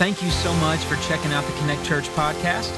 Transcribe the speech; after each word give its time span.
Thank 0.00 0.22
you 0.22 0.30
so 0.30 0.54
much 0.54 0.80
for 0.84 0.96
checking 1.06 1.30
out 1.30 1.44
the 1.44 1.52
Connect 1.58 1.84
Church 1.84 2.08
podcast. 2.14 2.70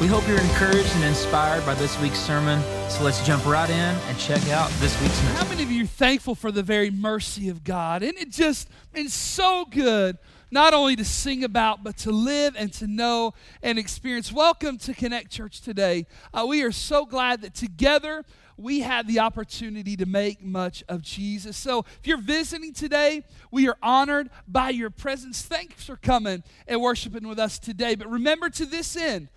We 0.00 0.06
hope 0.06 0.26
you're 0.26 0.40
encouraged 0.40 0.90
and 0.94 1.04
inspired 1.04 1.66
by 1.66 1.74
this 1.74 2.00
week's 2.00 2.18
sermon. 2.18 2.62
So 2.88 3.04
let's 3.04 3.22
jump 3.26 3.44
right 3.44 3.68
in 3.68 3.76
and 3.76 4.18
check 4.18 4.48
out 4.48 4.70
this 4.80 4.98
week's 5.02 5.22
message. 5.24 5.36
How 5.36 5.48
many 5.50 5.62
of 5.62 5.70
you 5.70 5.84
are 5.84 5.86
thankful 5.86 6.34
for 6.34 6.50
the 6.50 6.62
very 6.62 6.90
mercy 6.90 7.50
of 7.50 7.64
God? 7.64 8.02
And 8.02 8.16
it 8.16 8.30
just 8.30 8.70
it's 8.94 9.12
so 9.12 9.66
good 9.66 10.16
not 10.50 10.72
only 10.72 10.96
to 10.96 11.04
sing 11.04 11.44
about, 11.44 11.84
but 11.84 11.98
to 11.98 12.12
live 12.12 12.56
and 12.56 12.72
to 12.72 12.86
know 12.86 13.34
and 13.62 13.78
experience. 13.78 14.32
Welcome 14.32 14.78
to 14.78 14.94
Connect 14.94 15.30
Church 15.30 15.60
today. 15.60 16.06
Uh, 16.32 16.46
we 16.48 16.62
are 16.62 16.72
so 16.72 17.04
glad 17.04 17.42
that 17.42 17.54
together 17.54 18.24
we 18.60 18.80
have 18.80 19.06
the 19.06 19.20
opportunity 19.20 19.96
to 19.96 20.06
make 20.06 20.42
much 20.42 20.84
of 20.88 21.02
Jesus. 21.02 21.56
So 21.56 21.80
if 21.80 22.06
you're 22.06 22.20
visiting 22.20 22.72
today, 22.72 23.24
we 23.50 23.68
are 23.68 23.76
honored 23.82 24.30
by 24.46 24.70
your 24.70 24.90
presence. 24.90 25.42
Thanks 25.42 25.84
for 25.84 25.96
coming 25.96 26.42
and 26.68 26.80
worshiping 26.80 27.26
with 27.26 27.38
us 27.38 27.58
today. 27.58 27.94
But 27.94 28.08
remember 28.08 28.50
to 28.50 28.66
this 28.66 28.96
end, 28.96 29.28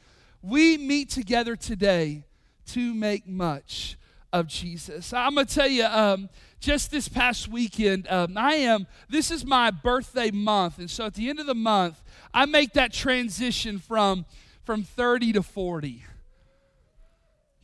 we 0.42 0.78
meet 0.78 1.10
together 1.10 1.56
today 1.56 2.26
to 2.68 2.94
make 2.94 3.28
much 3.28 3.98
of 4.34 4.48
Jesus. 4.48 5.14
I'm 5.14 5.36
going 5.36 5.48
to 5.48 5.54
tell 5.54 5.68
you, 5.68 5.86
um, 5.86 6.30
just 6.60 6.92
this 6.92 7.08
past 7.08 7.48
weekend, 7.48 8.08
um, 8.10 8.38
I 8.38 8.56
am, 8.56 8.88
this 9.10 9.32
is 9.32 9.46
my 9.46 9.70
birthday 9.70 10.32
month. 10.32 10.80
And 10.80 10.90
so 10.90 11.06
at 11.06 11.14
the 11.14 11.30
end 11.30 11.40
of 11.40 11.46
the 11.46 11.56
month, 11.56 12.02
I 12.34 12.46
make 12.46 12.74
that 12.74 12.92
transition 12.92 13.80
from, 13.80 14.26
from 14.64 14.84
30 14.84 15.34
to 15.34 15.44
40. 15.44 16.04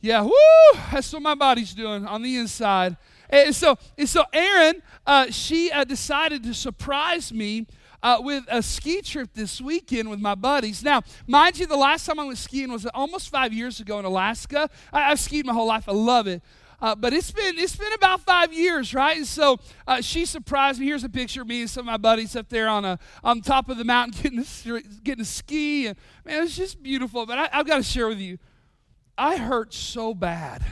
Yeah, 0.00 0.22
woo! 0.22 0.80
That's 0.92 1.12
what 1.12 1.22
my 1.22 1.34
body's 1.34 1.74
doing 1.74 2.06
on 2.06 2.22
the 2.22 2.36
inside. 2.36 2.96
And 3.28 3.54
so, 3.54 3.78
and 3.98 4.08
so 4.08 4.24
Erin, 4.32 4.82
uh, 5.06 5.30
she 5.30 5.70
uh, 5.70 5.84
decided 5.84 6.42
to 6.44 6.54
surprise 6.54 7.32
me 7.32 7.66
uh, 8.02 8.18
with 8.20 8.44
a 8.48 8.62
ski 8.62 9.02
trip 9.02 9.30
this 9.34 9.60
weekend 9.60 10.08
with 10.08 10.20
my 10.20 10.34
buddies. 10.34 10.82
Now, 10.82 11.02
mind 11.26 11.58
you, 11.58 11.66
the 11.66 11.76
last 11.76 12.06
time 12.06 12.18
I 12.18 12.24
went 12.24 12.38
skiing 12.38 12.72
was 12.72 12.86
almost 12.86 13.28
five 13.28 13.52
years 13.52 13.78
ago 13.78 13.98
in 13.98 14.04
Alaska. 14.04 14.70
I, 14.92 15.10
have 15.10 15.20
skied 15.20 15.44
my 15.46 15.52
whole 15.52 15.66
life. 15.66 15.88
I 15.88 15.92
love 15.92 16.26
it. 16.26 16.42
Uh, 16.80 16.94
but 16.94 17.12
it's 17.12 17.30
been 17.30 17.58
it's 17.58 17.76
been 17.76 17.92
about 17.92 18.22
five 18.22 18.54
years, 18.54 18.94
right? 18.94 19.18
And 19.18 19.26
so 19.26 19.58
uh, 19.86 20.00
she 20.00 20.24
surprised 20.24 20.80
me. 20.80 20.86
Here's 20.86 21.04
a 21.04 21.10
picture 21.10 21.42
of 21.42 21.48
me 21.48 21.60
and 21.60 21.68
some 21.68 21.82
of 21.82 21.86
my 21.86 21.98
buddies 21.98 22.34
up 22.34 22.48
there 22.48 22.68
on 22.68 22.86
a 22.86 22.98
on 23.22 23.42
top 23.42 23.68
of 23.68 23.76
the 23.76 23.84
mountain 23.84 24.14
getting 24.22 24.38
a, 24.40 24.80
getting 25.04 25.20
a 25.20 25.26
ski, 25.26 25.88
and 25.88 25.96
man, 26.24 26.42
it's 26.42 26.56
just 26.56 26.82
beautiful. 26.82 27.26
But 27.26 27.38
I, 27.38 27.48
I've 27.52 27.66
got 27.66 27.76
to 27.76 27.82
share 27.82 28.08
with 28.08 28.18
you, 28.18 28.38
I 29.20 29.36
hurt 29.36 29.74
so 29.74 30.14
bad. 30.14 30.64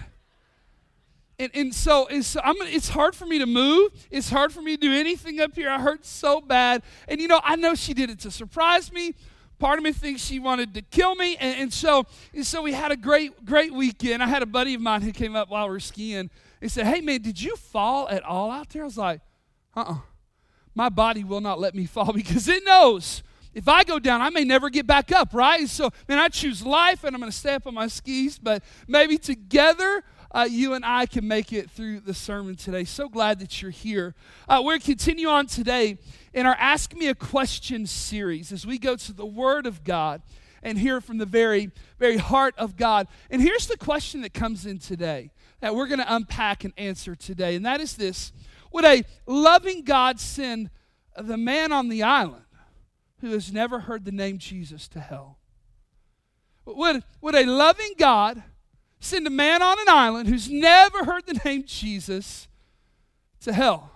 And, 1.39 1.51
and 1.55 1.75
so, 1.75 2.09
and 2.09 2.25
so 2.25 2.41
it's 2.63 2.89
hard 2.89 3.15
for 3.15 3.27
me 3.27 3.39
to 3.39 3.47
move. 3.47 3.93
It's 4.11 4.31
hard 4.31 4.53
for 4.55 4.63
me 4.63 4.75
to 4.75 4.81
do 4.81 4.93
anything 4.93 5.39
up 5.39 5.55
here. 5.55 5.69
I 5.69 5.79
hurt 5.79 6.07
so 6.07 6.41
bad. 6.41 6.83
And 7.07 7.21
you 7.21 7.29
know, 7.29 7.43
I 7.45 7.57
know 7.57 7.75
she 7.75 7.93
did 7.93 8.09
it 8.09 8.21
to 8.21 8.31
surprise 8.31 8.91
me. 8.91 9.15
Part 9.59 9.79
of 9.79 9.85
me 9.85 9.93
thinks 9.93 10.25
she 10.25 10.39
wanted 10.39 10.73
to 10.75 10.83
kill 10.83 11.15
me. 11.15 11.37
And, 11.37 11.61
and 11.61 11.73
so, 11.73 12.07
and 12.33 12.47
so 12.47 12.63
we 12.63 12.73
had 12.73 12.91
a 12.91 12.97
great, 12.97 13.45
great 13.45 13.75
weekend. 13.75 14.23
I 14.23 14.27
had 14.27 14.43
a 14.43 14.47
buddy 14.47 14.73
of 14.73 14.81
mine 14.81 15.03
who 15.03 15.13
came 15.13 15.37
up 15.37 15.51
while 15.51 15.67
we 15.67 15.73
were 15.73 15.81
skiing. 15.81 16.31
He 16.63 16.69
said, 16.69 16.87
Hey, 16.87 17.03
man, 17.03 17.21
did 17.21 17.41
you 17.41 17.55
fall 17.55 18.09
at 18.09 18.23
all 18.23 18.51
out 18.51 18.71
there? 18.71 18.83
I 18.83 18.87
was 18.87 18.97
like, 18.97 19.21
Uh 19.77 19.81
uh-uh. 19.81 19.93
uh 19.93 19.99
My 20.75 20.89
body 20.89 21.23
will 21.23 21.43
not 21.43 21.61
let 21.61 21.75
me 21.75 21.85
fall 21.85 22.13
because 22.15 22.49
it 22.49 22.65
knows 22.65 23.23
if 23.59 23.67
I 23.67 23.83
go 23.83 23.99
down, 23.99 24.23
I 24.23 24.31
may 24.31 24.45
never 24.45 24.71
get 24.71 24.87
back 24.87 25.11
up, 25.11 25.35
right? 25.35 25.69
So, 25.69 25.91
man, 26.07 26.19
I 26.19 26.29
choose 26.29 26.65
life 26.65 27.03
and 27.03 27.13
I'm 27.13 27.21
going 27.21 27.33
to 27.33 27.37
stay 27.37 27.55
up 27.55 27.67
on 27.67 27.75
my 27.75 27.89
skis, 27.89 28.39
but 28.39 28.63
maybe 28.87 29.19
together 29.19 30.05
uh, 30.31 30.47
you 30.49 30.75
and 30.75 30.85
I 30.85 31.07
can 31.07 31.27
make 31.27 31.53
it 31.53 31.69
through 31.69 32.01
the 32.01 32.15
sermon 32.15 32.55
today. 32.55 32.85
So 32.85 33.09
glad 33.09 33.41
that 33.41 33.61
you're 33.61 33.73
here. 33.73 34.15
Uh, 34.49 34.63
we're 34.65 34.73
going 34.73 34.81
to 34.83 34.87
continue 34.87 35.27
on 35.27 35.47
today 35.47 35.99
in 36.33 36.47
our 36.47 36.55
Ask 36.55 36.95
Me 36.95 37.09
a 37.09 37.17
Question 37.17 37.85
series 37.85 38.53
as 38.53 38.65
we 38.65 38.79
go 38.79 38.95
to 38.95 39.13
the 39.13 39.27
Word 39.27 39.67
of 39.67 39.83
God 39.83 40.23
and 40.63 40.79
hear 40.79 41.01
from 41.01 41.19
the 41.19 41.27
very, 41.27 41.73
very 41.99 42.17
heart 42.17 42.55
of 42.59 42.77
God. 42.77 43.09
And 43.29 43.43
here's 43.43 43.67
the 43.67 43.77
question 43.77 44.21
that 44.21 44.33
comes 44.33 44.67
in 44.67 44.79
today 44.79 45.33
that 45.59 45.75
we're 45.75 45.89
going 45.89 45.99
to 45.99 46.15
unpack 46.15 46.63
and 46.63 46.73
answer 46.77 47.17
today, 47.17 47.57
and 47.57 47.67
that 47.67 47.81
is 47.81 47.97
this 47.97 48.33
Would 48.71 48.85
a 48.85 49.03
loving 49.27 49.83
God 49.83 50.21
send 50.21 50.71
the 51.21 51.37
man 51.37 51.73
on 51.73 51.89
the 51.89 52.05
island? 52.05 52.45
Who 53.21 53.31
has 53.31 53.53
never 53.53 53.81
heard 53.81 54.05
the 54.05 54.13
name 54.13 54.39
Jesus 54.39 54.89
to 54.89 55.01
hell? 55.01 55.39
Would, 56.65 57.03
would 57.21 57.35
a 57.35 57.47
loving 57.47 57.95
God 57.99 58.43
send 59.01 59.27
a 59.27 59.31
man 59.31 59.63
on 59.63 59.79
an 59.79 59.89
island 59.89 60.29
who's 60.29 60.51
never 60.51 61.05
heard 61.05 61.27
the 61.27 61.41
name 61.45 61.65
Jesus 61.67 62.49
to 63.41 63.53
hell? 63.53 63.91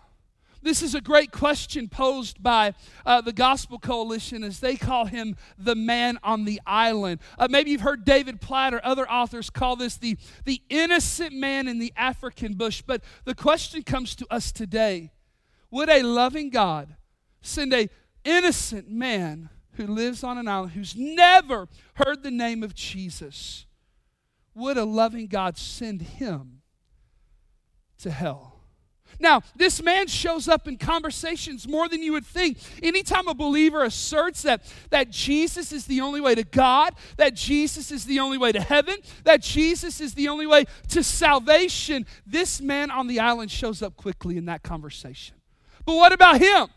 This 0.63 0.81
is 0.81 0.95
a 0.95 1.01
great 1.01 1.33
question 1.33 1.89
posed 1.89 2.41
by 2.41 2.75
uh, 3.05 3.21
the 3.21 3.33
Gospel 3.33 3.81
Coalition 3.81 4.45
as 4.45 4.61
they 4.61 4.77
call 4.77 5.07
him 5.07 5.37
the 5.59 5.75
man 5.75 6.19
on 6.23 6.45
the 6.45 6.61
island. 6.65 7.19
Uh, 7.37 7.49
maybe 7.51 7.73
you've 7.73 7.81
heard 7.81 8.05
David 8.05 8.41
Platt 8.41 8.73
or 8.73 8.85
other 8.85 9.11
authors 9.11 9.51
call 9.51 9.75
this 9.75 9.97
the, 9.97 10.17
the 10.45 10.63
innocent 10.69 11.35
man 11.35 11.67
in 11.67 11.81
the 11.81 11.93
African 11.97 12.55
bush. 12.55 12.81
But 12.81 13.03
the 13.25 13.35
question 13.35 13.83
comes 13.83 14.15
to 14.17 14.27
us 14.31 14.53
today 14.53 15.11
Would 15.73 15.89
a 15.89 16.03
loving 16.05 16.51
God 16.51 16.95
send 17.41 17.75
a 17.75 17.89
innocent 18.25 18.91
man 18.91 19.49
who 19.73 19.87
lives 19.87 20.23
on 20.23 20.39
an 20.39 20.49
island 20.49 20.73
who's 20.73 20.95
never 20.97 21.69
heard 21.95 22.23
the 22.23 22.31
name 22.31 22.63
of 22.63 22.75
Jesus, 22.75 23.67
would 24.55 24.77
a 24.77 24.85
loving 24.85 25.27
God 25.27 25.57
send 25.57 26.03
him 26.03 26.63
to 27.99 28.11
hell? 28.11 28.53
Now, 29.19 29.43
this 29.55 29.83
man 29.83 30.07
shows 30.07 30.49
up 30.49 30.67
in 30.67 30.79
conversations 30.79 31.69
more 31.69 31.89
than 31.89 32.03
you 32.03 32.13
would 32.13 32.27
think. 32.27 32.59
Anytime 32.83 33.29
a 33.29 33.35
believer 33.35 33.85
asserts 33.85 34.43
that, 34.43 34.63
that 34.91 35.11
Jesus 35.11 35.73
is 35.73 35.87
the 35.87 36.01
only 36.01 36.21
way 36.21 36.35
to 36.35 36.45
God, 36.45 36.95
that 37.19 37.35
Jesus 37.35 37.91
is 37.91 38.05
the 38.05 38.19
only 38.21 38.39
way 38.39 38.53
to 38.53 38.61
heaven, 38.61 38.97
that 39.25 39.43
Jesus 39.43 40.01
is 40.01 40.15
the 40.15 40.29
only 40.29 40.47
way 40.47 40.65
to 40.89 41.03
salvation, 41.03 42.07
this 42.27 42.61
man 42.61 42.91
on 42.91 43.07
the 43.07 43.21
island 43.21 43.51
shows 43.51 43.83
up 43.83 43.97
quickly 43.97 44.37
in 44.37 44.47
that 44.47 44.63
conversation. 44.63 45.37
But 45.85 45.97
what 45.97 46.13
about 46.13 46.41
him? 46.41 46.69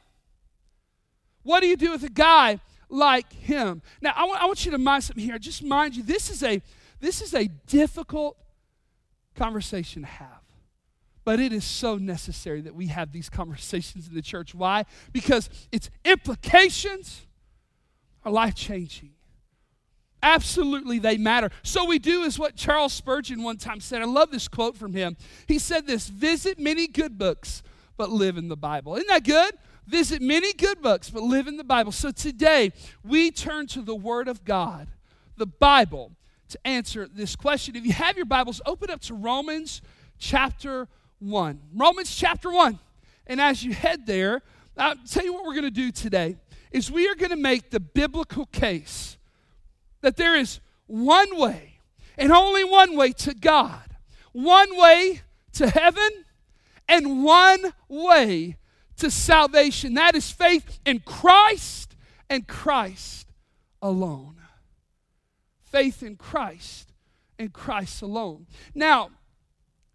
What 1.46 1.62
do 1.62 1.68
you 1.68 1.78
do 1.78 1.92
with 1.92 2.04
a 2.04 2.10
guy 2.10 2.60
like 2.90 3.32
him? 3.32 3.84
Now, 4.02 4.14
I 4.16 4.26
want, 4.26 4.42
want 4.42 4.66
you 4.66 4.72
to 4.72 4.80
mind 4.80 5.04
something 5.04 5.24
here. 5.24 5.38
Just 5.38 5.64
mind 5.64 5.96
you, 5.96 6.04
this 6.04 6.30
is 6.30 6.44
a 6.44 6.62
this 7.00 7.22
is 7.22 7.36
a 7.36 7.48
difficult 7.68 8.36
conversation 9.36 10.02
to 10.02 10.08
have. 10.08 10.42
But 11.24 11.40
it 11.40 11.54
is 11.54 11.64
so 11.64 11.98
necessary 11.98 12.62
that 12.62 12.74
we 12.74 12.88
have 12.88 13.12
these 13.12 13.30
conversations 13.30 14.08
in 14.08 14.16
the 14.16 14.24
church. 14.24 14.56
Why? 14.56 14.86
Because 15.14 15.50
its 15.72 15.92
implications 16.04 17.28
are 18.24 18.32
life 18.32 18.56
changing. 18.56 19.12
Absolutely, 20.24 20.98
they 20.98 21.18
matter. 21.18 21.52
So 21.62 21.86
we 21.86 22.00
do 22.00 22.24
is 22.24 22.40
what 22.40 22.56
Charles 22.56 22.94
Spurgeon 22.94 23.44
one 23.44 23.58
time 23.58 23.80
said. 23.80 24.02
I 24.02 24.06
love 24.06 24.32
this 24.32 24.48
quote 24.48 24.76
from 24.76 24.94
him. 24.94 25.16
He 25.48 25.60
said 25.60 25.86
this 25.86 26.08
Visit 26.08 26.58
many 26.58 26.88
good 26.88 27.20
books, 27.20 27.62
but 27.98 28.10
live 28.10 28.38
in 28.38 28.48
the 28.48 28.58
Bible. 28.58 28.96
Isn't 28.96 29.10
that 29.10 29.24
good? 29.24 29.54
Visit 29.88 30.22
many 30.22 30.54
good 30.54 30.82
books, 30.82 31.10
but 31.10 31.24
live 31.24 31.48
in 31.48 31.58
the 31.58 31.64
Bible. 31.64 31.92
So 31.92 32.12
today, 32.12 32.72
we 33.04 33.32
turn 33.32 33.68
to 33.68 33.82
the 33.82 33.96
Word 33.96 34.28
of 34.28 34.44
God, 34.44 34.88
the 35.38 35.46
Bible, 35.46 36.12
to 36.50 36.60
answer 36.66 37.08
this 37.08 37.36
question. 37.36 37.76
If 37.76 37.86
you 37.86 37.94
have 37.94 38.18
your 38.18 38.26
Bibles, 38.26 38.62
open 38.66 38.90
up 38.90 39.02
to 39.02 39.14
Romans 39.14 39.82
chapter 40.18 40.88
1. 41.20 41.60
Romans 41.74 42.16
chapter 42.16 42.52
1. 42.52 42.80
And 43.28 43.42
as 43.42 43.64
you 43.64 43.74
head 43.74 44.06
there, 44.06 44.42
I'll 44.78 44.96
tell 45.10 45.24
you 45.24 45.34
what 45.34 45.46
we're 45.46 45.54
going 45.54 45.64
to 45.64 45.72
do 45.72 45.92
today 45.92 46.38
is 46.72 46.92
we 46.92 47.08
are 47.08 47.16
going 47.16 47.32
to 47.32 47.38
make 47.38 47.72
the 47.72 47.80
biblical 47.80 48.46
case 48.48 49.18
that 50.02 50.18
there 50.18 50.36
is 50.36 50.60
one 50.88 51.38
way 51.38 51.80
and 52.18 52.32
only 52.32 52.64
one 52.64 52.96
way 52.96 53.12
to 53.12 53.34
God, 53.34 53.96
one 54.34 54.78
way 54.78 55.22
to 55.54 55.70
heaven, 55.70 56.10
and 56.88 57.24
one 57.24 57.74
way 57.88 58.58
to 58.98 59.12
salvation. 59.12 59.96
That 59.96 60.16
is 60.16 60.32
faith 60.32 60.80
in 60.86 61.00
Christ 61.00 61.96
and 62.30 62.48
Christ 62.48 63.28
alone. 63.82 64.38
Faith 65.64 66.04
in 66.04 66.16
Christ 66.16 66.94
and 67.38 67.52
Christ 67.52 68.02
alone. 68.02 68.48
Now, 68.74 69.12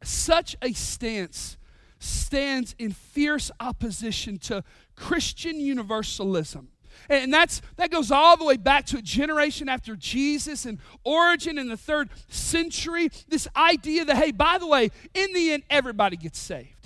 such 0.03 0.57
a 0.63 0.73
stance 0.73 1.57
stands 1.99 2.75
in 2.79 2.93
fierce 2.93 3.51
opposition 3.61 4.39
to 4.39 4.65
Christian 4.97 5.61
universalism. 5.61 6.69
And 7.09 7.33
that's 7.33 7.63
that 7.77 7.91
goes 7.91 8.11
all 8.11 8.37
the 8.37 8.45
way 8.45 8.57
back 8.57 8.87
to 8.87 8.99
a 8.99 9.03
generation 9.03 9.69
after 9.69 9.97
Jesus 9.97 10.67
and 10.67 10.79
Origen 11.05 11.59
in 11.59 11.69
the 11.69 11.77
third 11.77 12.11
century. 12.29 13.11
This 13.29 13.49
idea 13.57 14.05
that, 14.05 14.17
hey, 14.17 14.33
by 14.33 14.59
the 14.59 14.67
way, 14.67 14.91
in 15.15 15.33
the 15.33 15.53
end, 15.53 15.63
everybody 15.71 16.17
gets 16.17 16.39
saved. 16.39 16.80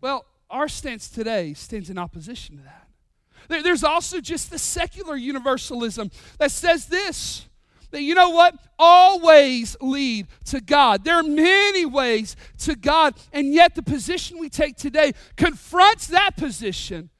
Well, 0.00 0.24
our 0.50 0.68
stance 0.68 1.08
today 1.08 1.54
stands 1.54 1.90
in 1.90 1.98
opposition 1.98 2.58
to 2.58 2.62
that. 2.62 3.62
There's 3.62 3.84
also 3.84 4.20
just 4.20 4.50
the 4.50 4.58
secular 4.58 5.16
universalism 5.16 6.10
that 6.38 6.50
says 6.50 6.86
this 6.86 7.46
that 7.90 8.02
you 8.02 8.14
know 8.14 8.30
what? 8.30 8.54
All 8.78 9.20
ways 9.20 9.76
lead 9.80 10.26
to 10.46 10.60
God. 10.60 11.04
There 11.04 11.14
are 11.14 11.22
many 11.22 11.86
ways 11.86 12.36
to 12.58 12.74
God, 12.74 13.14
and 13.32 13.54
yet 13.54 13.74
the 13.74 13.82
position 13.82 14.38
we 14.38 14.48
take 14.48 14.76
today 14.76 15.12
confronts 15.36 16.08
that 16.08 16.36
position 16.36 17.10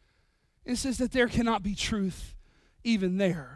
and 0.67 0.77
says 0.77 0.99
that 0.99 1.13
there 1.13 1.29
cannot 1.29 1.63
be 1.63 1.75
truth 1.75 2.35
even 2.85 3.17
there. 3.17 3.56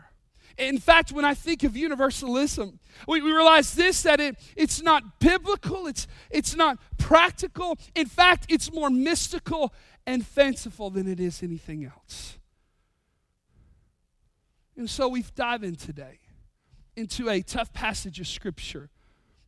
In 0.61 0.79
fact, 0.79 1.11
when 1.11 1.25
I 1.25 1.33
think 1.33 1.65
of 1.65 1.75
universalism, 1.75 2.79
we, 3.09 3.23
we 3.23 3.33
realize 3.33 3.73
this 3.73 4.03
that 4.03 4.21
it, 4.21 4.37
it's 4.55 4.83
not 4.83 5.19
biblical, 5.19 5.87
it's, 5.87 6.07
it's 6.31 6.55
not 6.55 6.79
practical. 6.99 7.79
In 7.95 8.07
fact, 8.07 8.45
it's 8.51 8.71
more 8.71 8.91
mystical 8.91 9.73
and 10.07 10.25
fanciful 10.25 10.91
than 10.91 11.09
it 11.09 11.19
is 11.19 11.43
anything 11.43 11.87
else. 11.87 12.39
And 14.77 14.89
so 14.89 15.09
we 15.09 15.25
dive 15.35 15.65
in 15.65 15.77
today 15.77 16.19
into 16.95 17.31
a 17.31 17.41
tough 17.41 17.73
passage 17.73 18.21
of 18.21 18.27
Scripture 18.27 18.91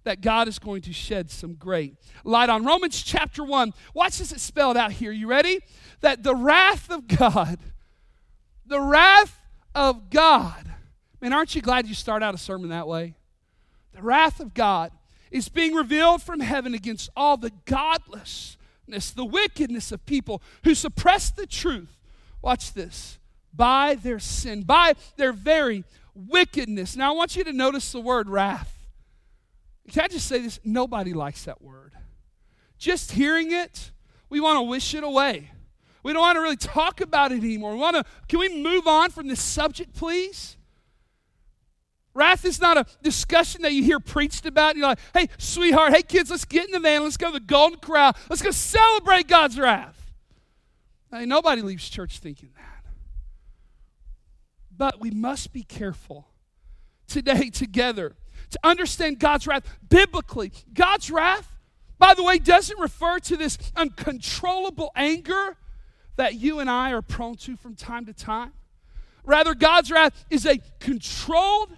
that 0.05 0.23
God 0.23 0.49
is 0.49 0.59
going 0.59 0.81
to 0.83 0.95
shed 0.95 1.31
some 1.31 1.55
great 1.55 1.95
light 2.25 2.49
on. 2.49 2.65
Romans 2.65 3.03
chapter 3.03 3.45
1. 3.45 3.75
Watch 3.93 4.19
this, 4.19 4.33
it's 4.33 4.43
spelled 4.43 4.79
out 4.79 4.93
here. 4.93 5.13
You 5.13 5.27
ready? 5.27 5.61
That 6.01 6.23
the 6.23 6.35
wrath 6.35 6.91
of 6.91 7.07
God, 7.07 7.59
the 8.65 8.81
wrath 8.81 9.39
of 9.75 10.09
God 10.09 10.73
Man, 11.23 11.33
aren't 11.33 11.55
you 11.55 11.63
glad 11.63 11.87
you 11.87 11.95
start 11.95 12.21
out 12.25 12.35
a 12.35 12.39
sermon 12.39 12.71
that 12.71 12.89
way? 12.89 13.15
The 13.93 14.03
wrath 14.03 14.41
of 14.41 14.55
God 14.55 14.91
is 15.31 15.49
being 15.49 15.73
revealed 15.73 16.21
from 16.21 16.41
heaven 16.41 16.75
against 16.75 17.11
all 17.17 17.37
the 17.37 17.53
godlessness, 17.65 19.13
the 19.15 19.25
wickedness 19.25 19.93
of 19.93 20.05
people 20.05 20.43
who 20.65 20.75
suppress 20.75 21.31
the 21.31 21.47
truth. 21.47 21.97
Watch 22.43 22.73
this 22.73 23.21
by 23.55 23.95
their 23.95 24.19
sin, 24.19 24.63
by 24.63 24.95
their 25.17 25.33
very 25.33 25.85
wickedness. 26.13 26.97
Now, 26.97 27.15
I 27.15 27.17
want 27.17 27.37
you 27.37 27.45
to 27.45 27.53
notice 27.53 27.93
the 27.93 28.01
word 28.01 28.29
wrath. 28.29 28.75
Can 29.93 30.03
I 30.03 30.09
just 30.09 30.27
say 30.27 30.41
this? 30.41 30.59
Nobody 30.65 31.13
likes 31.13 31.45
that 31.45 31.63
word. 31.63 31.93
Just 32.79 33.13
hearing 33.13 33.53
it, 33.53 33.93
we 34.29 34.41
want 34.41 34.57
to 34.57 34.63
wish 34.63 34.93
it 34.93 35.05
away. 35.05 35.53
We 36.03 36.13
don't 36.13 36.21
want 36.21 36.35
to 36.35 36.43
really 36.43 36.57
talk 36.57 37.01
about 37.01 37.31
it 37.31 37.45
anymore. 37.45 37.75
We 37.75 37.79
want 37.79 37.95
to, 37.95 38.05
can 38.27 38.41
we 38.41 38.61
move 38.61 38.89
on 38.89 39.11
from 39.11 39.29
this 39.29 39.41
subject, 39.41 39.95
please? 39.95 40.57
Wrath 42.15 42.45
is 42.45 42.61
not 42.61 42.77
a 42.77 42.87
discussion 43.03 43.63
that 43.63 43.73
you 43.73 43.83
hear 43.83 44.01
preached 44.01 44.45
about. 44.45 44.77
You're 44.77 44.89
like, 44.89 44.99
hey, 45.15 45.29
sweetheart, 45.39 45.95
hey, 45.95 46.03
kids, 46.03 46.31
let's 46.31 46.45
get 46.45 46.67
in 46.67 46.73
the 46.73 46.81
van. 46.81 47.03
Let's 47.03 47.17
go 47.17 47.29
to 47.29 47.33
the 47.35 47.41
Golden 47.41 47.79
Corral. 47.79 48.15
Let's 48.29 48.43
go 48.43 48.51
celebrate 48.51 49.29
God's 49.29 49.59
wrath. 49.59 50.13
Hey, 51.11 51.25
nobody 51.25 51.63
leaves 51.63 51.89
church 51.89 52.19
thinking 52.19 52.51
that. 52.57 52.85
But 54.77 55.01
we 55.01 55.11
must 55.11 55.53
be 55.53 55.63
careful 55.63 56.27
today 57.07 57.51
together 57.51 58.17
to 58.51 58.59
understand 58.65 59.19
God's 59.19 59.47
wrath 59.47 59.65
biblically. 59.89 60.53
God's 60.73 61.11
wrath, 61.11 61.59
by 61.99 62.15
the 62.15 62.23
way, 62.23 62.39
doesn't 62.39 62.79
refer 62.79 63.19
to 63.21 63.37
this 63.37 63.59
uncontrollable 63.77 64.91
anger 64.95 65.57
that 66.17 66.35
you 66.35 66.61
and 66.61 66.69
I 66.69 66.93
are 66.93 67.03
prone 67.03 67.37
to 67.37 67.57
from 67.57 67.75
time 67.75 68.07
to 68.07 68.13
time. 68.13 68.53
Rather, 69.25 69.55
God's 69.55 69.91
wrath 69.91 70.25
is 70.31 70.45
a 70.47 70.59
controlled 70.81 71.71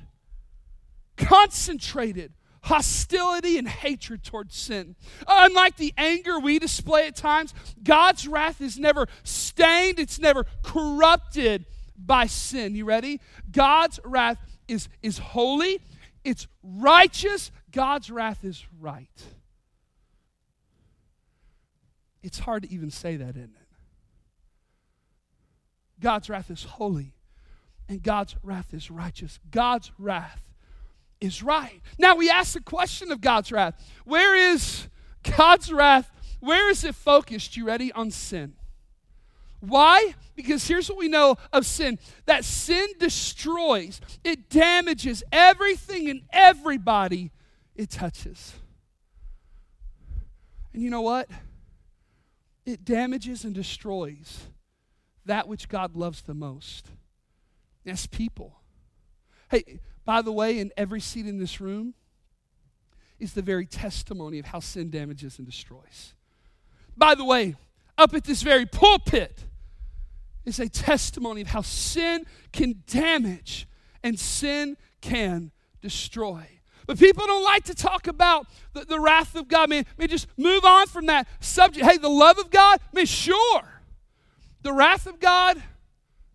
concentrated 1.16 2.32
hostility 2.64 3.58
and 3.58 3.68
hatred 3.68 4.24
towards 4.24 4.56
sin. 4.56 4.96
Unlike 5.28 5.76
the 5.76 5.92
anger 5.98 6.38
we 6.38 6.58
display 6.58 7.06
at 7.06 7.14
times, 7.14 7.52
God's 7.82 8.26
wrath 8.26 8.60
is 8.60 8.78
never 8.78 9.06
stained, 9.22 9.98
it's 9.98 10.18
never 10.18 10.44
corrupted 10.62 11.66
by 11.96 12.26
sin. 12.26 12.74
You 12.74 12.86
ready? 12.86 13.20
God's 13.50 14.00
wrath 14.02 14.38
is, 14.66 14.88
is 15.02 15.18
holy, 15.18 15.80
it's 16.24 16.46
righteous, 16.62 17.50
God's 17.70 18.10
wrath 18.10 18.44
is 18.44 18.64
right. 18.80 19.22
It's 22.22 22.38
hard 22.38 22.62
to 22.62 22.72
even 22.72 22.90
say 22.90 23.16
that, 23.16 23.36
isn't 23.36 23.42
it? 23.42 23.68
God's 26.00 26.30
wrath 26.30 26.50
is 26.50 26.64
holy, 26.64 27.12
and 27.90 28.02
God's 28.02 28.36
wrath 28.42 28.72
is 28.72 28.90
righteous. 28.90 29.38
God's 29.50 29.92
wrath 29.98 30.40
is 31.20 31.42
right. 31.42 31.80
Now 31.98 32.16
we 32.16 32.30
ask 32.30 32.54
the 32.54 32.60
question 32.60 33.10
of 33.10 33.20
God's 33.20 33.50
wrath. 33.52 33.74
Where 34.04 34.34
is 34.34 34.88
God's 35.36 35.72
wrath? 35.72 36.10
Where 36.40 36.70
is 36.70 36.84
it 36.84 36.94
focused? 36.94 37.56
You 37.56 37.66
ready? 37.66 37.92
On 37.92 38.10
sin. 38.10 38.54
Why? 39.60 40.14
Because 40.36 40.66
here's 40.66 40.88
what 40.88 40.98
we 40.98 41.08
know 41.08 41.36
of 41.52 41.64
sin 41.64 41.98
that 42.26 42.44
sin 42.44 42.86
destroys, 42.98 44.00
it 44.22 44.50
damages 44.50 45.22
everything 45.32 46.10
and 46.10 46.22
everybody 46.32 47.30
it 47.74 47.90
touches. 47.90 48.54
And 50.72 50.82
you 50.82 50.90
know 50.90 51.00
what? 51.00 51.30
It 52.66 52.84
damages 52.84 53.44
and 53.44 53.54
destroys 53.54 54.48
that 55.24 55.48
which 55.48 55.68
God 55.68 55.96
loves 55.96 56.22
the 56.22 56.34
most. 56.34 56.88
That's 57.84 58.06
people. 58.06 58.56
Hey, 59.50 59.80
by 60.04 60.22
the 60.22 60.32
way, 60.32 60.58
in 60.58 60.70
every 60.76 61.00
seat 61.00 61.26
in 61.26 61.38
this 61.38 61.60
room 61.60 61.94
is 63.18 63.32
the 63.32 63.42
very 63.42 63.66
testimony 63.66 64.38
of 64.38 64.46
how 64.46 64.60
sin 64.60 64.90
damages 64.90 65.38
and 65.38 65.46
destroys. 65.46 66.14
By 66.96 67.14
the 67.14 67.24
way, 67.24 67.56
up 67.96 68.14
at 68.14 68.24
this 68.24 68.42
very 68.42 68.66
pulpit 68.66 69.44
is 70.44 70.60
a 70.60 70.68
testimony 70.68 71.40
of 71.40 71.48
how 71.48 71.62
sin 71.62 72.26
can 72.52 72.82
damage 72.86 73.66
and 74.02 74.18
sin 74.18 74.76
can 75.00 75.52
destroy. 75.80 76.46
But 76.86 76.98
people 76.98 77.26
don't 77.26 77.44
like 77.44 77.64
to 77.64 77.74
talk 77.74 78.06
about 78.06 78.46
the, 78.74 78.84
the 78.84 79.00
wrath 79.00 79.36
of 79.36 79.48
God. 79.48 79.70
Man, 79.70 79.86
man, 79.96 80.08
just 80.08 80.26
move 80.36 80.64
on 80.64 80.86
from 80.86 81.06
that 81.06 81.26
subject. 81.40 81.86
Hey, 81.86 81.96
the 81.96 82.10
love 82.10 82.38
of 82.38 82.50
God, 82.50 82.78
man, 82.92 83.06
sure. 83.06 83.82
The 84.62 84.72
wrath 84.72 85.06
of 85.06 85.18
God, 85.18 85.62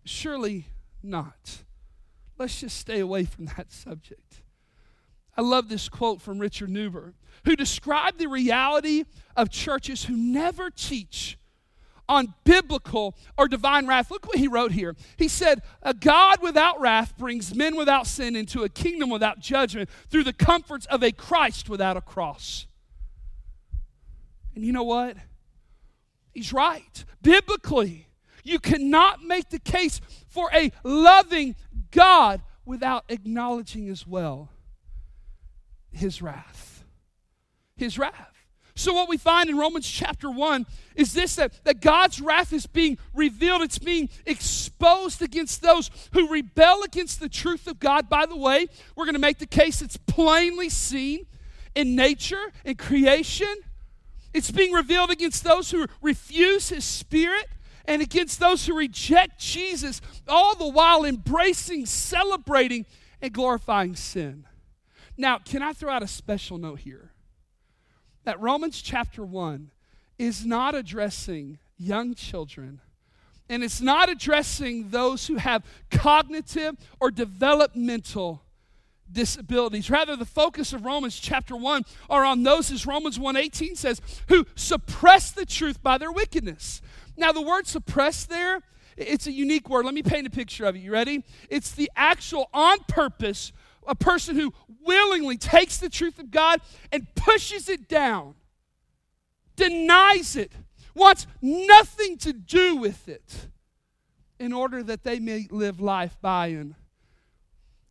surely 0.04 0.66
not. 1.02 1.62
Let's 2.40 2.58
just 2.58 2.78
stay 2.78 3.00
away 3.00 3.24
from 3.24 3.44
that 3.56 3.70
subject. 3.70 4.40
I 5.36 5.42
love 5.42 5.68
this 5.68 5.90
quote 5.90 6.22
from 6.22 6.38
Richard 6.38 6.70
Niebuhr, 6.70 7.12
who 7.44 7.54
described 7.54 8.18
the 8.18 8.28
reality 8.28 9.04
of 9.36 9.50
churches 9.50 10.04
who 10.04 10.16
never 10.16 10.70
teach 10.70 11.36
on 12.08 12.32
biblical 12.44 13.14
or 13.36 13.46
divine 13.46 13.86
wrath. 13.86 14.10
Look 14.10 14.26
what 14.26 14.38
he 14.38 14.48
wrote 14.48 14.72
here. 14.72 14.96
He 15.18 15.28
said, 15.28 15.60
A 15.82 15.92
God 15.92 16.40
without 16.40 16.80
wrath 16.80 17.14
brings 17.18 17.54
men 17.54 17.76
without 17.76 18.06
sin 18.06 18.34
into 18.34 18.62
a 18.62 18.70
kingdom 18.70 19.10
without 19.10 19.40
judgment 19.40 19.90
through 20.08 20.24
the 20.24 20.32
comforts 20.32 20.86
of 20.86 21.02
a 21.02 21.12
Christ 21.12 21.68
without 21.68 21.98
a 21.98 22.00
cross. 22.00 22.66
And 24.54 24.64
you 24.64 24.72
know 24.72 24.84
what? 24.84 25.18
He's 26.32 26.54
right. 26.54 27.04
Biblically, 27.20 28.06
you 28.44 28.58
cannot 28.58 29.22
make 29.22 29.50
the 29.50 29.58
case 29.58 30.00
for 30.28 30.50
a 30.54 30.72
loving 30.82 31.56
God 31.90 32.42
without 32.64 33.04
acknowledging 33.08 33.88
as 33.88 34.06
well 34.06 34.50
his 35.92 36.22
wrath. 36.22 36.84
His 37.76 37.98
wrath. 37.98 38.30
So, 38.76 38.94
what 38.94 39.08
we 39.08 39.16
find 39.18 39.50
in 39.50 39.58
Romans 39.58 39.86
chapter 39.86 40.30
1 40.30 40.64
is 40.94 41.12
this 41.12 41.36
that, 41.36 41.52
that 41.64 41.80
God's 41.80 42.20
wrath 42.20 42.52
is 42.52 42.66
being 42.66 42.96
revealed. 43.14 43.62
It's 43.62 43.78
being 43.78 44.08
exposed 44.24 45.20
against 45.20 45.60
those 45.60 45.90
who 46.12 46.32
rebel 46.32 46.82
against 46.82 47.20
the 47.20 47.28
truth 47.28 47.66
of 47.66 47.78
God. 47.78 48.08
By 48.08 48.26
the 48.26 48.36
way, 48.36 48.68
we're 48.96 49.04
going 49.04 49.14
to 49.14 49.20
make 49.20 49.38
the 49.38 49.46
case 49.46 49.82
it's 49.82 49.96
plainly 49.98 50.70
seen 50.70 51.26
in 51.74 51.94
nature 51.94 52.52
and 52.64 52.78
creation. 52.78 53.54
It's 54.32 54.50
being 54.50 54.72
revealed 54.72 55.10
against 55.10 55.44
those 55.44 55.70
who 55.70 55.86
refuse 56.00 56.68
His 56.68 56.84
Spirit 56.84 57.48
and 57.90 58.00
against 58.00 58.38
those 58.38 58.64
who 58.64 58.76
reject 58.76 59.40
Jesus, 59.40 60.00
all 60.28 60.54
the 60.54 60.68
while 60.68 61.04
embracing, 61.04 61.86
celebrating, 61.86 62.86
and 63.20 63.32
glorifying 63.32 63.96
sin. 63.96 64.46
Now, 65.16 65.38
can 65.38 65.60
I 65.60 65.72
throw 65.72 65.92
out 65.92 66.04
a 66.04 66.06
special 66.06 66.56
note 66.56 66.78
here? 66.78 67.10
That 68.22 68.40
Romans 68.40 68.80
chapter 68.80 69.24
1 69.24 69.72
is 70.20 70.46
not 70.46 70.76
addressing 70.76 71.58
young 71.76 72.14
children, 72.14 72.80
and 73.48 73.64
it's 73.64 73.80
not 73.80 74.08
addressing 74.08 74.90
those 74.90 75.26
who 75.26 75.36
have 75.36 75.64
cognitive 75.90 76.76
or 77.00 77.10
developmental 77.10 78.44
disabilities. 79.10 79.90
Rather, 79.90 80.14
the 80.14 80.24
focus 80.24 80.72
of 80.72 80.84
Romans 80.84 81.18
chapter 81.18 81.56
1 81.56 81.82
are 82.08 82.24
on 82.24 82.44
those, 82.44 82.70
as 82.70 82.86
Romans 82.86 83.18
1.18 83.18 83.76
says, 83.76 84.00
who 84.28 84.46
suppress 84.54 85.32
the 85.32 85.44
truth 85.44 85.82
by 85.82 85.98
their 85.98 86.12
wickedness. 86.12 86.80
Now, 87.16 87.32
the 87.32 87.42
word 87.42 87.66
suppress 87.66 88.24
there, 88.24 88.62
it's 88.96 89.26
a 89.26 89.32
unique 89.32 89.68
word. 89.68 89.84
Let 89.84 89.94
me 89.94 90.02
paint 90.02 90.26
a 90.26 90.30
picture 90.30 90.64
of 90.66 90.76
it. 90.76 90.80
You 90.80 90.92
ready? 90.92 91.24
It's 91.48 91.70
the 91.72 91.90
actual 91.96 92.48
on 92.52 92.78
purpose, 92.88 93.52
a 93.86 93.94
person 93.94 94.36
who 94.36 94.52
willingly 94.84 95.36
takes 95.36 95.78
the 95.78 95.88
truth 95.88 96.18
of 96.18 96.30
God 96.30 96.60
and 96.92 97.06
pushes 97.14 97.68
it 97.68 97.88
down, 97.88 98.34
denies 99.56 100.36
it, 100.36 100.52
wants 100.94 101.26
nothing 101.40 102.18
to 102.18 102.32
do 102.32 102.76
with 102.76 103.08
it 103.08 103.48
in 104.38 104.52
order 104.52 104.82
that 104.82 105.04
they 105.04 105.18
may 105.18 105.46
live 105.50 105.80
life 105.80 106.16
by 106.20 106.48
and 106.48 106.74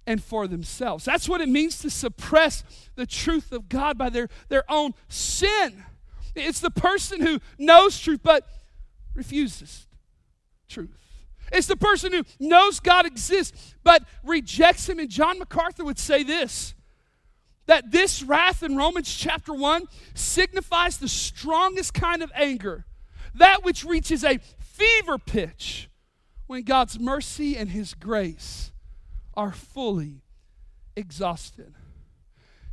and 0.10 0.24
for 0.24 0.48
themselves. 0.48 1.06
That's 1.06 1.30
what 1.30 1.40
it 1.40 1.48
means 1.48 1.78
to 1.80 1.90
suppress 1.92 2.64
the 2.96 3.06
truth 3.06 3.52
of 3.52 3.70
God 3.70 3.96
by 3.96 4.10
their, 4.10 4.28
their 4.48 4.64
own 4.68 4.96
sin. 5.08 5.86
It's 6.36 6.60
the 6.60 6.72
person 6.72 7.22
who 7.22 7.40
knows 7.60 8.00
truth 8.00 8.22
but 8.24 8.48
refuses 9.20 9.86
truth. 10.70 10.90
It's 11.52 11.68
the 11.68 11.76
person 11.76 12.14
who 12.14 12.24
knows 12.40 12.80
God 12.80 13.06
exists 13.06 13.76
but 13.84 14.04
rejects 14.24 14.88
him. 14.88 14.98
And 14.98 15.10
John 15.10 15.40
MacArthur 15.40 15.84
would 15.84 16.00
say 16.00 16.24
this 16.24 16.74
that 17.66 17.92
this 17.92 18.24
wrath 18.24 18.64
in 18.64 18.76
Romans 18.76 19.14
chapter 19.14 19.54
1 19.54 19.84
signifies 20.16 20.98
the 20.98 21.08
strongest 21.08 21.94
kind 21.94 22.24
of 22.24 22.32
anger, 22.34 22.88
that 23.36 23.64
which 23.64 23.86
reaches 23.86 24.24
a 24.24 24.40
fever 24.60 25.20
pitch 25.20 25.88
when 26.48 26.64
God's 26.64 27.00
mercy 27.00 27.56
and 27.56 27.70
his 27.70 27.94
grace 27.94 28.72
are 29.36 29.52
fully 29.52 30.24
exhausted. 30.96 31.76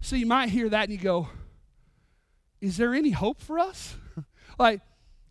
So 0.00 0.17
you 0.17 0.25
might 0.25 0.49
hear 0.49 0.71
that 0.71 0.85
and 0.85 0.93
you 0.93 0.99
go, 0.99 1.29
Is 2.62 2.79
there 2.79 2.95
any 2.95 3.11
hope 3.11 3.43
for 3.43 3.59
us? 3.59 3.97
like, 4.59 4.81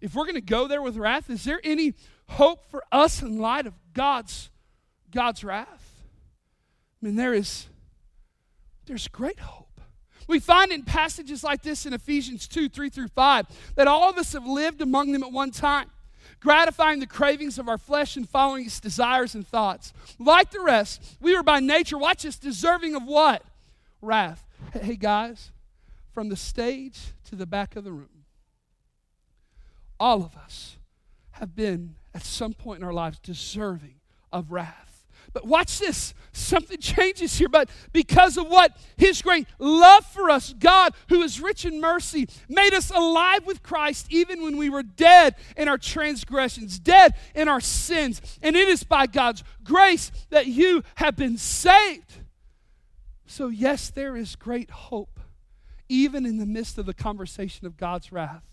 if 0.06 0.14
we're 0.14 0.26
going 0.26 0.36
to 0.36 0.42
go 0.42 0.68
there 0.68 0.84
with 0.84 0.98
wrath, 0.98 1.32
is 1.32 1.44
there 1.46 1.60
any 1.64 1.96
hope 2.30 2.70
for 2.70 2.84
us 2.92 3.24
in 3.24 3.40
light 3.40 3.66
of 3.66 3.74
God's, 3.92 4.52
God's 5.10 5.44
wrath? 5.44 6.04
I 7.02 7.06
mean, 7.08 7.16
there 7.16 7.34
is 7.34 7.66
there's 8.86 9.08
great 9.08 9.40
hope. 9.40 9.82
We 10.28 10.40
find 10.40 10.72
in 10.72 10.84
passages 10.84 11.44
like 11.44 11.64
this 11.64 11.88
in 11.88 11.94
Ephesians 11.94 12.48
2 12.48 12.70
3 12.70 12.90
through 12.92 13.08
5 13.08 13.48
that 13.78 13.88
all 13.88 14.08
of 14.08 14.20
us 14.20 14.34
have 14.34 14.46
lived 14.46 14.80
among 14.80 15.12
them 15.12 15.24
at 15.24 15.32
one 15.32 15.50
time, 15.50 15.90
gratifying 16.40 17.00
the 17.00 17.08
cravings 17.08 17.58
of 17.58 17.68
our 17.68 17.80
flesh 17.80 18.16
and 18.16 18.30
following 18.30 18.66
its 18.66 18.80
desires 18.80 19.34
and 19.34 19.48
thoughts. 19.48 19.92
Like 20.20 20.52
the 20.52 20.60
rest, 20.60 21.18
we 21.20 21.36
were 21.36 21.42
by 21.42 21.62
nature, 21.62 21.98
watch 21.98 22.22
this, 22.24 22.38
deserving 22.38 22.94
of 22.94 23.06
what? 23.06 23.42
Wrath. 24.02 24.44
Hey, 24.72 24.98
guys, 24.98 25.52
from 26.14 26.30
the 26.30 26.36
stage 26.36 27.00
to 27.30 27.36
the 27.36 27.48
back 27.48 27.76
of 27.76 27.84
the 27.84 27.92
room, 27.92 28.15
all 30.00 30.24
of 30.24 30.36
us 30.36 30.78
have 31.32 31.56
been 31.56 31.96
at 32.14 32.24
some 32.24 32.54
point 32.54 32.80
in 32.80 32.86
our 32.86 32.94
lives 32.94 33.20
deserving 33.20 33.96
of 34.32 34.52
wrath. 34.52 34.86
But 35.34 35.46
watch 35.46 35.80
this. 35.80 36.14
Something 36.32 36.78
changes 36.82 37.38
here. 37.38 37.50
But 37.50 37.70
because 37.92 38.38
of 38.38 38.48
what? 38.48 38.76
His 38.96 39.22
great 39.22 39.48
love 39.60 40.06
for 40.06 40.30
us, 40.30 40.54
God, 40.54 40.94
who 41.10 41.22
is 41.22 41.42
rich 41.42 41.66
in 41.66 41.82
mercy, 41.82 42.28
made 42.48 42.74
us 42.74 42.90
alive 42.90 43.46
with 43.46 43.62
Christ 43.62 44.08
even 44.10 44.44
when 44.44 44.56
we 44.56 44.70
were 44.70 44.84
dead 44.84 45.36
in 45.58 45.68
our 45.68 45.78
transgressions, 45.78 46.80
dead 46.80 47.16
in 47.36 47.50
our 47.50 47.60
sins. 47.60 48.22
And 48.42 48.56
it 48.56 48.70
is 48.70 48.84
by 48.84 49.08
God's 49.08 49.44
grace 49.64 50.10
that 50.30 50.48
you 50.48 50.84
have 50.96 51.18
been 51.18 51.38
saved. 51.38 52.14
So, 53.28 53.50
yes, 53.50 53.90
there 53.90 54.16
is 54.16 54.38
great 54.38 54.70
hope, 54.70 55.20
even 55.90 56.26
in 56.26 56.38
the 56.38 56.46
midst 56.46 56.78
of 56.78 56.86
the 56.86 56.94
conversation 56.94 57.68
of 57.68 57.76
God's 57.76 58.12
wrath 58.14 58.44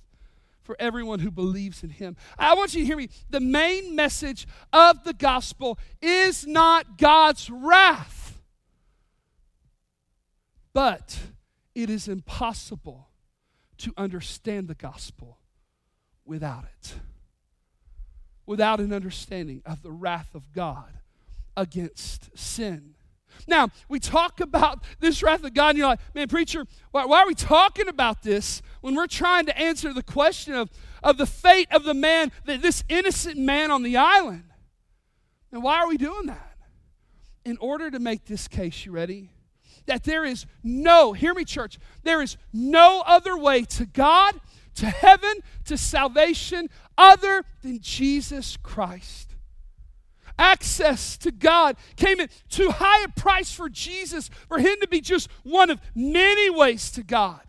for 0.62 0.76
everyone 0.78 1.20
who 1.20 1.30
believes 1.30 1.82
in 1.82 1.90
him. 1.90 2.16
I 2.38 2.54
want 2.54 2.74
you 2.74 2.80
to 2.80 2.86
hear 2.86 2.96
me. 2.96 3.08
The 3.30 3.40
main 3.40 3.94
message 3.94 4.46
of 4.72 5.04
the 5.04 5.12
gospel 5.12 5.78
is 6.00 6.46
not 6.46 6.98
God's 6.98 7.50
wrath, 7.50 8.40
but 10.72 11.18
it 11.74 11.90
is 11.90 12.08
impossible 12.08 13.08
to 13.78 13.92
understand 13.96 14.68
the 14.68 14.74
gospel 14.74 15.38
without 16.24 16.64
it. 16.64 16.94
Without 18.46 18.80
an 18.80 18.92
understanding 18.92 19.62
of 19.64 19.82
the 19.82 19.90
wrath 19.90 20.34
of 20.34 20.52
God 20.52 20.98
against 21.56 22.36
sin. 22.36 22.94
Now, 23.46 23.68
we 23.88 23.98
talk 23.98 24.40
about 24.40 24.84
this 25.00 25.22
wrath 25.22 25.44
of 25.44 25.54
God, 25.54 25.70
and 25.70 25.78
you're 25.78 25.88
like, 25.88 26.00
man, 26.14 26.28
preacher, 26.28 26.66
why, 26.90 27.04
why, 27.04 27.20
are 27.20 27.26
we 27.26 27.34
talking 27.34 27.88
about 27.88 28.22
this 28.22 28.62
when 28.80 28.94
we're 28.94 29.06
trying 29.06 29.46
to 29.46 29.58
answer 29.58 29.92
the 29.92 30.02
question 30.02 30.54
of, 30.54 30.70
of 31.02 31.18
the 31.18 31.26
fate 31.26 31.68
of 31.72 31.84
the 31.84 31.94
man, 31.94 32.32
this 32.44 32.84
innocent 32.88 33.36
man 33.38 33.70
on 33.70 33.82
the 33.82 33.96
island? 33.96 34.44
And 35.50 35.62
why 35.62 35.78
are 35.78 35.88
we 35.88 35.96
doing 35.96 36.26
that? 36.26 36.56
In 37.44 37.56
order 37.58 37.90
to 37.90 37.98
make 37.98 38.24
this 38.26 38.48
case, 38.48 38.86
you 38.86 38.92
ready? 38.92 39.30
That 39.86 40.04
there 40.04 40.24
is 40.24 40.46
no, 40.62 41.12
hear 41.12 41.34
me, 41.34 41.44
church, 41.44 41.78
there 42.04 42.22
is 42.22 42.36
no 42.52 43.02
other 43.04 43.36
way 43.36 43.64
to 43.64 43.86
God, 43.86 44.40
to 44.76 44.86
heaven, 44.86 45.34
to 45.64 45.76
salvation 45.76 46.70
other 46.96 47.44
than 47.62 47.80
Jesus 47.80 48.56
Christ 48.56 49.31
access 50.42 51.16
to 51.18 51.30
God 51.30 51.76
came 51.96 52.20
at 52.20 52.30
too 52.50 52.70
high 52.70 53.04
a 53.04 53.08
price 53.08 53.54
for 53.54 53.68
Jesus, 53.68 54.28
for 54.48 54.58
him 54.58 54.76
to 54.80 54.88
be 54.88 55.00
just 55.00 55.30
one 55.44 55.70
of 55.70 55.80
many 55.94 56.50
ways 56.50 56.90
to 56.92 57.02
God. 57.02 57.40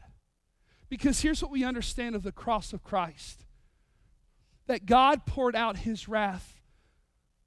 Because 0.90 1.22
here's 1.22 1.42
what 1.42 1.52
we 1.52 1.64
understand 1.64 2.16
of 2.16 2.22
the 2.22 2.32
cross 2.32 2.72
of 2.72 2.84
Christ 2.84 3.46
that 4.68 4.86
God 4.86 5.26
poured 5.26 5.56
out 5.56 5.78
his 5.78 6.08
wrath 6.08 6.62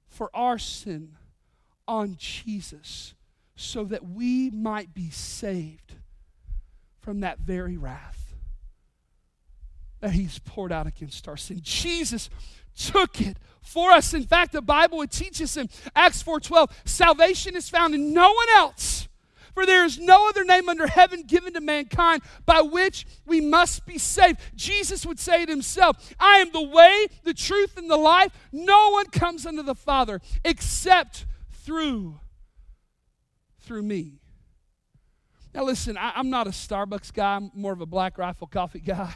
for 0.07 0.29
our 0.35 0.59
sin 0.59 1.15
on 1.87 2.15
Jesus 2.19 3.15
so 3.55 3.85
that 3.85 4.07
we 4.07 4.51
might 4.51 4.93
be 4.93 5.09
saved 5.09 5.95
from 6.99 7.21
that 7.21 7.39
very 7.39 7.77
wrath 7.77 8.35
that 9.99 10.11
he's 10.11 10.39
poured 10.39 10.71
out 10.71 10.85
against 10.85 11.27
our 11.27 11.37
sin. 11.37 11.59
Jesus 11.63 12.29
took 12.77 13.19
it 13.19 13.37
for 13.61 13.91
us. 13.91 14.13
In 14.13 14.23
fact, 14.23 14.53
the 14.53 14.61
Bible 14.61 14.99
would 14.99 15.11
teach 15.11 15.41
us 15.41 15.57
in 15.57 15.69
Acts 15.95 16.23
4:12, 16.23 16.71
salvation 16.85 17.55
is 17.55 17.69
found 17.69 17.93
in 17.93 18.13
no 18.13 18.31
one 18.31 18.49
else. 18.55 19.07
For 19.53 19.65
there 19.65 19.85
is 19.85 19.97
no 19.97 20.29
other 20.29 20.45
name 20.45 20.69
under 20.69 20.85
heaven 20.85 21.23
given 21.23 21.53
to 21.53 21.61
mankind 21.61 22.21
by 22.45 22.61
which 22.61 23.07
we 23.25 23.41
must 23.41 23.87
be 23.87 23.97
saved. 23.97 24.39
Jesus 24.55 25.03
would 25.03 25.19
say 25.19 25.41
it 25.41 25.49
himself 25.49 26.13
I 26.19 26.37
am 26.37 26.51
the 26.51 26.61
way, 26.61 27.07
the 27.23 27.33
truth, 27.33 27.75
and 27.75 27.89
the 27.89 27.97
life. 27.97 28.31
No 28.51 28.91
one 28.91 29.07
comes 29.07 29.47
unto 29.47 29.63
the 29.63 29.73
Father 29.73 30.21
except 30.45 31.25
through, 31.51 32.19
through 33.61 33.81
me. 33.81 34.19
Now, 35.55 35.63
listen, 35.63 35.97
I, 35.97 36.19
am 36.19 36.29
not 36.29 36.45
a 36.45 36.51
Starbucks 36.51 37.11
guy, 37.11 37.37
I'm 37.37 37.49
more 37.55 37.73
of 37.73 37.81
a 37.81 37.87
black 37.87 38.19
rifle 38.19 38.45
coffee 38.45 38.79
guy. 38.79 39.11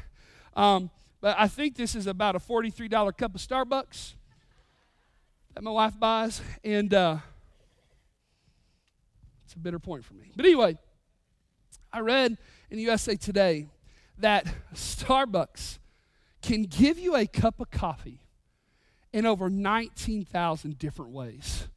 Um, 0.56 0.90
but 1.22 1.36
I 1.40 1.48
think 1.48 1.76
this 1.76 1.96
is 1.96 2.08
about 2.08 2.36
a 2.36 2.40
$43 2.40 3.16
cup 3.16 3.36
of 3.36 3.42
Starbucks 3.42 4.16
that 5.54 5.64
my 5.64 5.72
wife 5.72 6.00
buys. 6.00 6.42
And 6.64 6.92
uh, 6.94 7.18
it's 9.46 9.54
a 9.54 9.60
bitter 9.60 9.80
point 9.80 10.04
for 10.04 10.16
me. 10.16 10.32
But 10.36 10.46
anyway, 10.46 10.78
I 11.94 12.00
read 12.00 12.38
in 12.72 12.80
USA 12.80 13.16
Today 13.16 13.68
that 14.18 14.46
Starbucks 14.74 15.78
can 16.42 16.64
give 16.64 16.98
you 16.98 17.16
a 17.16 17.28
cup 17.28 17.60
of 17.60 17.70
coffee 17.70 18.20
in 19.14 19.28
over 19.28 19.50
19,000 19.50 20.80
different 20.80 21.12
ways. 21.12 21.68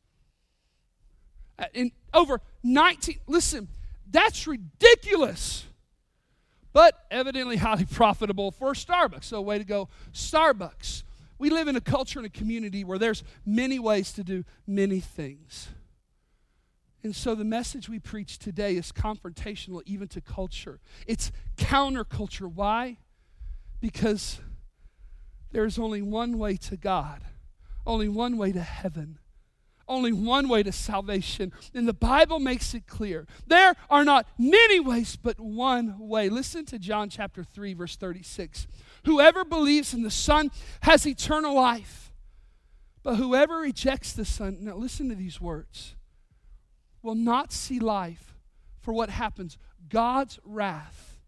Uh, 1.59 1.67
in 1.75 1.93
over 2.15 2.41
19, 2.63 3.19
listen, 3.27 3.69
that's 4.11 4.47
ridiculous 4.47 5.67
but 6.75 7.07
evidently 7.11 7.57
highly 7.57 7.85
profitable 7.91 8.51
for 8.51 8.75
Starbucks. 8.75 9.25
So, 9.25 9.41
way 9.41 9.57
to 9.57 9.65
go, 9.65 9.89
Starbucks. 10.13 11.05
We 11.39 11.49
live 11.49 11.69
in 11.69 11.77
a 11.77 11.81
culture 11.81 12.19
and 12.19 12.27
a 12.27 12.31
community 12.31 12.85
where 12.85 12.99
there's 12.99 13.25
many 13.47 13.79
ways 13.79 14.13
to 14.13 14.23
do 14.23 14.45
many 14.67 15.01
things. 15.01 15.69
And 17.03 17.15
so 17.15 17.35
the 17.35 17.45
message 17.45 17.89
we 17.89 17.99
preach 17.99 18.39
today 18.39 18.77
is 18.77 18.91
confrontational 18.91 19.83
even 19.85 20.09
to 20.09 20.21
culture. 20.23 20.81
It's 21.07 21.33
counterculture. 21.59 22.51
Why? 22.51 22.99
Because 23.81 24.41
there's 25.53 25.79
only 25.79 26.01
one 26.01 26.39
way 26.39 26.57
to 26.57 26.79
God, 26.79 27.23
only 27.87 28.09
one 28.09 28.39
way 28.39 28.53
to 28.53 28.63
heaven 28.63 29.19
only 29.89 30.13
one 30.13 30.49
way 30.49 30.63
to 30.63 30.73
salvation. 30.73 31.53
And 31.75 31.87
the 31.87 31.93
Bible 31.93 32.39
makes 32.39 32.75
it 32.75 32.87
clear. 32.87 33.27
There 33.47 33.75
are 33.91 34.05
not 34.05 34.27
many 34.39 34.81
ways, 34.81 35.17
but 35.17 35.39
one 35.39 35.97
way. 35.99 36.29
Listen 36.29 36.65
to 36.67 36.79
John 36.79 37.09
chapter 37.09 37.45
3, 37.45 37.75
verse 37.75 37.97
36. 37.97 38.67
Whoever 39.05 39.45
believes 39.45 39.95
in 39.95 40.03
the 40.03 40.11
Son 40.11 40.51
has 40.83 41.07
eternal 41.07 41.55
life. 41.55 42.13
But 43.03 43.17
whoever 43.17 43.59
rejects 43.59 44.13
the 44.15 44.25
Son, 44.25 44.59
now 44.63 44.77
listen 44.77 45.11
to 45.11 45.15
these 45.15 45.41
words, 45.41 45.95
will 47.03 47.15
not 47.15 47.53
see 47.53 47.79
life. 47.79 48.35
For 48.81 48.93
what 48.93 49.11
happens? 49.11 49.59
God's 49.89 50.39
wrath 50.45 51.21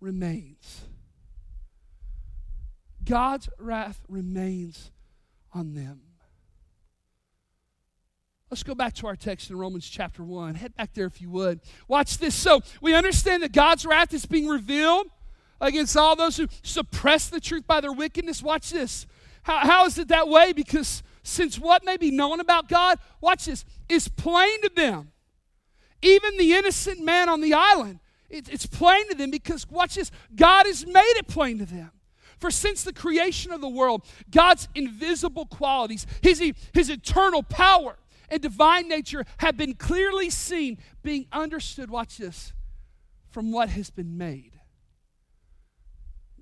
remains. 0.00 0.82
God's 3.04 3.48
wrath 3.58 4.00
remains 4.08 4.90
on 5.54 5.72
them. 5.74 6.00
Let's 8.50 8.62
go 8.62 8.74
back 8.74 8.94
to 8.94 9.06
our 9.06 9.16
text 9.16 9.50
in 9.50 9.58
Romans 9.58 9.86
chapter 9.86 10.24
1. 10.24 10.54
Head 10.54 10.74
back 10.74 10.94
there 10.94 11.06
if 11.06 11.20
you 11.20 11.28
would. 11.30 11.60
Watch 11.86 12.16
this. 12.16 12.34
So, 12.34 12.62
we 12.80 12.94
understand 12.94 13.42
that 13.42 13.52
God's 13.52 13.84
wrath 13.84 14.14
is 14.14 14.24
being 14.24 14.46
revealed 14.46 15.08
against 15.60 15.96
all 15.96 16.16
those 16.16 16.38
who 16.38 16.46
suppress 16.62 17.28
the 17.28 17.40
truth 17.40 17.66
by 17.66 17.80
their 17.80 17.92
wickedness. 17.92 18.42
Watch 18.42 18.70
this. 18.70 19.06
How, 19.42 19.58
how 19.58 19.84
is 19.84 19.98
it 19.98 20.08
that 20.08 20.28
way? 20.28 20.54
Because 20.54 21.02
since 21.22 21.58
what 21.58 21.84
may 21.84 21.98
be 21.98 22.10
known 22.10 22.40
about 22.40 22.70
God, 22.70 22.98
watch 23.20 23.44
this, 23.44 23.66
is 23.88 24.08
plain 24.08 24.62
to 24.62 24.70
them, 24.74 25.12
even 26.00 26.38
the 26.38 26.54
innocent 26.54 27.04
man 27.04 27.28
on 27.28 27.42
the 27.42 27.52
island, 27.52 28.00
it, 28.30 28.48
it's 28.50 28.64
plain 28.64 29.08
to 29.10 29.14
them 29.14 29.30
because, 29.30 29.68
watch 29.68 29.96
this, 29.96 30.10
God 30.34 30.64
has 30.64 30.86
made 30.86 31.14
it 31.16 31.28
plain 31.28 31.58
to 31.58 31.66
them. 31.66 31.90
For 32.38 32.50
since 32.50 32.84
the 32.84 32.92
creation 32.92 33.52
of 33.52 33.60
the 33.60 33.68
world, 33.68 34.06
God's 34.30 34.68
invisible 34.74 35.44
qualities, 35.44 36.06
his, 36.22 36.40
his 36.72 36.88
eternal 36.88 37.42
power, 37.42 37.96
and 38.28 38.40
divine 38.40 38.88
nature 38.88 39.24
have 39.38 39.56
been 39.56 39.74
clearly 39.74 40.30
seen, 40.30 40.78
being 41.02 41.26
understood, 41.32 41.90
watch 41.90 42.18
this, 42.18 42.52
from 43.30 43.52
what 43.52 43.70
has 43.70 43.90
been 43.90 44.16
made. 44.16 44.52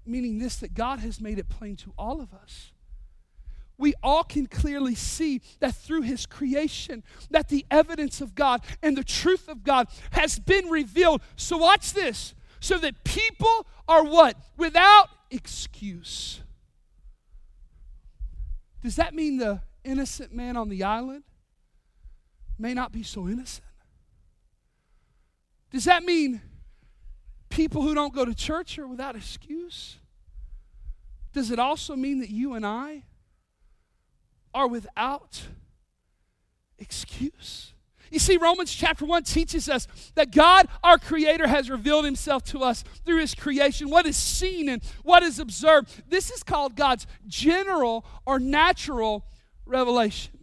Meaning 0.05 0.39
this, 0.39 0.57
that 0.57 0.75
God 0.75 1.01
has 1.01 1.21
made 1.21 1.39
it 1.39 1.49
plain 1.49 1.77
to 1.77 1.93
all 1.99 2.21
of 2.21 2.33
us. 2.33 2.73
We 3.79 3.95
all 4.03 4.25
can 4.25 4.47
clearly 4.47 4.95
see 4.95 5.43
that 5.61 5.75
through 5.75 6.03
his 6.03 6.25
creation, 6.25 7.03
that 7.31 7.49
the 7.49 7.67
evidence 7.71 8.21
of 8.21 8.35
God 8.35 8.63
and 8.83 8.97
the 8.97 9.05
truth 9.05 9.49
of 9.49 9.65
God 9.65 9.89
has 10.13 10.39
been 10.39 10.69
revealed. 10.69 11.21
So 11.37 11.59
watch 11.59 11.93
this. 11.93 12.35
So 12.59 12.79
that 12.79 13.05
people 13.05 13.67
are 13.87 14.03
what? 14.03 14.37
Without 14.57 15.09
excuse. 15.31 16.41
Does 18.83 18.97
that 18.97 19.15
mean 19.15 19.37
the 19.37 19.61
innocent 19.85 20.33
man 20.33 20.57
on 20.57 20.69
the 20.69 20.83
island 20.83 21.25
may 22.59 22.75
not 22.75 22.93
be 22.93 23.03
so 23.03 23.29
innocent? 23.29 23.67
Does 25.71 25.85
that 25.85 26.05
mean 26.05 26.41
people 27.49 27.83
who 27.83 27.95
don't 27.95 28.15
go 28.15 28.25
to 28.25 28.35
church 28.35 28.79
are 28.79 28.87
without 28.87 29.17
excuse? 29.17 29.99
Does 31.33 31.51
it 31.51 31.59
also 31.59 31.97
mean 31.97 32.21
that 32.21 32.31
you 32.31 32.55
and 32.55 32.65
I 32.65 33.05
are 34.55 34.67
without 34.67 35.43
excuse? 36.79 37.75
You 38.11 38.19
see, 38.19 38.37
Romans 38.37 38.73
chapter 38.73 39.05
1 39.05 39.25
teaches 39.25 39.69
us 39.69 39.89
that 40.15 40.31
God, 40.31 40.69
our 40.83 40.97
Creator, 40.97 41.49
has 41.49 41.69
revealed 41.69 42.05
Himself 42.05 42.45
to 42.45 42.61
us 42.61 42.85
through 43.05 43.21
His 43.21 43.35
creation, 43.35 43.91
what 43.91 44.07
is 44.07 44.17
seen 44.17 44.69
and 44.69 44.83
what 45.03 45.23
is 45.23 45.39
observed. 45.39 46.05
This 46.09 46.31
is 46.31 46.43
called 46.43 46.77
God's 46.77 47.07
general 47.27 48.07
or 48.25 48.39
natural 48.39 49.27
revelation. 49.67 50.36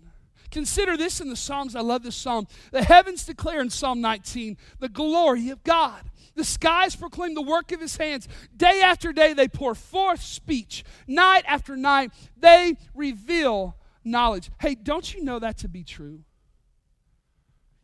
Consider 0.53 0.95
this 0.95 1.19
in 1.19 1.29
the 1.29 1.35
Psalms. 1.35 1.75
I 1.75 1.81
love 1.81 2.03
this 2.03 2.15
psalm. 2.15 2.45
The 2.71 2.83
heavens 2.83 3.25
declare 3.25 3.59
in 3.59 3.71
Psalm 3.71 4.01
19 4.01 4.55
the 4.77 4.87
glory 4.87 5.49
of 5.49 5.63
God. 5.63 6.03
The 6.35 6.43
skies 6.43 6.95
proclaim 6.95 7.33
the 7.33 7.41
work 7.41 7.71
of 7.71 7.81
his 7.81 7.97
hands. 7.97 8.27
Day 8.55 8.79
after 8.83 9.11
day, 9.11 9.33
they 9.33 9.47
pour 9.47 9.73
forth 9.73 10.21
speech. 10.21 10.83
Night 11.07 11.43
after 11.47 11.75
night, 11.75 12.11
they 12.37 12.77
reveal 12.93 13.75
knowledge. 14.03 14.51
Hey, 14.59 14.75
don't 14.75 15.11
you 15.11 15.23
know 15.23 15.39
that 15.39 15.57
to 15.57 15.67
be 15.67 15.83
true? 15.83 16.19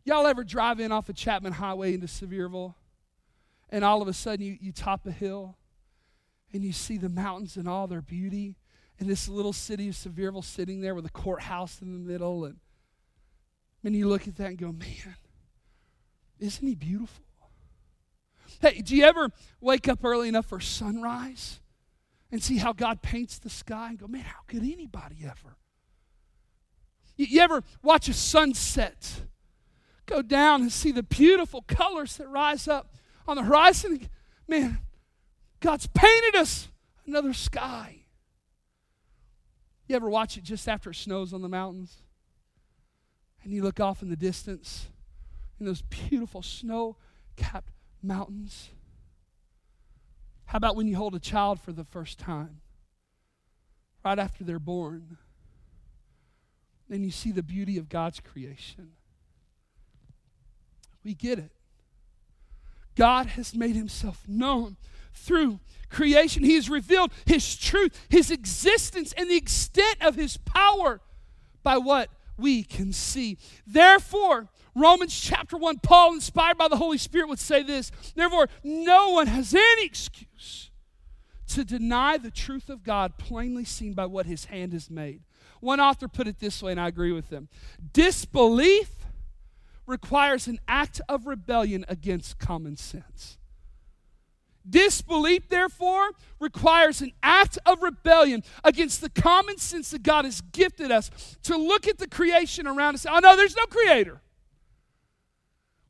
Y'all 0.04 0.28
ever 0.28 0.44
drive 0.44 0.78
in 0.78 0.92
off 0.92 1.08
of 1.08 1.16
Chapman 1.16 1.54
Highway 1.54 1.94
into 1.94 2.06
Sevierville, 2.06 2.74
and 3.68 3.84
all 3.84 4.00
of 4.00 4.06
a 4.06 4.12
sudden 4.12 4.46
you, 4.46 4.56
you 4.60 4.70
top 4.70 5.04
a 5.06 5.10
hill 5.10 5.56
and 6.52 6.62
you 6.62 6.72
see 6.72 6.98
the 6.98 7.08
mountains 7.08 7.56
and 7.56 7.68
all 7.68 7.88
their 7.88 8.00
beauty, 8.00 8.54
in 9.00 9.08
this 9.08 9.28
little 9.28 9.54
city 9.54 9.88
of 9.88 9.94
Sevierville 9.94 10.44
sitting 10.44 10.82
there 10.82 10.94
with 10.94 11.06
a 11.06 11.10
courthouse 11.10 11.80
in 11.80 11.92
the 11.92 11.98
middle. 11.98 12.44
And, 12.44 12.56
and 13.82 13.96
you 13.96 14.06
look 14.06 14.28
at 14.28 14.36
that 14.36 14.48
and 14.48 14.58
go, 14.58 14.72
man, 14.72 15.16
isn't 16.38 16.66
he 16.66 16.74
beautiful? 16.74 17.24
Hey, 18.60 18.82
do 18.82 18.94
you 18.94 19.04
ever 19.04 19.30
wake 19.60 19.88
up 19.88 20.04
early 20.04 20.28
enough 20.28 20.46
for 20.46 20.60
sunrise 20.60 21.60
and 22.30 22.42
see 22.42 22.58
how 22.58 22.74
God 22.74 23.00
paints 23.00 23.38
the 23.38 23.48
sky 23.48 23.88
and 23.88 23.98
go, 23.98 24.06
man, 24.06 24.22
how 24.22 24.40
could 24.46 24.62
anybody 24.62 25.16
ever? 25.24 25.56
You, 27.16 27.26
you 27.26 27.40
ever 27.40 27.62
watch 27.82 28.08
a 28.08 28.12
sunset, 28.12 29.22
go 30.04 30.20
down 30.20 30.60
and 30.60 30.70
see 30.70 30.92
the 30.92 31.02
beautiful 31.02 31.62
colors 31.62 32.18
that 32.18 32.28
rise 32.28 32.68
up 32.68 32.94
on 33.26 33.36
the 33.36 33.44
horizon? 33.44 34.08
Man, 34.46 34.80
God's 35.60 35.86
painted 35.86 36.36
us 36.36 36.68
another 37.06 37.32
sky. 37.32 37.99
You 39.90 39.96
ever 39.96 40.08
watch 40.08 40.36
it 40.36 40.44
just 40.44 40.68
after 40.68 40.90
it 40.90 40.94
snows 40.94 41.32
on 41.32 41.42
the 41.42 41.48
mountains? 41.48 41.96
And 43.42 43.52
you 43.52 43.64
look 43.64 43.80
off 43.80 44.02
in 44.02 44.08
the 44.08 44.14
distance 44.14 44.86
in 45.58 45.66
those 45.66 45.82
beautiful 45.82 46.42
snow 46.42 46.96
capped 47.34 47.72
mountains. 48.00 48.68
How 50.44 50.58
about 50.58 50.76
when 50.76 50.86
you 50.86 50.94
hold 50.94 51.16
a 51.16 51.18
child 51.18 51.60
for 51.60 51.72
the 51.72 51.82
first 51.82 52.20
time? 52.20 52.60
Right 54.04 54.16
after 54.16 54.44
they're 54.44 54.60
born. 54.60 55.18
And 56.88 57.04
you 57.04 57.10
see 57.10 57.32
the 57.32 57.42
beauty 57.42 57.76
of 57.76 57.88
God's 57.88 58.20
creation. 58.20 58.92
We 61.02 61.14
get 61.14 61.40
it. 61.40 61.50
God 62.94 63.26
has 63.26 63.56
made 63.56 63.74
himself 63.74 64.22
known 64.28 64.76
through 65.14 65.60
creation. 65.88 66.44
He 66.44 66.54
has 66.54 66.70
revealed 66.70 67.12
His 67.26 67.56
truth, 67.56 68.06
His 68.08 68.30
existence, 68.30 69.12
and 69.16 69.30
the 69.30 69.36
extent 69.36 69.96
of 70.00 70.14
His 70.14 70.36
power 70.36 71.00
by 71.62 71.78
what 71.78 72.10
we 72.36 72.62
can 72.62 72.92
see. 72.92 73.38
Therefore, 73.66 74.48
Romans 74.74 75.18
chapter 75.18 75.56
1, 75.56 75.78
Paul, 75.82 76.14
inspired 76.14 76.56
by 76.56 76.68
the 76.68 76.76
Holy 76.76 76.98
Spirit, 76.98 77.28
would 77.28 77.38
say 77.38 77.62
this 77.62 77.90
Therefore, 78.14 78.48
no 78.64 79.10
one 79.10 79.26
has 79.26 79.54
any 79.54 79.84
excuse 79.84 80.70
to 81.48 81.64
deny 81.64 82.16
the 82.16 82.30
truth 82.30 82.70
of 82.70 82.84
God 82.84 83.18
plainly 83.18 83.64
seen 83.64 83.92
by 83.92 84.06
what 84.06 84.26
his 84.26 84.46
hand 84.46 84.72
has 84.72 84.88
made. 84.88 85.22
One 85.60 85.80
author 85.80 86.08
put 86.08 86.28
it 86.28 86.38
this 86.38 86.62
way, 86.62 86.70
and 86.72 86.80
I 86.80 86.88
agree 86.88 87.12
with 87.12 87.28
them 87.28 87.48
disbelief 87.92 88.90
requires 89.86 90.46
an 90.46 90.60
act 90.68 91.00
of 91.08 91.26
rebellion 91.26 91.84
against 91.88 92.38
common 92.38 92.76
sense. 92.76 93.38
Disbelief, 94.70 95.48
therefore, 95.48 96.10
requires 96.38 97.02
an 97.02 97.12
act 97.22 97.58
of 97.66 97.82
rebellion 97.82 98.42
against 98.64 99.00
the 99.00 99.10
common 99.10 99.58
sense 99.58 99.90
that 99.90 100.02
God 100.02 100.24
has 100.24 100.40
gifted 100.40 100.90
us 100.90 101.10
to 101.42 101.56
look 101.56 101.88
at 101.88 101.98
the 101.98 102.08
creation 102.08 102.66
around 102.66 102.94
us. 102.94 103.04
Oh, 103.08 103.18
no, 103.18 103.36
there's 103.36 103.56
no 103.56 103.66
creator. 103.66 104.20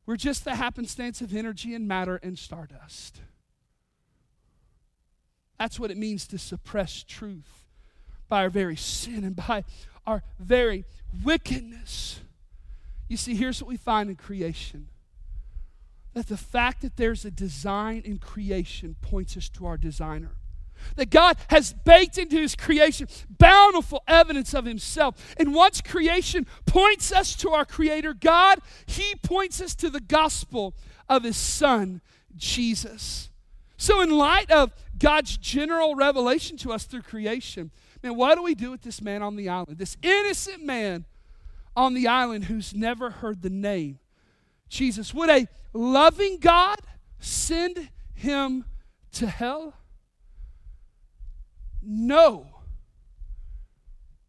We're 0.05 0.17
just 0.17 0.43
the 0.43 0.55
happenstance 0.55 1.21
of 1.21 1.33
energy 1.33 1.75
and 1.75 1.87
matter 1.87 2.19
and 2.23 2.37
stardust. 2.37 3.21
That's 5.59 5.79
what 5.79 5.91
it 5.91 5.97
means 5.97 6.25
to 6.27 6.37
suppress 6.39 7.03
truth 7.03 7.65
by 8.27 8.43
our 8.43 8.49
very 8.49 8.75
sin 8.75 9.23
and 9.23 9.35
by 9.35 9.63
our 10.07 10.23
very 10.39 10.85
wickedness. 11.23 12.19
You 13.07 13.17
see, 13.17 13.35
here's 13.35 13.61
what 13.61 13.69
we 13.69 13.77
find 13.77 14.09
in 14.09 14.15
creation 14.15 14.87
that 16.13 16.27
the 16.27 16.37
fact 16.37 16.81
that 16.81 16.97
there's 16.97 17.25
a 17.25 17.31
design 17.31 18.01
in 18.05 18.17
creation 18.17 18.95
points 19.01 19.37
us 19.37 19.49
to 19.49 19.65
our 19.65 19.77
designer. 19.77 20.35
That 20.95 21.09
God 21.09 21.37
has 21.49 21.73
baked 21.73 22.17
into 22.17 22.37
his 22.37 22.55
creation 22.55 23.07
bountiful 23.29 24.03
evidence 24.07 24.53
of 24.53 24.65
himself. 24.65 25.35
And 25.37 25.53
once 25.53 25.79
creation 25.79 26.47
points 26.65 27.11
us 27.11 27.35
to 27.37 27.51
our 27.51 27.65
creator 27.65 28.13
God, 28.13 28.59
he 28.87 29.15
points 29.21 29.61
us 29.61 29.75
to 29.75 29.89
the 29.89 30.01
gospel 30.01 30.73
of 31.07 31.23
his 31.23 31.37
son, 31.37 32.01
Jesus. 32.35 33.29
So, 33.77 34.01
in 34.01 34.09
light 34.09 34.51
of 34.51 34.73
God's 34.97 35.37
general 35.37 35.95
revelation 35.95 36.57
to 36.57 36.71
us 36.71 36.85
through 36.85 37.01
creation, 37.03 37.71
man, 38.03 38.15
what 38.15 38.35
do 38.35 38.43
we 38.43 38.55
do 38.55 38.71
with 38.71 38.81
this 38.81 39.01
man 39.01 39.21
on 39.21 39.35
the 39.35 39.49
island? 39.49 39.77
This 39.77 39.97
innocent 40.01 40.63
man 40.63 41.05
on 41.75 41.93
the 41.93 42.07
island 42.07 42.45
who's 42.45 42.73
never 42.73 43.09
heard 43.09 43.41
the 43.41 43.49
name 43.49 43.99
Jesus. 44.69 45.13
Would 45.13 45.29
a 45.29 45.47
loving 45.73 46.37
God 46.39 46.79
send 47.19 47.89
him 48.13 48.65
to 49.13 49.27
hell? 49.27 49.73
No. 51.81 52.47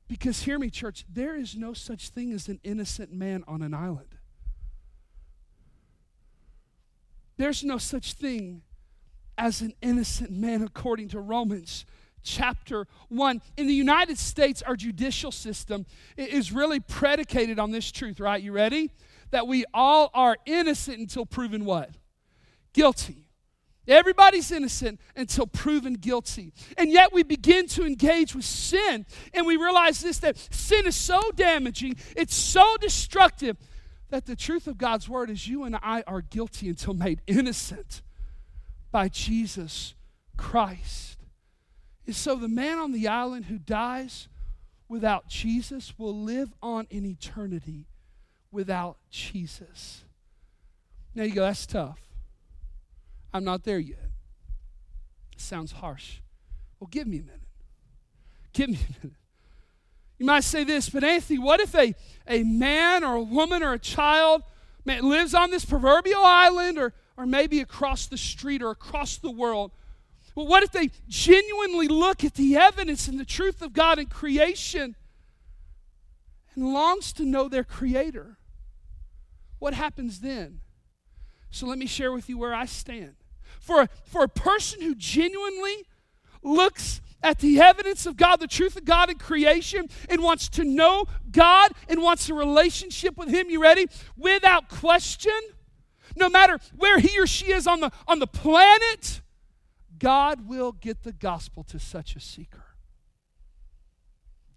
Because 0.09 0.43
hear 0.43 0.59
me, 0.59 0.71
church, 0.71 1.05
there 1.11 1.37
is 1.37 1.57
no 1.57 1.73
such 1.73 2.11
thing 2.11 2.33
as 2.33 2.49
an 2.49 2.61
innocent 2.63 3.13
man 3.13 3.45
on 3.49 3.63
an 3.63 3.73
island. 3.75 4.17
There's 7.37 7.65
no 7.65 7.79
such 7.79 8.13
thing 8.15 8.63
as 9.39 9.63
an 9.63 9.73
innocent 9.81 10.31
man 10.31 10.63
according 10.63 11.09
to 11.09 11.21
Romans 11.21 11.87
chapter 12.23 12.87
1. 13.09 13.41
In 13.57 13.67
the 13.67 13.75
United 13.75 14.19
States, 14.19 14.63
our 14.63 14.77
judicial 14.77 15.33
system 15.33 15.87
is 16.17 16.53
really 16.53 16.81
predicated 16.81 17.59
on 17.59 17.71
this 17.71 17.91
truth, 17.91 18.21
right? 18.21 18.43
You 18.43 18.53
ready? 18.53 18.91
That 19.33 19.47
we 19.47 19.65
all 19.75 20.11
are 20.15 20.37
innocent 20.47 20.99
until 20.99 21.27
proven 21.27 21.65
what? 21.65 21.91
Guilty. 22.73 23.29
Everybody's 23.89 24.53
innocent 24.53 25.01
until 25.17 25.47
proven 25.47 25.95
guilty. 25.95 26.53
And 26.79 26.91
yet 26.91 27.13
we 27.13 27.25
begin 27.25 27.67
to 27.69 27.85
engage 27.85 28.35
with 28.35 28.45
sin 28.45 29.05
and 29.35 29.45
we 29.45 29.57
realize 29.57 30.01
this 30.01 30.19
that 30.19 30.39
sin 30.55 30.87
is 30.87 30.95
so 30.95 31.21
damaging, 31.35 31.97
it's 32.17 32.37
so 32.37 32.77
destructive 32.81 33.57
that 34.11 34.27
the 34.27 34.37
truth 34.37 34.69
of 34.69 34.79
God's 34.79 35.09
word 35.09 35.31
is 35.31 35.49
you 35.49 35.65
and 35.65 35.77
I 35.83 36.05
are 36.07 36.21
guilty 36.21 36.69
until 36.69 36.95
made 36.95 37.23
innocent 37.27 38.03
by 38.93 39.09
Jesus 39.09 39.95
Christ. 40.37 41.19
And 42.07 42.15
so 42.15 42.37
the 42.37 42.49
man 42.49 42.79
on 42.79 42.93
the 42.93 43.09
island 43.09 43.47
who 43.47 43.59
dies 43.59 44.29
without 44.89 45.29
Jesus 45.29 45.95
will 45.99 46.17
live 46.17 46.53
on 46.63 46.87
in 46.91 47.07
eternity 47.07 47.87
without 48.53 48.99
Jesus. 49.11 50.05
Now 51.15 51.25
you 51.25 51.35
go, 51.35 51.43
that's 51.43 51.67
tough. 51.67 51.99
I'm 53.33 53.45
not 53.45 53.65
there 53.65 53.79
yet. 53.79 54.11
Sounds 55.37 55.73
harsh. 55.73 56.19
Well, 56.79 56.89
give 56.91 57.07
me 57.07 57.19
a 57.19 57.23
minute. 57.23 57.41
Give 58.53 58.69
me 58.69 58.77
a 58.77 59.03
minute. 59.03 59.19
You 60.19 60.27
might 60.27 60.45
say 60.45 60.63
this, 60.63 60.89
but 60.89 61.03
Anthony, 61.03 61.39
what 61.39 61.61
if 61.61 61.75
a, 61.75 61.95
a 62.29 62.45
man 62.45 63.03
or 63.03 63.17
a 63.17 63.23
woman 63.23 63.63
or 63.63 63.73
a 63.73 63.79
child 63.79 64.43
man, 64.85 65.09
lives 65.09 65.35
on 65.35 65.51
this 65.51 65.65
proverbial 65.65 66.23
island 66.23 66.79
or, 66.79 66.93
or 67.17 67.27
maybe 67.27 67.61
across 67.61 68.07
the 68.07 68.17
street 68.17 68.63
or 68.63 68.71
across 68.71 69.17
the 69.17 69.31
world? 69.31 69.73
Well, 70.35 70.47
what 70.47 70.63
if 70.63 70.71
they 70.71 70.91
genuinely 71.09 71.89
look 71.89 72.25
at 72.25 72.35
the 72.35 72.57
evidence 72.57 73.09
and 73.09 73.19
the 73.19 73.25
truth 73.25 73.63
of 73.63 73.73
God 73.73 73.99
in 73.99 74.07
creation 74.07 74.95
and 76.55 76.73
longs 76.73 77.13
to 77.15 77.25
know 77.25 77.49
their 77.49 77.65
Creator? 77.65 78.39
What 79.63 79.75
happens 79.75 80.19
then? 80.19 80.59
So 81.53 81.69
let 81.69 81.79
me 81.79 81.87
share 81.87 82.11
with 82.11 82.29
you 82.29 82.37
where 82.37 82.53
I 82.53 82.65
stand. 82.65 83.15
For, 83.61 83.87
for 84.07 84.25
a 84.25 84.29
person 84.29 84.81
who 84.81 84.97
genuinely 84.97 85.87
looks 86.43 87.01
at 87.23 87.39
the 87.39 87.61
evidence 87.61 88.05
of 88.05 88.17
God, 88.17 88.41
the 88.41 88.49
truth 88.49 88.77
of 88.77 88.85
God 88.85 89.09
in 89.09 89.19
creation, 89.19 89.89
and 90.09 90.21
wants 90.21 90.49
to 90.49 90.65
know 90.65 91.05
God 91.31 91.71
and 91.89 92.03
wants 92.03 92.29
a 92.29 92.35
relationship 92.35 93.17
with 93.17 93.29
Him, 93.29 93.51
you 93.51 93.63
ready? 93.63 93.87
Without 94.17 94.69
question, 94.69 95.41
no 96.17 96.29
matter 96.29 96.59
where 96.75 96.99
he 96.99 97.17
or 97.21 97.29
she 97.29 97.53
is 97.53 97.69
on 97.69 97.79
the, 97.79 97.93
on 98.09 98.19
the 98.19 98.27
planet, 98.27 99.23
God 99.97 100.49
will 100.49 100.73
get 100.73 101.05
the 101.05 101.13
gospel 101.13 101.63
to 101.69 101.79
such 101.79 102.17
a 102.17 102.21
seeker. 102.21 102.65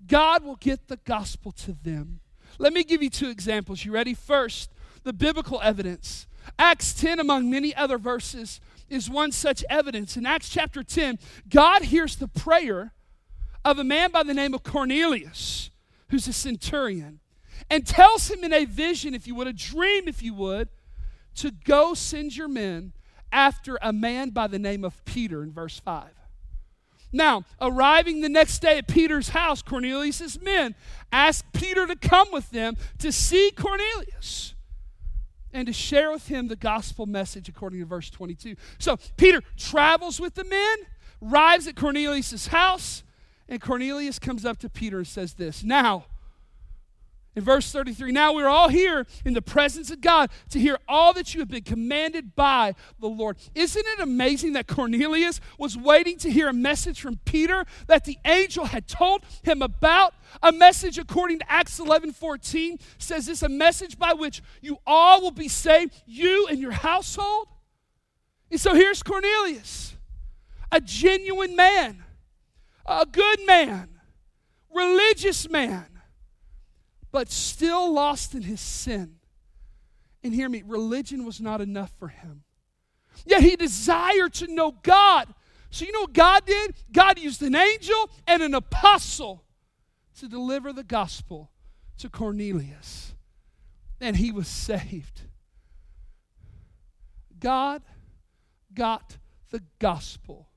God 0.07 0.43
will 0.43 0.55
get 0.55 0.87
the 0.87 0.97
gospel 0.97 1.51
to 1.51 1.73
them. 1.73 2.21
Let 2.57 2.73
me 2.73 2.83
give 2.83 3.03
you 3.03 3.11
two 3.11 3.29
examples. 3.29 3.85
You 3.85 3.91
ready? 3.91 4.15
First, 4.15 4.71
the 5.05 5.13
biblical 5.13 5.61
evidence. 5.61 6.27
Acts 6.59 6.93
10, 6.93 7.19
among 7.19 7.49
many 7.49 7.73
other 7.73 7.97
verses, 7.97 8.59
is 8.89 9.09
one 9.09 9.31
such 9.31 9.63
evidence. 9.69 10.17
In 10.17 10.25
Acts 10.25 10.49
chapter 10.49 10.83
10, 10.83 11.17
God 11.47 11.83
hears 11.83 12.17
the 12.17 12.27
prayer 12.27 12.93
of 13.63 13.79
a 13.79 13.83
man 13.83 14.11
by 14.11 14.23
the 14.23 14.33
name 14.33 14.53
of 14.53 14.63
Cornelius, 14.63 15.69
who's 16.09 16.27
a 16.27 16.33
centurion, 16.33 17.19
and 17.69 17.87
tells 17.87 18.29
him 18.29 18.43
in 18.43 18.51
a 18.51 18.65
vision, 18.65 19.13
if 19.13 19.25
you 19.25 19.35
would, 19.35 19.47
a 19.47 19.53
dream, 19.53 20.07
if 20.07 20.21
you 20.21 20.33
would, 20.33 20.69
to 21.35 21.51
go 21.51 21.93
send 21.93 22.35
your 22.35 22.47
men 22.47 22.93
after 23.31 23.77
a 23.81 23.93
man 23.93 24.29
by 24.29 24.47
the 24.47 24.59
name 24.59 24.83
of 24.83 25.03
Peter 25.05 25.43
in 25.43 25.51
verse 25.51 25.79
5. 25.79 26.09
Now, 27.11 27.43
arriving 27.61 28.21
the 28.21 28.29
next 28.29 28.59
day 28.59 28.77
at 28.77 28.87
Peter's 28.87 29.29
house, 29.29 29.61
Cornelius' 29.61 30.39
men 30.41 30.75
asked 31.11 31.53
Peter 31.53 31.87
to 31.87 31.95
come 31.95 32.27
with 32.31 32.49
them 32.51 32.75
to 32.99 33.11
see 33.11 33.51
Cornelius 33.55 34.54
and 35.55 35.67
to 35.67 35.73
share 35.73 36.11
with 36.11 36.27
him 36.27 36.49
the 36.49 36.57
gospel 36.57 37.05
message 37.05 37.47
according 37.47 37.79
to 37.79 37.85
verse 37.85 38.09
22. 38.09 38.55
So 38.77 38.97
Peter 39.15 39.41
travels 39.55 40.19
with 40.19 40.35
the 40.35 40.43
men, 40.43 40.77
arrives 41.25 41.65
at 41.65 41.77
Cornelius' 41.77 42.47
house, 42.47 43.03
and 43.47 43.61
Cornelius 43.61 44.19
comes 44.19 44.43
up 44.43 44.59
to 44.59 44.69
Peter 44.69 44.97
and 44.97 45.07
says 45.07 45.35
this 45.35 45.63
Now, 45.63 46.07
in 47.35 47.43
verse 47.43 47.69
33, 47.69 48.13
now 48.13 48.33
we're 48.33 48.47
all 48.47 48.69
here 48.69 49.05
in 49.25 49.33
the 49.33 49.41
presence 49.41 49.91
of 49.91 49.99
God 49.99 50.29
to 50.51 50.59
hear 50.59 50.77
all 50.87 51.11
that 51.13 51.33
you 51.33 51.41
have 51.41 51.49
been 51.49 51.63
commanded 51.63 52.33
by 52.33 52.75
the 52.99 53.07
Lord. 53.07 53.37
Isn't 53.53 53.85
it 53.85 53.99
amazing 53.99 54.53
that 54.53 54.67
Cornelius 54.67 55.41
was 55.59 55.77
waiting 55.77 56.17
to 56.19 56.31
hear 56.31 56.47
a 56.47 56.53
message 56.53 57.01
from 57.01 57.17
Peter 57.25 57.65
that 57.87 58.05
the 58.05 58.17
angel 58.23 58.65
had 58.65 58.87
told 58.87 59.25
him 59.43 59.61
about? 59.61 60.13
A 60.41 60.53
message 60.53 60.97
according 60.97 61.39
to 61.39 61.51
Acts 61.51 61.77
11 61.77 62.13
14 62.13 62.79
says 62.97 63.25
this 63.25 63.43
a 63.43 63.49
message 63.49 63.99
by 63.99 64.13
which 64.13 64.41
you 64.61 64.77
all 64.87 65.21
will 65.21 65.31
be 65.31 65.49
saved, 65.49 65.93
you 66.05 66.47
and 66.49 66.59
your 66.59 66.71
household. 66.71 67.49
And 68.49 68.59
so 68.59 68.73
here's 68.73 69.03
Cornelius, 69.03 69.95
a 70.71 70.79
genuine 70.79 71.57
man, 71.57 72.01
a 72.85 73.05
good 73.05 73.45
man, 73.45 73.89
religious 74.73 75.49
man 75.49 75.94
but 77.15 77.31
still 77.31 77.93
lost 77.93 78.35
in 78.35 78.41
his 78.41 78.59
sin. 78.59 79.15
And 80.21 80.33
hear 80.33 80.49
me, 80.49 80.63
religion 80.65 81.23
was 81.23 81.39
not 81.39 81.61
enough 81.61 81.93
for 81.97 82.09
him. 82.09 82.43
Yet 83.25 83.41
he 83.41 83.55
desired 83.55 84.33
to 84.33 84.53
know 84.53 84.71
God. 84.83 85.33
So, 85.69 85.85
you 85.85 85.93
know 85.93 86.01
what 86.01 86.11
God 86.11 86.45
did? 86.45 86.75
God 86.91 87.17
used 87.17 87.41
an 87.41 87.55
angel 87.55 88.09
and 88.27 88.43
an 88.43 88.53
apostle 88.53 89.45
to 90.19 90.27
deliver 90.27 90.73
the 90.73 90.83
gospel 90.83 91.51
to 91.99 92.09
Cornelius. 92.09 93.15
And 94.01 94.17
he 94.17 94.33
was 94.33 94.49
saved. 94.49 95.21
God 97.39 97.81
got 98.73 99.19
the 99.51 99.63
gospel 99.79 100.49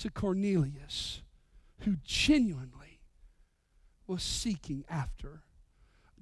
to 0.00 0.10
Cornelius, 0.10 1.22
who 1.82 1.94
genuinely 2.02 2.98
was 4.08 4.24
seeking 4.24 4.84
after 4.90 5.42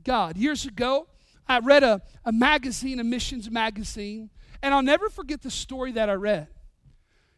God. 0.09 0.38
Years 0.38 0.64
ago, 0.64 1.07
I 1.47 1.59
read 1.59 1.83
a, 1.83 2.01
a 2.25 2.33
magazine, 2.33 2.99
a 2.99 3.05
missions 3.05 3.51
magazine, 3.51 4.31
and 4.62 4.73
I'll 4.73 4.83
never 4.83 5.11
forget 5.11 5.42
the 5.42 5.51
story 5.51 5.92
that 5.92 6.09
I 6.09 6.14
read. 6.14 6.49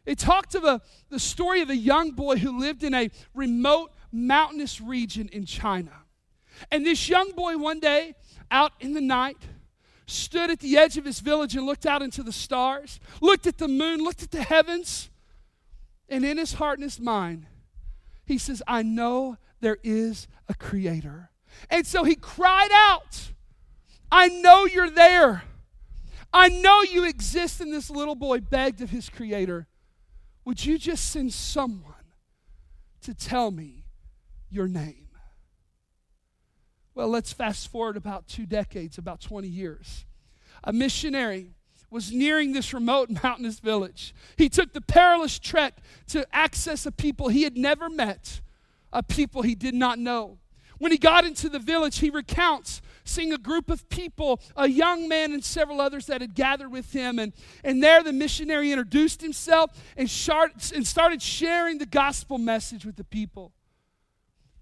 It 0.05 0.17
talked 0.17 0.55
of 0.55 0.63
a, 0.63 0.79
the 1.09 1.19
story 1.19 1.59
of 1.59 1.69
a 1.69 1.75
young 1.75 2.11
boy 2.11 2.37
who 2.37 2.57
lived 2.57 2.85
in 2.85 2.93
a 2.93 3.11
remote 3.35 3.91
mountainous 4.09 4.79
region 4.79 5.27
in 5.33 5.45
China. 5.45 5.91
And 6.71 6.85
this 6.85 7.09
young 7.09 7.33
boy, 7.33 7.57
one 7.57 7.81
day, 7.81 8.15
out 8.49 8.71
in 8.79 8.93
the 8.93 9.01
night, 9.01 9.37
stood 10.05 10.49
at 10.49 10.61
the 10.61 10.77
edge 10.77 10.97
of 10.97 11.03
his 11.03 11.19
village 11.19 11.57
and 11.57 11.65
looked 11.65 11.85
out 11.85 12.01
into 12.01 12.23
the 12.23 12.31
stars, 12.31 13.01
looked 13.19 13.47
at 13.47 13.57
the 13.57 13.67
moon, 13.67 14.01
looked 14.01 14.23
at 14.23 14.31
the 14.31 14.43
heavens, 14.43 15.09
and 16.07 16.23
in 16.23 16.37
his 16.37 16.53
heart 16.53 16.77
and 16.79 16.83
his 16.83 17.01
mind, 17.01 17.47
he 18.23 18.37
says, 18.37 18.63
I 18.65 18.81
know 18.81 19.35
there 19.59 19.77
is 19.83 20.29
a 20.47 20.53
creator. 20.53 21.30
And 21.69 21.85
so 21.85 22.03
he 22.03 22.15
cried 22.15 22.71
out, 22.73 23.31
I 24.11 24.27
know 24.27 24.65
you're 24.65 24.89
there. 24.89 25.43
I 26.33 26.49
know 26.49 26.81
you 26.81 27.05
exist. 27.05 27.61
And 27.61 27.73
this 27.73 27.89
little 27.89 28.15
boy 28.15 28.39
begged 28.39 28.81
of 28.81 28.89
his 28.89 29.09
creator, 29.09 29.67
Would 30.45 30.65
you 30.65 30.77
just 30.77 31.09
send 31.09 31.33
someone 31.33 31.93
to 33.01 33.13
tell 33.13 33.51
me 33.51 33.85
your 34.49 34.67
name? 34.67 35.07
Well, 36.93 37.07
let's 37.07 37.31
fast 37.31 37.69
forward 37.69 37.95
about 37.95 38.27
two 38.27 38.45
decades, 38.45 38.97
about 38.97 39.21
20 39.21 39.47
years. 39.47 40.05
A 40.63 40.73
missionary 40.73 41.55
was 41.89 42.11
nearing 42.11 42.53
this 42.53 42.73
remote 42.73 43.09
mountainous 43.23 43.59
village. 43.59 44.13
He 44.37 44.49
took 44.49 44.73
the 44.73 44.81
perilous 44.81 45.39
trek 45.39 45.77
to 46.07 46.25
access 46.35 46.85
a 46.85 46.91
people 46.91 47.29
he 47.29 47.43
had 47.43 47.57
never 47.57 47.89
met, 47.89 48.41
a 48.91 49.03
people 49.03 49.41
he 49.41 49.55
did 49.55 49.73
not 49.73 49.99
know. 49.99 50.39
When 50.81 50.91
he 50.91 50.97
got 50.97 51.25
into 51.25 51.47
the 51.47 51.59
village, 51.59 51.99
he 51.99 52.09
recounts 52.09 52.81
seeing 53.03 53.31
a 53.31 53.37
group 53.37 53.69
of 53.69 53.87
people, 53.87 54.41
a 54.57 54.67
young 54.67 55.07
man 55.07 55.31
and 55.31 55.45
several 55.45 55.79
others 55.79 56.07
that 56.07 56.21
had 56.21 56.33
gathered 56.33 56.71
with 56.71 56.91
him. 56.91 57.19
And, 57.19 57.33
and 57.63 57.83
there 57.83 58.01
the 58.01 58.11
missionary 58.11 58.71
introduced 58.71 59.21
himself 59.21 59.79
and, 59.95 60.09
and 60.73 60.87
started 60.87 61.21
sharing 61.21 61.77
the 61.77 61.85
gospel 61.85 62.39
message 62.39 62.83
with 62.83 62.95
the 62.95 63.03
people. 63.03 63.51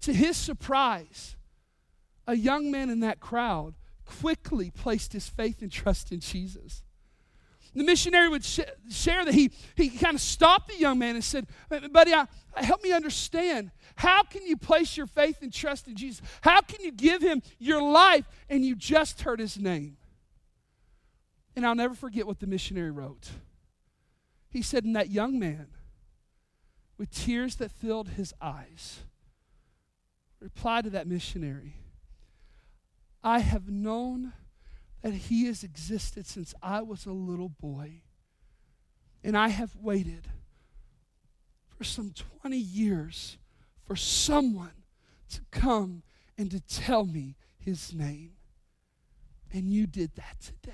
To 0.02 0.12
his 0.12 0.36
surprise, 0.36 1.36
a 2.26 2.36
young 2.36 2.70
man 2.70 2.90
in 2.90 3.00
that 3.00 3.20
crowd 3.20 3.72
quickly 4.04 4.70
placed 4.70 5.14
his 5.14 5.26
faith 5.26 5.62
and 5.62 5.72
trust 5.72 6.12
in 6.12 6.20
Jesus. 6.20 6.82
The 7.74 7.84
missionary 7.84 8.28
would 8.28 8.44
sh- 8.44 8.60
share 8.90 9.24
that 9.24 9.34
he, 9.34 9.50
he 9.76 9.90
kind 9.90 10.14
of 10.14 10.20
stopped 10.20 10.68
the 10.68 10.76
young 10.76 10.98
man 10.98 11.14
and 11.14 11.24
said, 11.24 11.46
uh, 11.70 11.86
Buddy, 11.88 12.12
I, 12.12 12.26
help 12.56 12.82
me 12.82 12.92
understand. 12.92 13.70
How 13.94 14.22
can 14.22 14.44
you 14.44 14.56
place 14.56 14.96
your 14.96 15.06
faith 15.06 15.42
and 15.42 15.52
trust 15.52 15.86
in 15.86 15.94
Jesus? 15.94 16.20
How 16.40 16.60
can 16.62 16.80
you 16.84 16.90
give 16.90 17.22
him 17.22 17.42
your 17.58 17.80
life 17.82 18.24
and 18.48 18.64
you 18.64 18.74
just 18.74 19.22
heard 19.22 19.38
his 19.38 19.58
name? 19.58 19.98
And 21.54 21.66
I'll 21.66 21.74
never 21.74 21.94
forget 21.94 22.26
what 22.26 22.40
the 22.40 22.46
missionary 22.46 22.90
wrote. 22.90 23.30
He 24.48 24.62
said, 24.62 24.84
And 24.84 24.96
that 24.96 25.10
young 25.10 25.38
man, 25.38 25.68
with 26.98 27.10
tears 27.10 27.56
that 27.56 27.70
filled 27.70 28.10
his 28.10 28.34
eyes, 28.40 29.00
replied 30.40 30.84
to 30.84 30.90
that 30.90 31.06
missionary, 31.06 31.76
I 33.22 33.40
have 33.40 33.68
known 33.68 34.32
that 35.02 35.14
He 35.14 35.46
has 35.46 35.64
existed 35.64 36.26
since 36.26 36.54
I 36.62 36.82
was 36.82 37.06
a 37.06 37.12
little 37.12 37.48
boy. 37.48 38.02
And 39.22 39.36
I 39.36 39.48
have 39.48 39.76
waited 39.76 40.28
for 41.68 41.84
some 41.84 42.12
20 42.42 42.56
years 42.56 43.38
for 43.84 43.96
someone 43.96 44.84
to 45.30 45.40
come 45.50 46.02
and 46.38 46.50
to 46.50 46.60
tell 46.60 47.04
me 47.04 47.36
His 47.58 47.92
name. 47.94 48.32
And 49.52 49.68
you 49.70 49.86
did 49.86 50.14
that 50.16 50.40
today. 50.40 50.72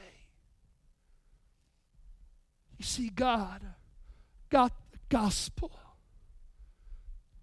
You 2.77 2.85
see, 2.85 3.09
God 3.09 3.62
got 4.51 4.73
the 4.93 4.99
gospel 5.09 5.73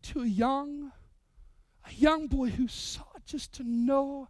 to 0.04 0.22
a 0.22 0.28
young, 0.28 0.92
a 1.90 1.94
young 1.94 2.28
boy 2.28 2.50
who 2.50 2.68
sought 2.68 3.26
just 3.26 3.54
to 3.54 3.64
know 3.64 4.28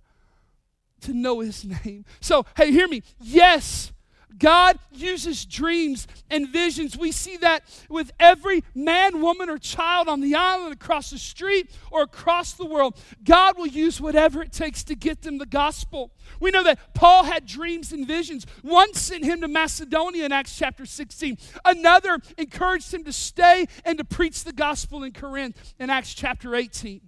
to 1.04 1.14
know 1.14 1.40
his 1.40 1.66
name. 1.66 2.06
So, 2.20 2.46
hey, 2.56 2.72
hear 2.72 2.88
me. 2.88 3.04
Yes, 3.20 3.94
God 4.38 4.80
uses 4.92 5.46
dreams 5.46 6.08
and 6.30 6.50
visions. 6.50 6.98
We 6.98 7.12
see 7.12 7.38
that 7.38 7.64
with 7.90 8.12
every 8.20 8.64
man, 8.74 9.22
woman, 9.22 9.50
or 9.50 9.58
child 9.58 10.08
on 10.08 10.22
the 10.22 10.36
island, 10.36 10.74
across 10.74 11.12
the 11.12 11.18
street, 11.18 11.72
or 11.92 12.02
across 12.02 12.54
the 12.54 12.66
world. 12.66 13.00
God 13.24 13.58
will 13.58 13.68
use 13.68 14.02
whatever 14.02 14.42
it 14.42 14.52
takes 14.52 14.84
to 14.86 14.96
get 14.96 15.22
them 15.22 15.38
the 15.38 15.46
gospel. 15.46 16.12
We 16.40 16.52
know 16.52 16.64
that 16.64 16.94
Paul 16.94 17.26
had 17.26 17.46
dreams 17.46 17.92
and 17.92 18.08
visions. 18.08 18.46
One 18.62 18.94
sent 18.94 19.24
him 19.24 19.42
to 19.42 19.48
Macedonia 19.48 20.26
in 20.26 20.32
Acts 20.32 20.58
chapter 20.58 20.86
16, 20.86 21.38
another 21.66 22.20
encouraged 22.38 22.94
him 22.94 23.04
to 23.04 23.14
stay 23.14 23.68
and 23.86 23.98
to 23.98 24.04
preach 24.04 24.44
the 24.44 24.54
gospel 24.54 25.04
in 25.04 25.14
Corinth 25.14 25.74
in 25.80 25.90
Acts 25.90 26.14
chapter 26.14 26.56
18. 26.56 27.02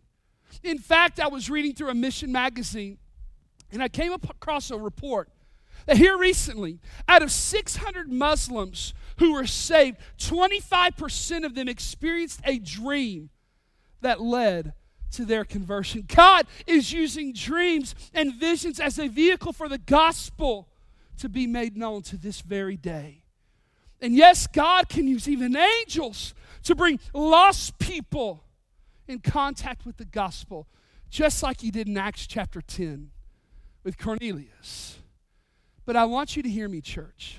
In 0.63 0.77
fact, 0.77 1.19
I 1.19 1.27
was 1.27 1.49
reading 1.49 1.73
through 1.73 1.89
a 1.89 1.95
mission 1.95 2.31
magazine 2.31 2.97
and 3.71 3.81
I 3.81 3.87
came 3.87 4.13
across 4.13 4.71
a 4.71 4.77
report 4.77 5.29
that 5.85 5.97
here 5.97 6.17
recently, 6.17 6.79
out 7.07 7.21
of 7.21 7.31
600 7.31 8.11
Muslims 8.11 8.93
who 9.17 9.33
were 9.33 9.45
saved, 9.45 9.97
25% 10.17 11.45
of 11.45 11.55
them 11.55 11.67
experienced 11.67 12.41
a 12.43 12.57
dream 12.57 13.29
that 14.01 14.21
led 14.21 14.73
to 15.11 15.25
their 15.25 15.45
conversion. 15.45 16.05
God 16.07 16.47
is 16.65 16.91
using 16.91 17.33
dreams 17.33 17.95
and 18.13 18.33
visions 18.33 18.79
as 18.79 18.99
a 18.99 19.07
vehicle 19.07 19.53
for 19.53 19.69
the 19.69 19.77
gospel 19.77 20.67
to 21.17 21.29
be 21.29 21.47
made 21.47 21.77
known 21.77 22.01
to 22.03 22.17
this 22.17 22.41
very 22.41 22.75
day. 22.75 23.23
And 24.01 24.15
yes, 24.15 24.47
God 24.47 24.89
can 24.89 25.07
use 25.07 25.29
even 25.29 25.55
angels 25.55 26.33
to 26.63 26.75
bring 26.75 26.99
lost 27.13 27.79
people 27.79 28.43
in 29.07 29.19
contact 29.19 29.85
with 29.85 29.97
the 29.97 30.05
gospel, 30.05 30.67
just 31.09 31.41
like 31.43 31.61
He 31.61 31.71
did 31.71 31.87
in 31.87 31.97
Acts 31.97 32.27
chapter 32.27 32.61
10 32.61 33.11
with 33.85 33.97
Cornelius. 33.97 34.97
But 35.85 35.95
I 35.95 36.03
want 36.05 36.35
you 36.35 36.43
to 36.43 36.49
hear 36.49 36.67
me, 36.67 36.81
church. 36.81 37.37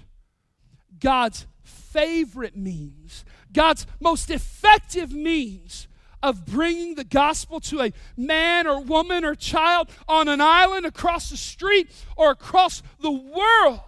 God's 0.98 1.46
favorite 1.62 2.56
means, 2.56 3.24
God's 3.52 3.86
most 4.00 4.30
effective 4.30 5.12
means 5.12 5.88
of 6.22 6.46
bringing 6.46 6.94
the 6.94 7.04
gospel 7.04 7.60
to 7.60 7.82
a 7.82 7.92
man 8.16 8.66
or 8.66 8.80
woman 8.80 9.24
or 9.24 9.34
child 9.34 9.90
on 10.08 10.28
an 10.28 10.40
island, 10.40 10.86
across 10.86 11.28
the 11.28 11.36
street, 11.36 11.90
or 12.16 12.30
across 12.30 12.82
the 13.00 13.10
world 13.10 13.80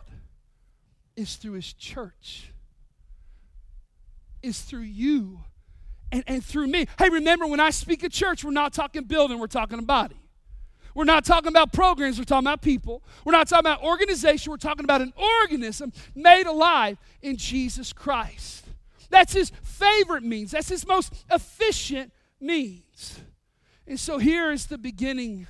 is 1.16 1.36
through 1.36 1.54
his 1.54 1.72
church, 1.72 2.52
is 4.42 4.60
through 4.60 4.80
you 4.80 5.40
and, 6.12 6.22
and 6.26 6.44
through 6.44 6.66
me. 6.66 6.86
Hey, 6.98 7.08
remember 7.08 7.46
when 7.46 7.60
I 7.60 7.70
speak 7.70 8.02
of 8.02 8.12
church, 8.12 8.44
we're 8.44 8.50
not 8.50 8.72
talking 8.72 9.04
building, 9.04 9.38
we're 9.38 9.46
talking 9.46 9.78
a 9.78 9.82
body. 9.82 10.16
We're 10.98 11.04
not 11.04 11.24
talking 11.24 11.46
about 11.46 11.72
programs, 11.72 12.18
we're 12.18 12.24
talking 12.24 12.48
about 12.48 12.60
people. 12.60 13.04
We're 13.24 13.30
not 13.30 13.46
talking 13.46 13.70
about 13.70 13.84
organization, 13.84 14.50
we're 14.50 14.56
talking 14.56 14.82
about 14.82 15.00
an 15.00 15.12
organism 15.16 15.92
made 16.12 16.48
alive 16.48 16.98
in 17.22 17.36
Jesus 17.36 17.92
Christ. 17.92 18.64
That's 19.08 19.32
his 19.32 19.52
favorite 19.62 20.24
means, 20.24 20.50
that's 20.50 20.68
his 20.68 20.84
most 20.84 21.12
efficient 21.30 22.12
means. 22.40 23.20
And 23.86 24.00
so 24.00 24.18
here 24.18 24.50
is 24.50 24.66
the 24.66 24.76
beginning 24.76 25.46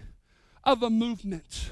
of 0.64 0.82
a 0.82 0.90
movement. 0.90 1.70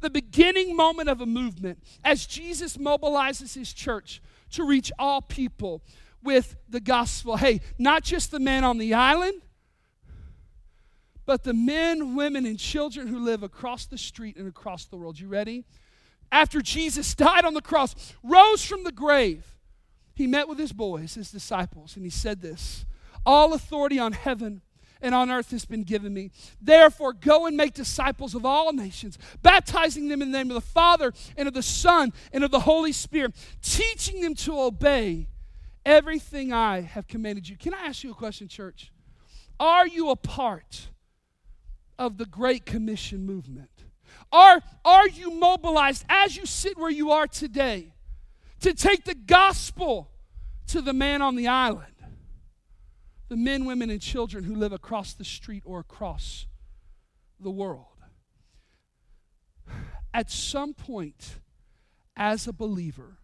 The 0.00 0.10
beginning 0.10 0.74
moment 0.74 1.08
of 1.08 1.20
a 1.20 1.26
movement 1.26 1.84
as 2.02 2.26
Jesus 2.26 2.78
mobilizes 2.78 3.54
his 3.54 3.72
church 3.72 4.20
to 4.50 4.64
reach 4.64 4.90
all 4.98 5.22
people 5.22 5.84
with 6.20 6.56
the 6.68 6.80
gospel. 6.80 7.36
Hey, 7.36 7.60
not 7.78 8.02
just 8.02 8.32
the 8.32 8.40
man 8.40 8.64
on 8.64 8.78
the 8.78 8.92
island, 8.92 9.40
but 11.26 11.42
the 11.44 11.54
men, 11.54 12.14
women, 12.14 12.46
and 12.46 12.58
children 12.58 13.06
who 13.06 13.18
live 13.18 13.42
across 13.42 13.86
the 13.86 13.98
street 13.98 14.36
and 14.36 14.48
across 14.48 14.84
the 14.84 14.96
world. 14.96 15.18
You 15.18 15.28
ready? 15.28 15.64
After 16.30 16.60
Jesus 16.60 17.14
died 17.14 17.44
on 17.44 17.54
the 17.54 17.62
cross, 17.62 17.94
rose 18.22 18.64
from 18.64 18.84
the 18.84 18.92
grave, 18.92 19.56
he 20.14 20.26
met 20.26 20.48
with 20.48 20.58
his 20.58 20.72
boys, 20.72 21.14
his 21.14 21.30
disciples, 21.30 21.96
and 21.96 22.04
he 22.04 22.10
said 22.10 22.40
this 22.40 22.84
All 23.24 23.52
authority 23.52 23.98
on 23.98 24.12
heaven 24.12 24.62
and 25.00 25.14
on 25.14 25.30
earth 25.30 25.50
has 25.50 25.64
been 25.64 25.82
given 25.82 26.14
me. 26.14 26.30
Therefore, 26.60 27.12
go 27.12 27.46
and 27.46 27.56
make 27.56 27.74
disciples 27.74 28.34
of 28.34 28.46
all 28.46 28.72
nations, 28.72 29.18
baptizing 29.42 30.08
them 30.08 30.22
in 30.22 30.32
the 30.32 30.38
name 30.38 30.50
of 30.50 30.54
the 30.54 30.60
Father 30.60 31.12
and 31.36 31.46
of 31.46 31.54
the 31.54 31.62
Son 31.62 32.12
and 32.32 32.42
of 32.42 32.50
the 32.50 32.60
Holy 32.60 32.92
Spirit, 32.92 33.34
teaching 33.62 34.20
them 34.20 34.34
to 34.34 34.58
obey 34.58 35.28
everything 35.84 36.52
I 36.52 36.80
have 36.80 37.06
commanded 37.06 37.48
you. 37.48 37.56
Can 37.56 37.74
I 37.74 37.86
ask 37.86 38.02
you 38.02 38.12
a 38.12 38.14
question, 38.14 38.48
church? 38.48 38.92
Are 39.60 39.86
you 39.86 40.10
a 40.10 40.16
part 40.16 40.88
of 41.98 42.18
the 42.18 42.26
Great 42.26 42.66
Commission 42.66 43.24
movement? 43.24 43.70
Are, 44.32 44.60
are 44.84 45.08
you 45.08 45.30
mobilized 45.30 46.04
as 46.08 46.36
you 46.36 46.46
sit 46.46 46.76
where 46.78 46.90
you 46.90 47.10
are 47.10 47.26
today 47.26 47.92
to 48.60 48.74
take 48.74 49.04
the 49.04 49.14
gospel 49.14 50.10
to 50.68 50.80
the 50.80 50.92
man 50.92 51.22
on 51.22 51.36
the 51.36 51.48
island, 51.48 51.94
the 53.28 53.36
men, 53.36 53.64
women, 53.64 53.90
and 53.90 54.00
children 54.00 54.44
who 54.44 54.54
live 54.54 54.72
across 54.72 55.14
the 55.14 55.24
street 55.24 55.62
or 55.66 55.80
across 55.80 56.46
the 57.38 57.50
world? 57.50 57.86
At 60.12 60.30
some 60.30 60.74
point, 60.74 61.36
as 62.16 62.46
a 62.46 62.52
believer, 62.52 63.18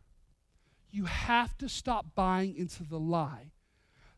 you 0.90 1.04
have 1.04 1.56
to 1.58 1.68
stop 1.68 2.14
buying 2.14 2.56
into 2.56 2.82
the 2.82 2.98
lie 2.98 3.52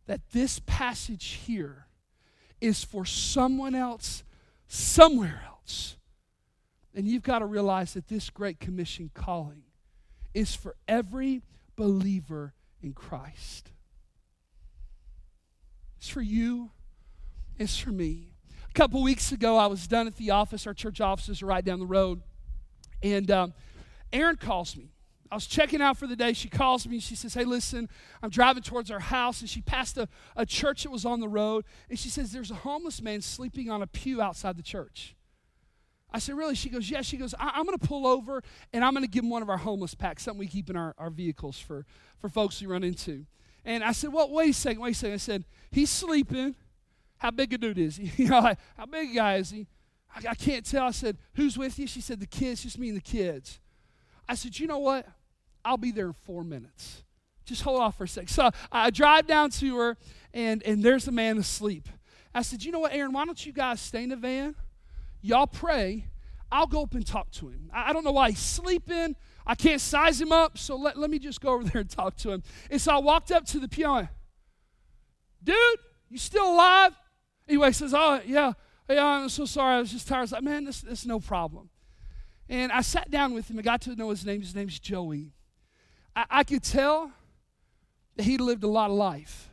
that 0.06 0.32
this 0.32 0.60
passage 0.66 1.40
here 1.46 1.86
is 2.60 2.82
for 2.82 3.04
someone 3.04 3.74
else 3.74 4.24
somewhere 4.72 5.42
else. 5.46 5.96
And 6.94 7.06
you've 7.06 7.22
got 7.22 7.40
to 7.40 7.46
realize 7.46 7.92
that 7.94 8.08
this 8.08 8.30
Great 8.30 8.58
Commission 8.58 9.10
calling 9.12 9.64
is 10.32 10.54
for 10.54 10.76
every 10.88 11.42
believer 11.76 12.54
in 12.82 12.94
Christ. 12.94 13.70
It's 15.98 16.08
for 16.08 16.22
you, 16.22 16.70
it's 17.58 17.78
for 17.78 17.90
me. 17.90 18.30
A 18.68 18.72
couple 18.72 19.02
weeks 19.02 19.30
ago, 19.30 19.58
I 19.58 19.66
was 19.66 19.86
done 19.86 20.06
at 20.06 20.16
the 20.16 20.30
office. 20.30 20.66
Our 20.66 20.74
church 20.74 21.00
offices 21.02 21.42
are 21.42 21.46
right 21.46 21.64
down 21.64 21.78
the 21.78 21.86
road. 21.86 22.22
And 23.02 23.30
um, 23.30 23.54
Erin 24.10 24.36
calls 24.36 24.74
me. 24.74 24.90
I 25.32 25.34
was 25.34 25.46
checking 25.46 25.80
out 25.80 25.96
for 25.96 26.06
the 26.06 26.14
day. 26.14 26.34
She 26.34 26.50
calls 26.50 26.86
me. 26.86 27.00
She 27.00 27.16
says, 27.16 27.32
Hey, 27.32 27.44
listen, 27.44 27.88
I'm 28.22 28.28
driving 28.28 28.62
towards 28.62 28.90
our 28.90 29.00
house. 29.00 29.40
And 29.40 29.48
she 29.48 29.62
passed 29.62 29.96
a, 29.96 30.06
a 30.36 30.44
church 30.44 30.82
that 30.82 30.90
was 30.90 31.06
on 31.06 31.20
the 31.20 31.28
road. 31.28 31.64
And 31.88 31.98
she 31.98 32.10
says, 32.10 32.32
There's 32.32 32.50
a 32.50 32.56
homeless 32.56 33.00
man 33.00 33.22
sleeping 33.22 33.70
on 33.70 33.80
a 33.80 33.86
pew 33.86 34.20
outside 34.20 34.58
the 34.58 34.62
church. 34.62 35.16
I 36.12 36.18
said, 36.18 36.36
Really? 36.36 36.54
She 36.54 36.68
goes, 36.68 36.90
Yeah. 36.90 37.00
She 37.00 37.16
goes, 37.16 37.34
I- 37.40 37.58
am 37.58 37.64
going 37.64 37.78
to 37.78 37.88
pull 37.88 38.06
over 38.06 38.42
and 38.74 38.84
I'm 38.84 38.92
going 38.92 39.06
to 39.06 39.10
give 39.10 39.24
him 39.24 39.30
one 39.30 39.40
of 39.40 39.48
our 39.48 39.56
homeless 39.56 39.94
packs, 39.94 40.22
something 40.22 40.38
we 40.38 40.48
keep 40.48 40.68
in 40.68 40.76
our, 40.76 40.94
our 40.98 41.08
vehicles 41.08 41.58
for, 41.58 41.86
for 42.20 42.28
folks 42.28 42.60
we 42.60 42.66
run 42.66 42.84
into. 42.84 43.24
And 43.64 43.82
I 43.82 43.92
said, 43.92 44.12
Well, 44.12 44.30
wait 44.30 44.50
a 44.50 44.52
second, 44.52 44.82
wait 44.82 44.90
a 44.90 44.98
second. 44.98 45.14
I 45.14 45.16
said, 45.16 45.44
He's 45.70 45.88
sleeping. 45.88 46.56
How 47.16 47.30
big 47.30 47.54
a 47.54 47.58
dude 47.58 47.78
is 47.78 47.96
he? 47.96 48.12
you 48.22 48.28
know, 48.28 48.40
like, 48.40 48.58
how 48.76 48.84
big 48.84 49.12
a 49.12 49.14
guy 49.14 49.36
is 49.36 49.50
he? 49.50 49.66
I, 50.14 50.32
I 50.32 50.34
can't 50.34 50.66
tell. 50.66 50.84
I 50.84 50.90
said, 50.90 51.16
Who's 51.36 51.56
with 51.56 51.78
you? 51.78 51.86
She 51.86 52.02
said, 52.02 52.20
The 52.20 52.26
kids, 52.26 52.64
just 52.64 52.78
me 52.78 52.88
and 52.88 52.98
the 52.98 53.00
kids. 53.00 53.60
I 54.28 54.34
said, 54.34 54.58
You 54.58 54.66
know 54.66 54.78
what? 54.78 55.06
I'll 55.64 55.76
be 55.76 55.92
there 55.92 56.06
in 56.06 56.12
four 56.12 56.44
minutes. 56.44 57.02
Just 57.44 57.62
hold 57.62 57.80
off 57.80 57.98
for 57.98 58.04
a 58.04 58.08
sec. 58.08 58.28
So 58.28 58.50
I 58.70 58.90
drive 58.90 59.26
down 59.26 59.50
to 59.50 59.76
her, 59.78 59.96
and, 60.32 60.62
and 60.62 60.82
there's 60.82 61.08
a 61.08 61.12
man 61.12 61.38
asleep. 61.38 61.88
I 62.34 62.42
said, 62.42 62.64
You 62.64 62.72
know 62.72 62.80
what, 62.80 62.92
Erin, 62.92 63.12
why 63.12 63.24
don't 63.24 63.44
you 63.44 63.52
guys 63.52 63.80
stay 63.80 64.04
in 64.04 64.10
the 64.10 64.16
van? 64.16 64.54
Y'all 65.20 65.46
pray. 65.46 66.06
I'll 66.50 66.66
go 66.66 66.82
up 66.82 66.94
and 66.94 67.06
talk 67.06 67.30
to 67.32 67.48
him. 67.48 67.70
I, 67.72 67.90
I 67.90 67.92
don't 67.92 68.04
know 68.04 68.12
why 68.12 68.30
he's 68.30 68.38
sleeping. 68.38 69.16
I 69.46 69.54
can't 69.54 69.80
size 69.80 70.20
him 70.20 70.32
up, 70.32 70.58
so 70.58 70.76
let, 70.76 70.98
let 70.98 71.10
me 71.10 71.18
just 71.18 71.40
go 71.40 71.54
over 71.54 71.64
there 71.68 71.80
and 71.80 71.90
talk 71.90 72.16
to 72.18 72.32
him. 72.32 72.42
And 72.70 72.80
so 72.80 72.92
I 72.92 72.98
walked 72.98 73.32
up 73.32 73.46
to 73.46 73.58
the 73.58 73.68
piano. 73.68 74.08
Dude, 75.42 75.56
you 76.08 76.18
still 76.18 76.52
alive? 76.52 76.92
Anyway, 77.48 77.68
he 77.68 77.72
says, 77.72 77.94
Oh, 77.94 78.20
yeah, 78.24 78.52
yeah, 78.88 79.04
I'm 79.04 79.28
so 79.28 79.44
sorry. 79.46 79.76
I 79.76 79.80
was 79.80 79.90
just 79.90 80.06
tired. 80.06 80.18
I 80.18 80.22
was 80.22 80.32
like, 80.32 80.42
Man, 80.42 80.64
this, 80.64 80.82
this 80.82 81.00
is 81.00 81.06
no 81.06 81.18
problem. 81.18 81.70
And 82.48 82.70
I 82.70 82.82
sat 82.82 83.10
down 83.10 83.32
with 83.32 83.50
him. 83.50 83.58
I 83.58 83.62
got 83.62 83.80
to 83.82 83.96
know 83.96 84.10
his 84.10 84.26
name. 84.26 84.40
His 84.40 84.54
name's 84.54 84.78
Joey. 84.78 85.32
I, 86.14 86.24
I 86.30 86.44
could 86.44 86.62
tell 86.62 87.12
that 88.16 88.24
he 88.24 88.38
lived 88.38 88.64
a 88.64 88.68
lot 88.68 88.90
of 88.90 88.96
life. 88.96 89.48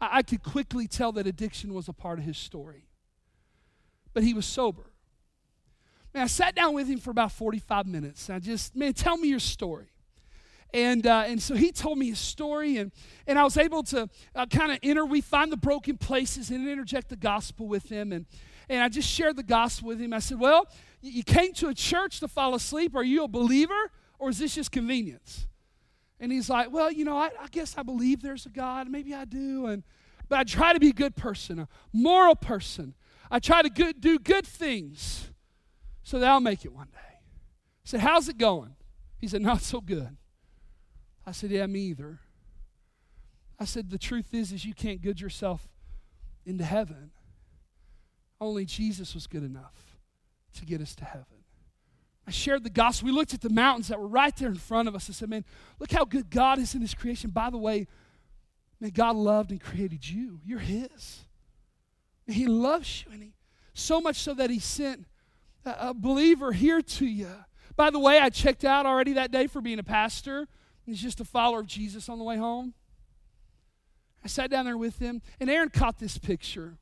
I, 0.00 0.18
I 0.18 0.22
could 0.22 0.42
quickly 0.42 0.86
tell 0.86 1.12
that 1.12 1.26
addiction 1.26 1.74
was 1.74 1.88
a 1.88 1.92
part 1.92 2.18
of 2.18 2.24
his 2.24 2.38
story. 2.38 2.84
But 4.14 4.22
he 4.22 4.34
was 4.34 4.46
sober. 4.46 4.90
Man, 6.14 6.24
I 6.24 6.26
sat 6.26 6.54
down 6.54 6.74
with 6.74 6.88
him 6.88 6.98
for 6.98 7.10
about 7.10 7.32
45 7.32 7.86
minutes. 7.86 8.30
I 8.30 8.38
just, 8.38 8.74
man, 8.74 8.94
tell 8.94 9.16
me 9.16 9.28
your 9.28 9.38
story. 9.38 9.88
And, 10.72 11.06
uh, 11.06 11.24
and 11.26 11.40
so 11.40 11.54
he 11.54 11.72
told 11.72 11.98
me 11.98 12.10
his 12.10 12.18
story, 12.18 12.76
and, 12.76 12.92
and 13.26 13.38
I 13.38 13.44
was 13.44 13.56
able 13.56 13.82
to 13.84 14.08
uh, 14.34 14.46
kind 14.46 14.70
of 14.70 14.78
enter, 14.82 15.04
we 15.06 15.22
find 15.22 15.50
the 15.50 15.56
broken 15.56 15.96
places 15.96 16.50
and 16.50 16.68
interject 16.68 17.08
the 17.08 17.16
gospel 17.16 17.66
with 17.66 17.88
him. 17.88 18.12
And, 18.12 18.26
and 18.68 18.82
I 18.82 18.88
just 18.88 19.08
shared 19.08 19.36
the 19.36 19.42
gospel 19.42 19.88
with 19.88 20.00
him. 20.00 20.12
I 20.12 20.18
said, 20.18 20.38
Well, 20.38 20.66
you 21.00 21.22
came 21.22 21.54
to 21.54 21.68
a 21.68 21.74
church 21.74 22.20
to 22.20 22.28
fall 22.28 22.54
asleep. 22.54 22.94
Are 22.94 23.04
you 23.04 23.24
a 23.24 23.28
believer, 23.28 23.90
or 24.18 24.30
is 24.30 24.38
this 24.38 24.54
just 24.54 24.72
convenience? 24.72 25.46
And 26.20 26.32
he's 26.32 26.50
like, 26.50 26.72
Well, 26.72 26.90
you 26.90 27.04
know, 27.04 27.16
I, 27.16 27.30
I 27.40 27.46
guess 27.50 27.76
I 27.76 27.82
believe 27.82 28.22
there's 28.22 28.46
a 28.46 28.50
God. 28.50 28.88
Maybe 28.88 29.14
I 29.14 29.24
do. 29.24 29.66
And, 29.66 29.82
but 30.28 30.38
I 30.38 30.44
try 30.44 30.72
to 30.72 30.80
be 30.80 30.90
a 30.90 30.94
good 30.94 31.16
person, 31.16 31.58
a 31.58 31.68
moral 31.92 32.34
person. 32.34 32.94
I 33.30 33.38
try 33.38 33.62
to 33.62 33.70
good, 33.70 34.00
do 34.00 34.18
good 34.18 34.46
things 34.46 35.30
so 36.02 36.18
that 36.18 36.28
I'll 36.28 36.40
make 36.40 36.64
it 36.64 36.72
one 36.72 36.88
day. 36.92 36.98
I 36.98 37.84
said, 37.84 38.00
How's 38.00 38.28
it 38.28 38.38
going? 38.38 38.74
He 39.18 39.28
said, 39.28 39.42
Not 39.42 39.62
so 39.62 39.80
good. 39.80 40.16
I 41.26 41.32
said, 41.32 41.50
Yeah, 41.50 41.66
me 41.66 41.80
either. 41.80 42.20
I 43.58 43.64
said, 43.64 43.90
The 43.90 43.98
truth 43.98 44.34
is, 44.34 44.52
is 44.52 44.64
you 44.64 44.74
can't 44.74 45.02
good 45.02 45.20
yourself 45.20 45.68
into 46.44 46.64
heaven. 46.64 47.10
Only 48.40 48.64
Jesus 48.64 49.14
was 49.14 49.26
good 49.26 49.42
enough 49.42 49.98
to 50.54 50.64
get 50.64 50.80
us 50.80 50.94
to 50.96 51.04
heaven. 51.04 51.37
I 52.28 52.30
shared 52.30 52.62
the 52.62 52.68
gospel. 52.68 53.06
We 53.06 53.12
looked 53.12 53.32
at 53.32 53.40
the 53.40 53.48
mountains 53.48 53.88
that 53.88 53.98
were 53.98 54.06
right 54.06 54.36
there 54.36 54.50
in 54.50 54.54
front 54.56 54.86
of 54.86 54.94
us. 54.94 55.08
I 55.08 55.14
said, 55.14 55.30
Man, 55.30 55.46
look 55.78 55.90
how 55.90 56.04
good 56.04 56.28
God 56.28 56.58
is 56.58 56.74
in 56.74 56.82
His 56.82 56.92
creation. 56.92 57.30
By 57.30 57.48
the 57.48 57.56
way, 57.56 57.86
man, 58.78 58.90
God 58.90 59.16
loved 59.16 59.50
and 59.50 59.58
created 59.58 60.06
you. 60.06 60.38
You're 60.44 60.58
His. 60.58 61.24
And 62.26 62.36
He 62.36 62.44
loves 62.44 63.02
you, 63.02 63.12
and 63.14 63.22
He 63.22 63.32
so 63.72 64.02
much 64.02 64.16
so 64.16 64.34
that 64.34 64.50
He 64.50 64.58
sent 64.58 65.06
a, 65.64 65.88
a 65.88 65.94
believer 65.94 66.52
here 66.52 66.82
to 66.82 67.06
you. 67.06 67.30
By 67.76 67.88
the 67.88 67.98
way, 67.98 68.18
I 68.18 68.28
checked 68.28 68.62
out 68.62 68.84
already 68.84 69.14
that 69.14 69.30
day 69.32 69.46
for 69.46 69.62
being 69.62 69.78
a 69.78 69.84
pastor. 69.84 70.48
He's 70.84 71.00
just 71.00 71.20
a 71.20 71.24
follower 71.24 71.60
of 71.60 71.66
Jesus 71.66 72.10
on 72.10 72.18
the 72.18 72.24
way 72.24 72.36
home. 72.36 72.74
I 74.22 74.28
sat 74.28 74.50
down 74.50 74.66
there 74.66 74.76
with 74.76 74.98
him, 74.98 75.22
and 75.40 75.48
Erin 75.48 75.70
caught 75.70 75.98
this 75.98 76.18
picture. 76.18 76.76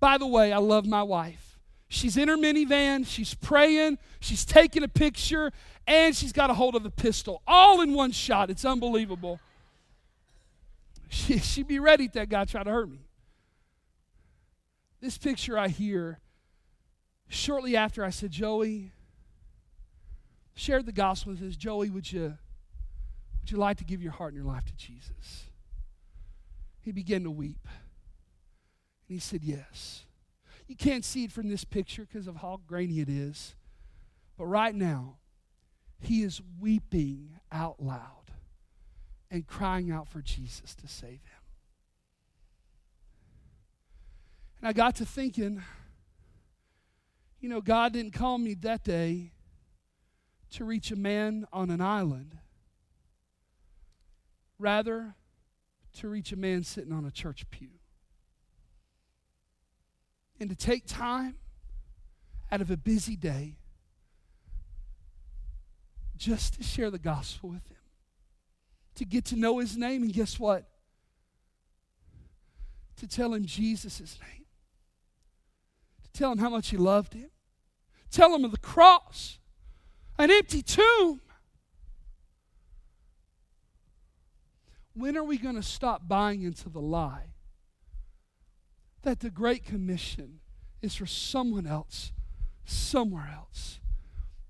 By 0.00 0.16
the 0.16 0.26
way, 0.26 0.50
I 0.50 0.58
love 0.58 0.86
my 0.86 1.02
wife. 1.02 1.51
She's 1.92 2.16
in 2.16 2.28
her 2.28 2.38
minivan, 2.38 3.06
she's 3.06 3.34
praying, 3.34 3.98
she's 4.18 4.46
taking 4.46 4.82
a 4.82 4.88
picture, 4.88 5.52
and 5.86 6.16
she's 6.16 6.32
got 6.32 6.48
a 6.48 6.54
hold 6.54 6.74
of 6.74 6.86
a 6.86 6.90
pistol, 6.90 7.42
all 7.46 7.82
in 7.82 7.92
one 7.92 8.12
shot. 8.12 8.48
It's 8.48 8.64
unbelievable. 8.64 9.40
She, 11.10 11.38
she'd 11.40 11.68
be 11.68 11.78
ready 11.78 12.06
if 12.06 12.12
that 12.12 12.30
guy 12.30 12.46
tried 12.46 12.62
to 12.62 12.70
hurt 12.70 12.88
me. 12.88 13.00
This 15.02 15.18
picture 15.18 15.58
I 15.58 15.68
here 15.68 16.18
shortly 17.28 17.76
after 17.76 18.02
I 18.02 18.08
said, 18.08 18.30
Joey, 18.30 18.92
shared 20.54 20.86
the 20.86 20.92
gospel 20.92 21.32
with 21.32 21.42
us. 21.42 21.56
Joey, 21.56 21.90
would 21.90 22.10
you, 22.10 22.38
would 23.42 23.50
you 23.50 23.58
like 23.58 23.76
to 23.76 23.84
give 23.84 24.02
your 24.02 24.12
heart 24.12 24.32
and 24.32 24.42
your 24.42 24.50
life 24.50 24.64
to 24.64 24.74
Jesus? 24.74 25.44
He 26.80 26.90
began 26.90 27.22
to 27.24 27.30
weep. 27.30 27.66
And 27.66 29.14
he 29.14 29.18
said, 29.18 29.44
Yes. 29.44 30.06
You 30.72 30.76
can't 30.76 31.04
see 31.04 31.24
it 31.24 31.32
from 31.32 31.50
this 31.50 31.64
picture 31.64 32.06
because 32.10 32.26
of 32.26 32.36
how 32.36 32.58
grainy 32.66 33.00
it 33.00 33.08
is. 33.10 33.54
But 34.38 34.46
right 34.46 34.74
now, 34.74 35.18
he 36.00 36.22
is 36.22 36.40
weeping 36.58 37.34
out 37.52 37.78
loud 37.78 38.30
and 39.30 39.46
crying 39.46 39.90
out 39.90 40.08
for 40.08 40.22
Jesus 40.22 40.74
to 40.76 40.88
save 40.88 41.10
him. 41.10 41.42
And 44.62 44.68
I 44.70 44.72
got 44.72 44.96
to 44.96 45.04
thinking, 45.04 45.62
you 47.38 47.50
know, 47.50 47.60
God 47.60 47.92
didn't 47.92 48.14
call 48.14 48.38
me 48.38 48.54
that 48.54 48.82
day 48.82 49.32
to 50.52 50.64
reach 50.64 50.90
a 50.90 50.96
man 50.96 51.46
on 51.52 51.68
an 51.68 51.82
island. 51.82 52.38
Rather, 54.58 55.16
to 55.98 56.08
reach 56.08 56.32
a 56.32 56.36
man 56.36 56.64
sitting 56.64 56.94
on 56.94 57.04
a 57.04 57.10
church 57.10 57.44
pew. 57.50 57.68
And 60.42 60.50
to 60.50 60.56
take 60.56 60.86
time 60.88 61.36
out 62.50 62.60
of 62.60 62.68
a 62.68 62.76
busy 62.76 63.14
day 63.14 63.58
just 66.16 66.54
to 66.54 66.64
share 66.64 66.90
the 66.90 66.98
gospel 66.98 67.50
with 67.50 67.64
him, 67.70 67.76
to 68.96 69.04
get 69.04 69.24
to 69.26 69.36
know 69.36 69.60
his 69.60 69.76
name, 69.76 70.02
and 70.02 70.12
guess 70.12 70.40
what? 70.40 70.68
To 72.96 73.06
tell 73.06 73.32
him 73.34 73.44
Jesus' 73.44 74.18
name, 74.20 74.46
to 76.02 76.10
tell 76.12 76.32
him 76.32 76.38
how 76.38 76.50
much 76.50 76.70
he 76.70 76.76
loved 76.76 77.14
him, 77.14 77.30
tell 78.10 78.34
him 78.34 78.44
of 78.44 78.50
the 78.50 78.58
cross, 78.58 79.38
an 80.18 80.32
empty 80.32 80.60
tomb. 80.60 81.20
When 84.94 85.16
are 85.16 85.22
we 85.22 85.38
going 85.38 85.54
to 85.54 85.62
stop 85.62 86.08
buying 86.08 86.42
into 86.42 86.68
the 86.68 86.80
lie 86.80 87.31
that 89.02 89.20
the 89.20 89.30
Great 89.30 89.64
Commission 89.64 90.40
is 90.80 90.94
for 90.94 91.06
someone 91.06 91.66
else, 91.66 92.12
somewhere 92.64 93.30
else, 93.34 93.80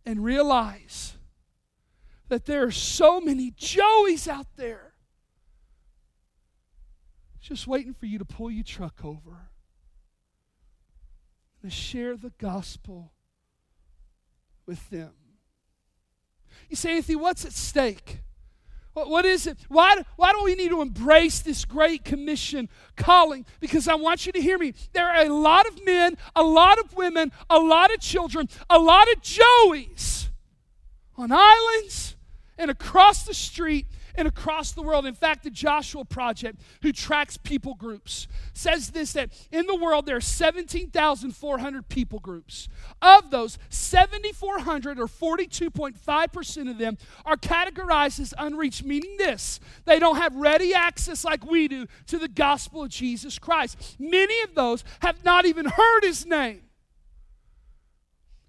and 0.05 0.25
realize 0.25 1.15
that 2.29 2.47
there 2.47 2.65
are 2.65 2.71
so 2.71 3.21
many 3.21 3.51
Joeys 3.51 4.29
out 4.29 4.47
there 4.57 4.93
just 7.41 7.67
waiting 7.67 7.93
for 7.93 8.07
you 8.07 8.19
to 8.19 8.25
pull 8.25 8.51
your 8.51 8.65
truck 8.65 9.05
over 9.05 9.51
and 11.63 11.73
share 11.73 12.17
the 12.17 12.33
gospel 12.39 13.13
with 14.67 14.91
them? 14.91 15.13
You 16.69 16.77
say, 16.77 16.97
Anthony, 16.97 17.17
what's 17.17 17.45
at 17.45 17.53
stake? 17.53 18.21
What, 18.95 19.25
is 19.25 19.47
it? 19.47 19.59
Why, 19.69 19.97
why 20.17 20.33
do 20.33 20.43
we 20.45 20.55
need 20.55 20.69
to 20.69 20.83
embrace 20.83 21.41
this 21.41 21.65
great 21.65 22.05
commission 22.05 22.69
calling? 22.97 23.47
Because 23.59 23.89
I 23.89 23.95
want 23.95 24.27
you 24.27 24.33
to 24.33 24.41
hear 24.41 24.59
me. 24.59 24.75
There 24.93 25.09
are 25.09 25.25
a 25.25 25.33
lot 25.33 25.67
of 25.67 25.85
men, 25.85 26.19
a 26.37 26.43
lot 26.43 26.79
of 26.79 26.95
women, 26.95 27.33
a 27.49 27.59
lot 27.59 27.93
of 27.93 28.01
children, 28.01 28.49
a 28.69 28.79
lot 28.79 29.11
of 29.11 29.23
Joeys 29.23 30.29
on 31.17 31.31
islands 31.33 32.17
and 32.59 32.71
across 32.71 33.25
the 33.25 33.35
street 33.35 33.87
and 34.15 34.29
across 34.29 34.73
the 34.73 34.83
world. 34.83 35.07
In 35.07 35.15
fact, 35.15 35.45
the 35.45 35.51
Joshua 35.51 36.05
Project, 36.05 36.61
who 36.83 36.93
tracks 36.93 37.37
people 37.37 37.75
groups, 37.75 38.29
says 38.55 38.91
this 38.91 39.13
that 39.15 39.31
in 39.51 39.67
the 39.67 39.77
world 39.77 40.07
there 40.07 40.17
are 40.17 40.21
17,400 40.21 41.89
people 41.89 42.19
groups. 42.19 42.69
Of 43.01 43.31
those, 43.31 43.59
7,400 43.69 44.99
or 44.99 45.07
42.5% 45.07 46.71
of 46.71 46.79
them 46.79 46.99
are 47.25 47.37
categorized 47.37 48.21
as 48.21 48.35
unreached, 48.39 48.85
meaning 48.85 49.17
this 49.19 49.61
they 49.85 49.99
don't 49.99 50.17
have 50.17 50.35
ready 50.37 50.75
access 50.75 51.25
like 51.25 51.45
we 51.49 51.69
do 51.69 51.87
to 52.07 52.19
the 52.19 52.29
gospel 52.29 52.85
of 52.85 52.91
Jesus 52.91 53.39
Christ. 53.39 53.97
Many 53.99 54.43
of 54.43 54.55
those 54.55 54.85
have 55.01 55.25
not 55.25 55.47
even 55.47 55.67
heard 55.67 56.03
his 56.03 56.27
name. 56.27 56.63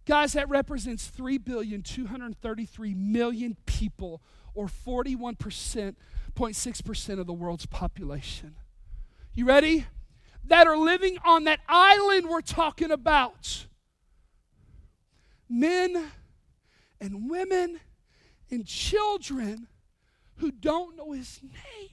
Guys, 0.06 0.34
that 0.34 0.50
represents 0.50 1.08
3,233 1.08 2.94
million 2.94 3.56
people 3.66 4.22
or 4.54 4.68
41.6% 4.68 7.20
of 7.20 7.28
the 7.28 7.34
world's 7.34 7.66
population. 7.66 8.56
You 9.34 9.46
ready? 9.46 9.88
That 10.46 10.68
are 10.68 10.78
living 10.78 11.18
on 11.26 11.46
that 11.46 11.62
island 11.68 12.30
we're 12.30 12.42
talking 12.42 12.92
about. 12.92 13.66
Men 15.50 16.12
and 17.00 17.30
women 17.30 17.80
and 18.50 18.66
children 18.66 19.68
who 20.38 20.52
don't 20.52 20.98
know 20.98 21.12
his 21.12 21.40
name, 21.42 21.90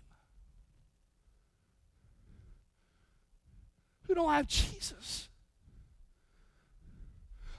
who 4.06 4.14
don't 4.14 4.32
have 4.32 4.46
Jesus. 4.46 5.28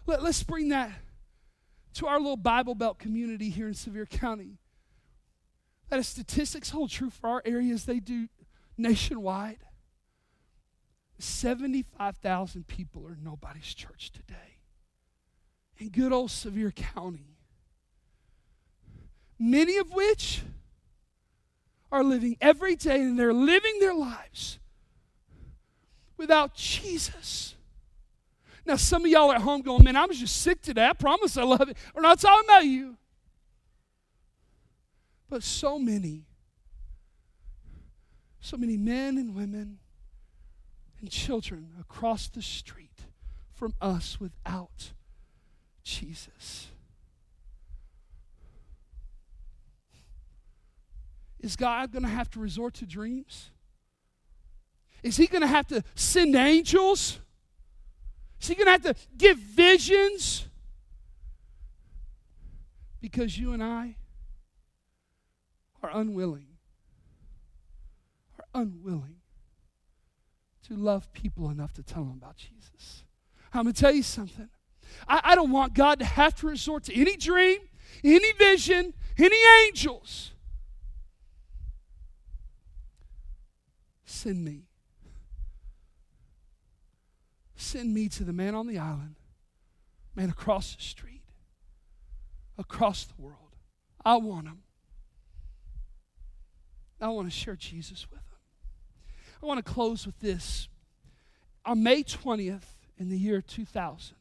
Let, 0.05 0.21
us 0.21 0.43
bring 0.43 0.69
that 0.69 0.91
to 1.95 2.07
our 2.07 2.19
little 2.19 2.37
Bible 2.37 2.75
Belt 2.75 2.99
community 2.99 3.49
here 3.49 3.67
in 3.67 3.73
Sevier 3.73 4.05
County. 4.05 4.60
That 5.91 5.99
if 5.99 6.05
statistics 6.05 6.69
hold 6.69 6.89
true 6.89 7.09
for 7.09 7.29
our 7.29 7.41
areas, 7.45 7.83
they 7.83 7.99
do 7.99 8.29
nationwide. 8.77 9.59
75,000 11.19 12.65
people 12.65 13.05
are 13.05 13.17
nobody's 13.21 13.73
church 13.73 14.11
today. 14.11 14.57
In 15.77 15.89
good 15.89 16.13
old 16.13 16.31
Sevier 16.31 16.71
County. 16.71 17.35
Many 19.37 19.77
of 19.77 19.91
which 19.91 20.43
are 21.91 22.05
living 22.05 22.37
every 22.39 22.77
day 22.77 23.01
and 23.01 23.19
they're 23.19 23.33
living 23.33 23.79
their 23.81 23.93
lives 23.93 24.59
without 26.15 26.55
Jesus. 26.55 27.55
Now, 28.65 28.77
some 28.77 29.03
of 29.03 29.11
y'all 29.11 29.33
at 29.33 29.41
home 29.41 29.61
going, 29.61 29.83
Man, 29.83 29.97
I 29.97 30.05
was 30.05 30.19
just 30.19 30.41
sick 30.41 30.61
today. 30.61 30.87
I 30.87 30.93
promise 30.93 31.35
I 31.35 31.43
love 31.43 31.67
it. 31.67 31.75
We're 31.93 32.01
not 32.01 32.21
talking 32.21 32.47
about 32.47 32.65
you. 32.65 32.95
But 35.31 35.43
so 35.43 35.79
many, 35.79 36.25
so 38.41 38.57
many 38.57 38.75
men 38.75 39.17
and 39.17 39.33
women 39.33 39.79
and 40.99 41.09
children 41.09 41.69
across 41.79 42.27
the 42.27 42.41
street 42.41 43.05
from 43.53 43.73
us 43.79 44.19
without 44.19 44.91
Jesus. 45.83 46.67
Is 51.39 51.55
God 51.55 51.93
going 51.93 52.03
to 52.03 52.09
have 52.09 52.29
to 52.31 52.39
resort 52.41 52.73
to 52.75 52.85
dreams? 52.85 53.51
Is 55.01 55.15
He 55.15 55.27
going 55.27 55.43
to 55.43 55.47
have 55.47 55.67
to 55.67 55.81
send 55.95 56.35
angels? 56.35 57.19
Is 58.41 58.49
He 58.49 58.55
going 58.55 58.65
to 58.65 58.71
have 58.71 58.83
to 58.83 58.95
give 59.17 59.37
visions? 59.37 60.45
Because 62.99 63.37
you 63.37 63.53
and 63.53 63.63
I 63.63 63.95
are 65.81 65.91
unwilling, 65.93 66.47
are 68.39 68.61
unwilling 68.61 69.17
to 70.67 70.75
love 70.75 71.11
people 71.13 71.49
enough 71.49 71.73
to 71.73 71.83
tell 71.83 72.03
them 72.03 72.19
about 72.21 72.37
Jesus. 72.37 73.03
I'm 73.53 73.63
going 73.63 73.73
to 73.73 73.81
tell 73.81 73.93
you 73.93 74.03
something. 74.03 74.49
I, 75.07 75.21
I 75.23 75.35
don't 75.35 75.51
want 75.51 75.73
God 75.73 75.99
to 75.99 76.05
have 76.05 76.35
to 76.35 76.47
resort 76.47 76.83
to 76.85 76.99
any 76.99 77.17
dream, 77.17 77.59
any 78.03 78.31
vision, 78.33 78.93
any 79.17 79.37
angels, 79.65 80.31
send 84.05 84.43
me. 84.43 84.67
Send 87.55 87.93
me 87.93 88.09
to 88.09 88.23
the 88.23 88.33
man 88.33 88.55
on 88.55 88.67
the 88.67 88.77
island, 88.77 89.15
man 90.15 90.29
across 90.29 90.75
the 90.75 90.81
street, 90.81 91.21
across 92.57 93.05
the 93.05 93.13
world. 93.21 93.55
I 94.03 94.17
want 94.17 94.47
him. 94.47 94.63
I 97.01 97.09
want 97.09 97.27
to 97.27 97.35
share 97.35 97.55
Jesus 97.55 98.07
with 98.09 98.19
them. 98.19 98.39
I 99.41 99.45
want 99.45 99.65
to 99.65 99.71
close 99.71 100.05
with 100.05 100.19
this. 100.19 100.67
On 101.65 101.81
May 101.81 102.03
20th 102.03 102.63
in 102.97 103.09
the 103.09 103.17
year 103.17 103.41
2000, 103.41 104.15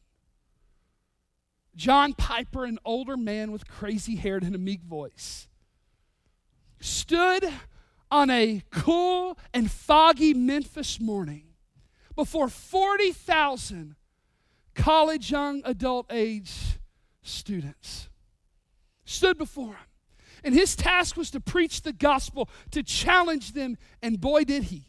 John 1.75 2.13
Piper, 2.13 2.65
an 2.65 2.79
older 2.83 3.15
man 3.15 3.51
with 3.51 3.67
crazy 3.67 4.15
hair 4.15 4.37
and 4.37 4.55
a 4.55 4.59
meek 4.59 4.81
voice, 4.81 5.47
stood 6.79 7.47
on 8.09 8.29
a 8.29 8.61
cool 8.71 9.37
and 9.53 9.71
foggy 9.71 10.33
Memphis 10.33 10.99
morning 10.99 11.45
before 12.15 12.49
40,000 12.49 13.95
college, 14.75 15.31
young, 15.31 15.61
adult 15.63 16.07
age 16.11 16.79
students. 17.21 18.09
Stood 19.05 19.37
before 19.37 19.73
him. 19.73 19.90
And 20.43 20.53
his 20.53 20.75
task 20.75 21.17
was 21.17 21.31
to 21.31 21.39
preach 21.39 21.81
the 21.81 21.93
gospel, 21.93 22.49
to 22.71 22.81
challenge 22.83 23.53
them, 23.53 23.77
and 24.01 24.19
boy, 24.19 24.43
did 24.43 24.63
he. 24.63 24.85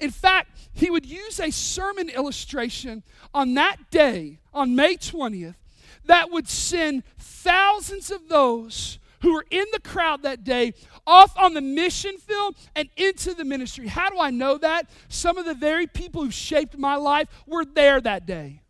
In 0.00 0.10
fact, 0.10 0.56
he 0.72 0.90
would 0.90 1.06
use 1.06 1.40
a 1.40 1.50
sermon 1.50 2.08
illustration 2.08 3.02
on 3.34 3.54
that 3.54 3.90
day, 3.90 4.38
on 4.54 4.76
May 4.76 4.94
20th, 4.94 5.56
that 6.04 6.30
would 6.30 6.48
send 6.48 7.02
thousands 7.18 8.10
of 8.10 8.28
those 8.28 8.98
who 9.22 9.34
were 9.34 9.44
in 9.50 9.64
the 9.72 9.80
crowd 9.80 10.22
that 10.22 10.44
day 10.44 10.74
off 11.06 11.36
on 11.36 11.54
the 11.54 11.60
mission 11.60 12.16
field 12.18 12.56
and 12.76 12.88
into 12.96 13.34
the 13.34 13.44
ministry. 13.44 13.88
How 13.88 14.08
do 14.08 14.20
I 14.20 14.30
know 14.30 14.58
that? 14.58 14.88
Some 15.08 15.38
of 15.38 15.44
the 15.44 15.54
very 15.54 15.86
people 15.86 16.22
who 16.22 16.30
shaped 16.30 16.78
my 16.78 16.94
life 16.94 17.28
were 17.46 17.64
there 17.64 18.00
that 18.00 18.26
day. 18.26 18.62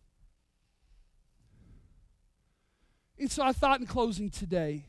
And 3.18 3.30
so 3.30 3.42
I 3.42 3.52
thought 3.52 3.80
in 3.80 3.86
closing 3.86 4.30
today, 4.30 4.84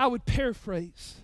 I 0.00 0.06
would 0.06 0.24
paraphrase 0.24 1.16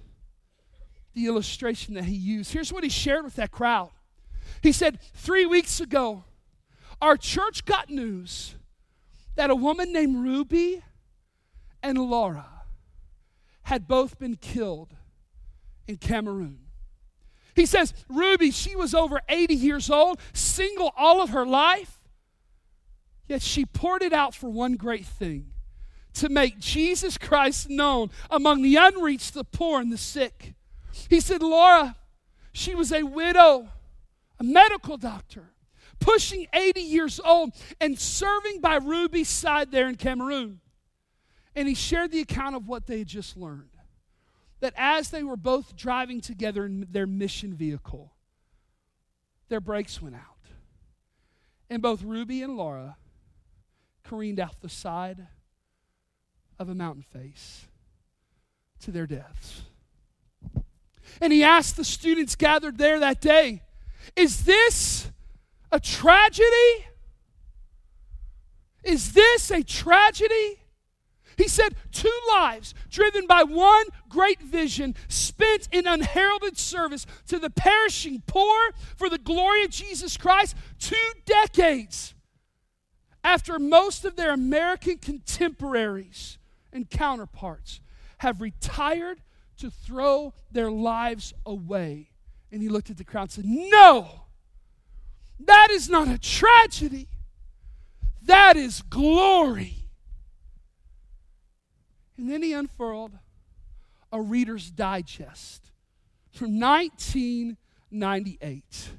the 1.14 1.26
illustration 1.26 1.94
that 1.94 2.04
he 2.04 2.14
used. 2.14 2.52
Here's 2.52 2.70
what 2.70 2.84
he 2.84 2.90
shared 2.90 3.24
with 3.24 3.36
that 3.36 3.50
crowd. 3.50 3.88
He 4.62 4.70
said, 4.70 4.98
Three 5.14 5.46
weeks 5.46 5.80
ago, 5.80 6.24
our 7.00 7.16
church 7.16 7.64
got 7.64 7.88
news 7.88 8.54
that 9.34 9.48
a 9.48 9.54
woman 9.54 9.94
named 9.94 10.22
Ruby 10.22 10.82
and 11.82 11.96
Laura 11.96 12.64
had 13.62 13.88
both 13.88 14.18
been 14.18 14.36
killed 14.36 14.92
in 15.88 15.96
Cameroon. 15.96 16.58
He 17.54 17.64
says, 17.64 17.94
Ruby, 18.10 18.50
she 18.50 18.76
was 18.76 18.92
over 18.92 19.22
80 19.26 19.54
years 19.54 19.90
old, 19.90 20.20
single 20.34 20.92
all 20.98 21.22
of 21.22 21.30
her 21.30 21.46
life, 21.46 21.98
yet 23.26 23.40
she 23.40 23.64
poured 23.64 24.02
it 24.02 24.12
out 24.12 24.34
for 24.34 24.50
one 24.50 24.74
great 24.74 25.06
thing 25.06 25.54
to 26.16 26.28
make 26.28 26.58
Jesus 26.58 27.18
Christ 27.18 27.68
known 27.68 28.10
among 28.30 28.62
the 28.62 28.76
unreached, 28.76 29.34
the 29.34 29.44
poor, 29.44 29.80
and 29.80 29.92
the 29.92 29.98
sick. 29.98 30.54
He 31.10 31.20
said, 31.20 31.42
Laura, 31.42 31.96
she 32.52 32.74
was 32.74 32.90
a 32.90 33.02
widow, 33.02 33.68
a 34.40 34.44
medical 34.44 34.96
doctor, 34.96 35.52
pushing 36.00 36.46
80 36.52 36.80
years 36.80 37.20
old 37.22 37.52
and 37.80 37.98
serving 37.98 38.60
by 38.60 38.76
Ruby's 38.76 39.28
side 39.28 39.70
there 39.70 39.88
in 39.88 39.96
Cameroon. 39.96 40.60
And 41.54 41.68
he 41.68 41.74
shared 41.74 42.12
the 42.12 42.20
account 42.20 42.56
of 42.56 42.66
what 42.66 42.86
they 42.86 42.98
had 42.98 43.08
just 43.08 43.36
learned. 43.36 43.70
That 44.60 44.74
as 44.76 45.10
they 45.10 45.22
were 45.22 45.36
both 45.36 45.76
driving 45.76 46.22
together 46.22 46.64
in 46.64 46.86
their 46.90 47.06
mission 47.06 47.54
vehicle, 47.54 48.14
their 49.48 49.60
brakes 49.60 50.00
went 50.00 50.16
out. 50.16 50.22
And 51.68 51.82
both 51.82 52.02
Ruby 52.02 52.42
and 52.42 52.56
Laura 52.56 52.96
careened 54.02 54.40
out 54.40 54.60
the 54.60 54.68
side 54.68 55.26
of 56.58 56.68
a 56.68 56.74
mountain 56.74 57.02
face 57.02 57.66
to 58.80 58.90
their 58.90 59.06
deaths. 59.06 59.62
And 61.20 61.32
he 61.32 61.42
asked 61.42 61.76
the 61.76 61.84
students 61.84 62.36
gathered 62.36 62.78
there 62.78 63.00
that 63.00 63.20
day, 63.20 63.62
Is 64.14 64.44
this 64.44 65.10
a 65.72 65.80
tragedy? 65.80 66.86
Is 68.84 69.12
this 69.12 69.50
a 69.50 69.62
tragedy? 69.62 70.60
He 71.36 71.48
said, 71.48 71.74
Two 71.92 72.18
lives 72.28 72.74
driven 72.90 73.26
by 73.26 73.42
one 73.42 73.84
great 74.08 74.40
vision, 74.40 74.94
spent 75.08 75.68
in 75.70 75.86
unheralded 75.86 76.56
service 76.56 77.06
to 77.28 77.38
the 77.38 77.50
perishing 77.50 78.22
poor 78.26 78.70
for 78.96 79.08
the 79.08 79.18
glory 79.18 79.64
of 79.64 79.70
Jesus 79.70 80.16
Christ, 80.16 80.56
two 80.78 80.96
decades 81.24 82.14
after 83.22 83.58
most 83.58 84.04
of 84.04 84.16
their 84.16 84.32
American 84.32 84.98
contemporaries 84.98 86.38
and 86.76 86.88
counterparts 86.88 87.80
have 88.18 88.40
retired 88.40 89.20
to 89.58 89.70
throw 89.70 90.32
their 90.52 90.70
lives 90.70 91.34
away. 91.44 92.10
And 92.52 92.62
he 92.62 92.68
looked 92.68 92.90
at 92.90 92.98
the 92.98 93.04
crowd 93.04 93.22
and 93.22 93.32
said, 93.32 93.46
No, 93.46 94.26
that 95.40 95.70
is 95.72 95.88
not 95.88 96.06
a 96.06 96.18
tragedy, 96.18 97.08
that 98.22 98.56
is 98.56 98.82
glory. 98.82 99.88
And 102.16 102.30
then 102.30 102.42
he 102.42 102.52
unfurled 102.52 103.18
a 104.12 104.20
Reader's 104.20 104.70
Digest 104.70 105.72
from 106.30 106.60
1998. 106.60 108.90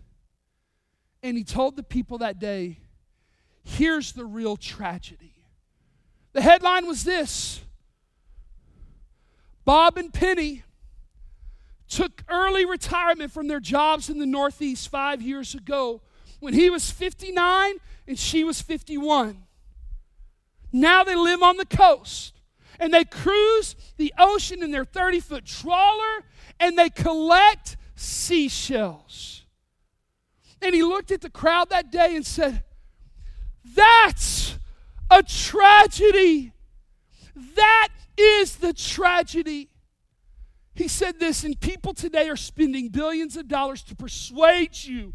And 1.24 1.38
he 1.38 1.44
told 1.44 1.76
the 1.76 1.84
people 1.84 2.20
that 2.20 2.40
day, 2.40 2.80
here's 3.64 4.14
the 4.14 4.26
real 4.26 4.56
tragedy. 4.56 5.34
The 6.34 6.42
headline 6.42 6.86
was 6.86 7.04
this 7.04 7.62
Bob 9.68 9.98
and 9.98 10.14
Penny 10.14 10.64
took 11.90 12.24
early 12.30 12.64
retirement 12.64 13.34
from 13.34 13.50
their 13.50 13.60
jobs 13.60 14.10
in 14.10 14.18
the 14.18 14.26
Northeast 14.26 14.88
five 14.88 15.22
years 15.22 15.54
ago 15.54 16.00
when 16.40 16.54
he 16.54 16.70
was 16.70 16.90
59 16.90 17.76
and 18.08 18.18
she 18.18 18.46
was 18.46 18.62
51. 18.62 19.44
Now 20.72 21.04
they 21.04 21.18
live 21.18 21.44
on 21.44 21.58
the 21.58 21.66
coast 21.66 22.40
and 22.80 22.94
they 22.94 23.04
cruise 23.04 23.76
the 23.98 24.14
ocean 24.18 24.64
in 24.64 24.72
their 24.72 24.86
30 24.86 25.20
foot 25.20 25.46
trawler 25.46 26.24
and 26.62 26.80
they 26.80 26.90
collect 26.90 27.76
seashells. 27.94 29.44
And 30.62 30.74
he 30.74 30.82
looked 30.82 31.12
at 31.12 31.20
the 31.20 31.30
crowd 31.30 31.72
that 31.72 31.92
day 31.92 32.16
and 32.16 32.26
said, 32.26 32.64
That's 33.76 34.58
a 35.12 35.22
tragedy. 35.24 36.54
That 37.56 37.90
is 38.18 38.58
the 38.58 38.74
tragedy. 38.74 39.70
He 40.76 40.88
said 40.88 41.20
this, 41.20 41.44
and 41.44 41.60
people 41.60 41.94
today 41.94 42.30
are 42.30 42.36
spending 42.36 42.90
billions 42.90 43.36
of 43.38 43.48
dollars 43.48 43.84
to 43.84 43.96
persuade 43.96 44.84
you 44.84 45.14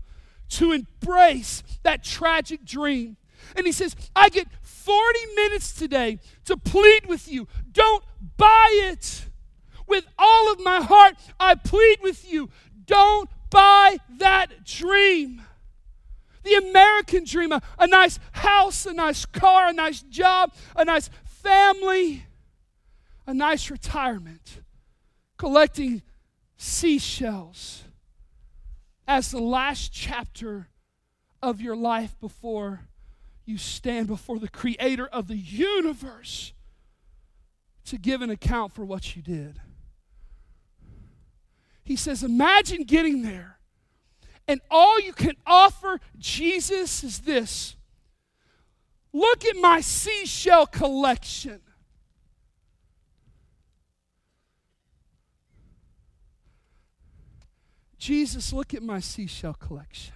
to 0.52 0.72
embrace 0.72 1.62
that 1.82 2.04
tragic 2.04 2.64
dream. 2.64 3.16
And 3.56 3.66
he 3.66 3.72
says, 3.72 3.96
I 4.14 4.28
get 4.28 4.48
40 4.62 5.18
minutes 5.34 5.72
today 5.72 6.18
to 6.44 6.56
plead 6.56 7.06
with 7.06 7.30
you. 7.30 7.48
Don't 7.70 8.04
buy 8.36 8.68
it. 8.90 9.26
With 9.86 10.06
all 10.18 10.52
of 10.52 10.60
my 10.60 10.80
heart, 10.80 11.14
I 11.40 11.54
plead 11.54 11.98
with 12.02 12.30
you. 12.30 12.50
Don't 12.86 13.28
buy 13.50 13.98
that 14.18 14.64
dream. 14.64 15.42
The 16.44 16.54
American 16.54 17.24
dream 17.24 17.52
a, 17.52 17.62
a 17.78 17.86
nice 17.86 18.18
house, 18.32 18.86
a 18.86 18.92
nice 18.92 19.24
car, 19.24 19.68
a 19.68 19.72
nice 19.72 20.02
job, 20.02 20.52
a 20.76 20.84
nice 20.84 21.08
family 21.24 22.24
a 23.26 23.34
nice 23.34 23.70
retirement, 23.70 24.62
collecting 25.36 26.02
seashells 26.56 27.84
as 29.06 29.30
the 29.30 29.40
last 29.40 29.92
chapter 29.92 30.68
of 31.42 31.60
your 31.60 31.76
life 31.76 32.18
before 32.20 32.82
you 33.44 33.58
stand 33.58 34.06
before 34.06 34.38
the 34.38 34.48
creator 34.48 35.06
of 35.06 35.26
the 35.26 35.36
universe 35.36 36.52
to 37.84 37.98
give 37.98 38.22
an 38.22 38.30
account 38.30 38.72
for 38.72 38.84
what 38.84 39.16
you 39.16 39.22
did. 39.22 39.60
He 41.82 41.96
says, 41.96 42.22
Imagine 42.22 42.84
getting 42.84 43.22
there, 43.22 43.58
and 44.46 44.60
all 44.70 45.00
you 45.00 45.12
can 45.12 45.34
offer 45.46 46.00
Jesus 46.16 47.02
is 47.02 47.20
this 47.20 47.76
look 49.12 49.44
at 49.44 49.56
my 49.56 49.80
seashell 49.80 50.66
collection. 50.66 51.60
Jesus, 58.02 58.52
look 58.52 58.74
at 58.74 58.82
my 58.82 58.98
seashell 58.98 59.54
collection. 59.54 60.14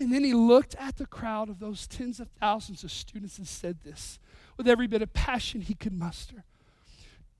And 0.00 0.12
then 0.12 0.24
he 0.24 0.34
looked 0.34 0.74
at 0.74 0.96
the 0.96 1.06
crowd 1.06 1.48
of 1.48 1.60
those 1.60 1.86
tens 1.86 2.18
of 2.18 2.30
thousands 2.30 2.82
of 2.82 2.90
students 2.90 3.38
and 3.38 3.46
said 3.46 3.82
this 3.84 4.18
with 4.56 4.66
every 4.66 4.88
bit 4.88 5.00
of 5.00 5.12
passion 5.12 5.60
he 5.60 5.74
could 5.74 5.92
muster 5.92 6.42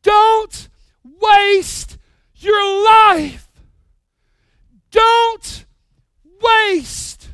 Don't 0.04 0.68
waste 1.02 1.98
your 2.36 2.84
life. 2.84 3.48
Don't 4.92 5.66
waste 6.40 7.30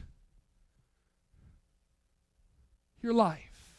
your 3.03 3.12
life. 3.12 3.74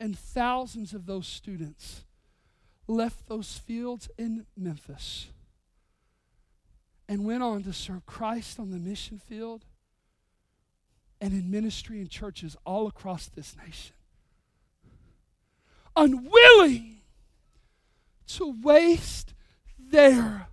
And 0.00 0.18
thousands 0.18 0.94
of 0.94 1.04
those 1.04 1.26
students 1.26 2.06
left 2.88 3.28
those 3.28 3.58
fields 3.58 4.08
in 4.18 4.46
Memphis 4.56 5.28
and 7.08 7.24
went 7.24 7.42
on 7.42 7.62
to 7.64 7.72
serve 7.72 8.06
Christ 8.06 8.58
on 8.58 8.70
the 8.70 8.78
mission 8.78 9.18
field 9.18 9.64
and 11.20 11.32
in 11.32 11.50
ministry 11.50 12.00
in 12.00 12.08
churches 12.08 12.56
all 12.64 12.86
across 12.86 13.26
this 13.26 13.54
nation. 13.56 13.94
Unwilling 15.94 17.00
to 18.28 18.54
waste 18.62 19.34
their, 19.78 20.48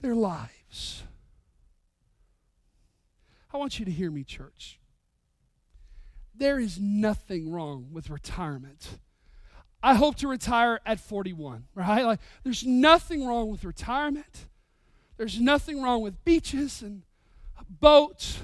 their 0.00 0.14
lives. 0.14 1.02
I 3.52 3.56
want 3.56 3.78
you 3.78 3.84
to 3.84 3.90
hear 3.90 4.10
me, 4.10 4.24
church. 4.24 4.78
There 6.34 6.58
is 6.58 6.78
nothing 6.80 7.50
wrong 7.50 7.88
with 7.92 8.08
retirement. 8.08 8.98
I 9.82 9.94
hope 9.94 10.16
to 10.16 10.28
retire 10.28 10.80
at 10.84 11.00
41, 11.00 11.64
right? 11.74 12.04
Like, 12.04 12.20
there's 12.44 12.64
nothing 12.66 13.26
wrong 13.26 13.50
with 13.50 13.64
retirement. 13.64 14.46
There's 15.16 15.40
nothing 15.40 15.82
wrong 15.82 16.02
with 16.02 16.22
beaches 16.24 16.82
and 16.82 17.02
boats. 17.68 18.40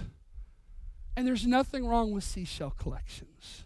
And 1.16 1.26
there's 1.26 1.46
nothing 1.46 1.86
wrong 1.86 2.12
with 2.12 2.24
seashell 2.24 2.70
collections. 2.70 3.64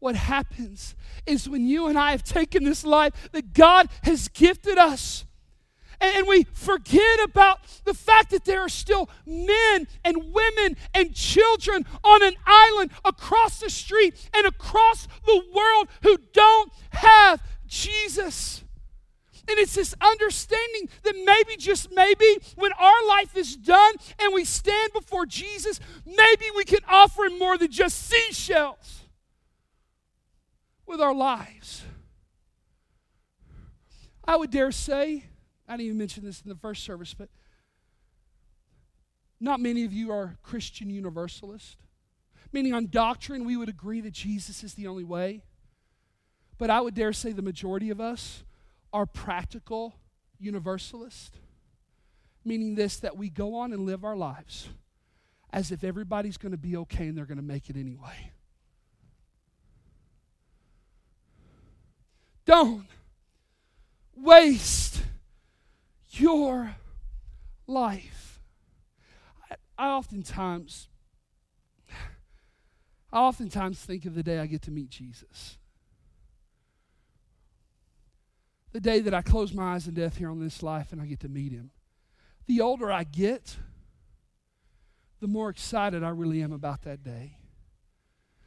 What 0.00 0.14
happens 0.14 0.94
is 1.26 1.48
when 1.48 1.66
you 1.66 1.88
and 1.88 1.98
I 1.98 2.12
have 2.12 2.22
taken 2.22 2.64
this 2.64 2.84
life 2.84 3.30
that 3.32 3.52
God 3.52 3.88
has 4.02 4.28
gifted 4.28 4.78
us 4.78 5.24
and 6.00 6.26
we 6.26 6.44
forget 6.52 7.22
about 7.24 7.60
the 7.84 7.94
fact 7.94 8.30
that 8.30 8.44
there 8.44 8.60
are 8.60 8.68
still 8.68 9.08
men 9.26 9.88
and 10.04 10.32
women 10.32 10.76
and 10.94 11.14
children 11.14 11.84
on 12.04 12.22
an 12.22 12.34
island 12.46 12.92
across 13.04 13.60
the 13.60 13.70
street 13.70 14.14
and 14.34 14.46
across 14.46 15.08
the 15.26 15.42
world 15.54 15.88
who 16.02 16.18
don't 16.32 16.72
have 16.90 17.42
Jesus. 17.66 18.62
And 19.48 19.58
it's 19.58 19.74
this 19.74 19.94
understanding 20.00 20.90
that 21.04 21.14
maybe, 21.24 21.56
just 21.56 21.90
maybe, 21.90 22.38
when 22.56 22.72
our 22.72 23.08
life 23.08 23.36
is 23.36 23.56
done 23.56 23.94
and 24.20 24.34
we 24.34 24.44
stand 24.44 24.92
before 24.92 25.24
Jesus, 25.24 25.80
maybe 26.04 26.44
we 26.54 26.64
can 26.64 26.80
offer 26.86 27.24
Him 27.24 27.38
more 27.38 27.56
than 27.56 27.70
just 27.70 27.98
seashells 27.98 29.04
with 30.86 31.00
our 31.00 31.14
lives. 31.14 31.82
I 34.24 34.36
would 34.36 34.50
dare 34.50 34.70
say 34.70 35.24
I 35.68 35.72
didn't 35.72 35.86
even 35.86 35.98
mention 35.98 36.24
this 36.24 36.40
in 36.40 36.48
the 36.48 36.56
first 36.56 36.82
service, 36.82 37.14
but 37.14 37.28
not 39.38 39.60
many 39.60 39.84
of 39.84 39.92
you 39.92 40.10
are 40.10 40.38
Christian 40.42 40.90
universalists. 40.90 41.76
Meaning, 42.50 42.72
on 42.72 42.88
doctrine, 42.88 43.44
we 43.44 43.56
would 43.56 43.68
agree 43.68 44.00
that 44.00 44.12
Jesus 44.12 44.64
is 44.64 44.74
the 44.74 44.86
only 44.86 45.04
way. 45.04 45.42
But 46.56 46.70
I 46.70 46.80
would 46.80 46.94
dare 46.94 47.12
say 47.12 47.32
the 47.32 47.42
majority 47.42 47.90
of 47.90 48.00
us 48.00 48.42
are 48.92 49.04
practical 49.04 49.94
universalists. 50.40 51.36
Meaning, 52.44 52.74
this 52.74 52.96
that 53.00 53.16
we 53.16 53.28
go 53.28 53.54
on 53.56 53.72
and 53.72 53.84
live 53.84 54.04
our 54.04 54.16
lives 54.16 54.70
as 55.52 55.70
if 55.70 55.84
everybody's 55.84 56.38
going 56.38 56.52
to 56.52 56.58
be 56.58 56.76
okay 56.76 57.06
and 57.06 57.16
they're 57.16 57.26
going 57.26 57.36
to 57.36 57.42
make 57.42 57.68
it 57.70 57.76
anyway. 57.76 58.32
Don't 62.44 62.86
waste 64.16 64.87
your 66.20 66.76
life. 67.66 68.40
I, 69.50 69.56
I 69.76 69.88
oftentimes, 69.90 70.88
I 73.12 73.18
oftentimes 73.18 73.78
think 73.78 74.04
of 74.04 74.14
the 74.14 74.22
day 74.22 74.38
I 74.38 74.46
get 74.46 74.62
to 74.62 74.70
meet 74.70 74.90
Jesus. 74.90 75.58
The 78.72 78.80
day 78.80 79.00
that 79.00 79.14
I 79.14 79.22
close 79.22 79.54
my 79.54 79.74
eyes 79.74 79.88
in 79.88 79.94
death 79.94 80.18
here 80.18 80.30
on 80.30 80.40
this 80.40 80.62
life 80.62 80.92
and 80.92 81.00
I 81.00 81.06
get 81.06 81.20
to 81.20 81.28
meet 81.28 81.52
him. 81.52 81.70
The 82.46 82.60
older 82.60 82.92
I 82.92 83.04
get, 83.04 83.56
the 85.20 85.26
more 85.26 85.48
excited 85.48 86.02
I 86.02 86.10
really 86.10 86.42
am 86.42 86.52
about 86.52 86.82
that 86.82 87.02
day. 87.02 87.38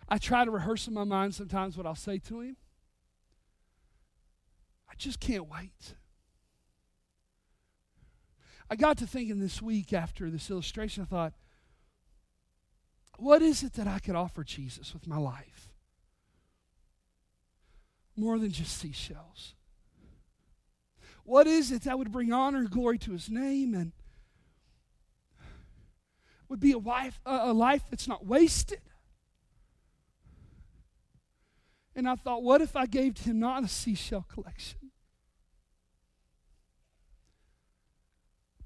I 0.07 0.17
try 0.17 0.45
to 0.45 0.51
rehearse 0.51 0.87
in 0.87 0.93
my 0.93 1.03
mind 1.05 1.35
sometimes 1.35 1.77
what 1.77 1.85
I'll 1.85 1.95
say 1.95 2.17
to 2.19 2.41
him. 2.41 2.57
I 4.89 4.93
just 4.97 5.19
can't 5.19 5.49
wait. 5.49 5.95
I 8.71 8.75
got 8.77 8.99
to 8.99 9.05
thinking 9.05 9.41
this 9.41 9.61
week 9.61 9.91
after 9.91 10.29
this 10.29 10.49
illustration, 10.49 11.03
I 11.03 11.05
thought, 11.05 11.33
what 13.17 13.41
is 13.41 13.63
it 13.63 13.73
that 13.73 13.85
I 13.85 13.99
could 13.99 14.15
offer 14.15 14.45
Jesus 14.45 14.93
with 14.93 15.05
my 15.05 15.17
life? 15.17 15.73
More 18.15 18.39
than 18.39 18.49
just 18.49 18.77
seashells. 18.77 19.55
What 21.25 21.47
is 21.47 21.69
it 21.73 21.81
that 21.81 21.99
would 21.99 22.13
bring 22.13 22.31
honor 22.31 22.59
and 22.59 22.69
glory 22.69 22.97
to 22.99 23.11
his 23.11 23.29
name 23.29 23.73
and 23.73 23.91
would 26.47 26.61
be 26.61 26.71
a, 26.71 26.79
wife, 26.79 27.19
a 27.25 27.51
life 27.51 27.83
that's 27.89 28.07
not 28.07 28.25
wasted? 28.25 28.79
And 31.93 32.07
I 32.07 32.15
thought, 32.15 32.41
what 32.41 32.61
if 32.61 32.77
I 32.77 32.85
gave 32.85 33.17
him 33.17 33.37
not 33.37 33.65
a 33.65 33.67
seashell 33.67 34.25
collection? 34.33 34.80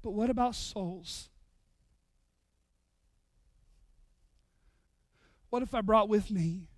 But 0.06 0.12
what 0.12 0.30
about 0.30 0.54
souls? 0.54 1.30
What 5.50 5.64
if 5.64 5.74
I 5.74 5.80
brought 5.80 6.08
with 6.08 6.30
me 6.30 6.68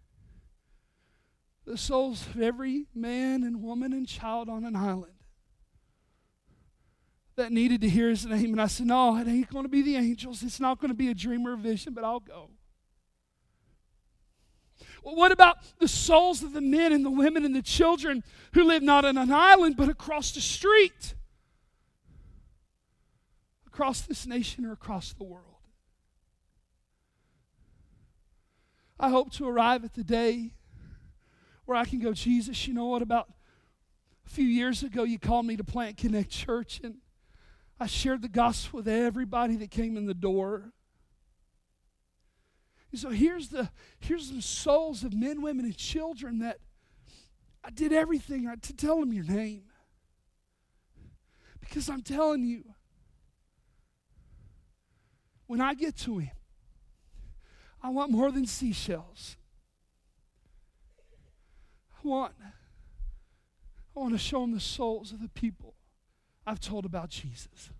the 1.66 1.76
souls 1.76 2.26
of 2.26 2.40
every 2.40 2.86
man 2.94 3.42
and 3.42 3.62
woman 3.62 3.92
and 3.92 4.08
child 4.08 4.48
on 4.48 4.64
an 4.64 4.74
island 4.74 5.12
that 7.36 7.52
needed 7.52 7.82
to 7.82 7.88
hear 7.90 8.08
his 8.08 8.24
name? 8.24 8.52
And 8.52 8.62
I 8.62 8.66
said, 8.66 8.86
No, 8.86 9.18
it 9.18 9.28
ain't 9.28 9.50
going 9.50 9.66
to 9.66 9.68
be 9.68 9.82
the 9.82 9.96
angels. 9.96 10.42
It's 10.42 10.58
not 10.58 10.80
going 10.80 10.88
to 10.88 10.96
be 10.96 11.10
a 11.10 11.14
dream 11.14 11.46
or 11.46 11.52
a 11.52 11.58
vision, 11.58 11.92
but 11.92 12.04
I'll 12.04 12.20
go. 12.20 12.48
Well, 15.02 15.16
what 15.16 15.32
about 15.32 15.58
the 15.78 15.88
souls 15.88 16.42
of 16.42 16.54
the 16.54 16.62
men 16.62 16.94
and 16.94 17.04
the 17.04 17.10
women 17.10 17.44
and 17.44 17.54
the 17.54 17.60
children 17.60 18.24
who 18.54 18.64
live 18.64 18.82
not 18.82 19.04
on 19.04 19.18
an 19.18 19.30
island 19.30 19.76
but 19.76 19.90
across 19.90 20.32
the 20.32 20.40
street? 20.40 21.12
Across 23.78 24.00
this 24.00 24.26
nation 24.26 24.66
or 24.66 24.72
across 24.72 25.12
the 25.12 25.22
world. 25.22 25.44
I 28.98 29.08
hope 29.08 29.30
to 29.34 29.46
arrive 29.46 29.84
at 29.84 29.94
the 29.94 30.02
day 30.02 30.54
where 31.64 31.76
I 31.76 31.84
can 31.84 32.00
go, 32.00 32.12
Jesus, 32.12 32.66
you 32.66 32.74
know 32.74 32.86
what? 32.86 33.02
About 33.02 33.28
a 34.26 34.30
few 34.30 34.46
years 34.46 34.82
ago, 34.82 35.04
you 35.04 35.16
called 35.16 35.46
me 35.46 35.56
to 35.56 35.62
plant 35.62 35.96
Connect 35.96 36.28
Church, 36.28 36.80
and 36.82 36.96
I 37.78 37.86
shared 37.86 38.20
the 38.20 38.28
gospel 38.28 38.78
with 38.78 38.88
everybody 38.88 39.54
that 39.54 39.70
came 39.70 39.96
in 39.96 40.06
the 40.06 40.14
door. 40.14 40.72
And 42.90 43.00
so 43.00 43.10
here's 43.10 43.50
the 43.50 43.70
here's 44.00 44.32
the 44.32 44.42
souls 44.42 45.04
of 45.04 45.14
men, 45.14 45.40
women, 45.40 45.64
and 45.64 45.76
children 45.76 46.40
that 46.40 46.58
I 47.62 47.70
did 47.70 47.92
everything 47.92 48.52
to 48.60 48.72
tell 48.74 48.98
them 48.98 49.12
your 49.12 49.24
name. 49.24 49.66
Because 51.60 51.88
I'm 51.88 52.02
telling 52.02 52.42
you, 52.42 52.64
when 55.48 55.60
I 55.60 55.74
get 55.74 55.96
to 55.96 56.18
Him, 56.18 56.30
I 57.82 57.88
want 57.88 58.12
more 58.12 58.30
than 58.30 58.46
seashells. 58.46 59.36
I 61.92 62.06
want, 62.06 62.34
I 63.96 63.98
want 63.98 64.12
to 64.12 64.18
show 64.18 64.44
Him 64.44 64.52
the 64.52 64.60
souls 64.60 65.10
of 65.10 65.20
the 65.20 65.28
people 65.28 65.74
I've 66.46 66.60
told 66.60 66.84
about 66.84 67.08
Jesus. 67.08 67.70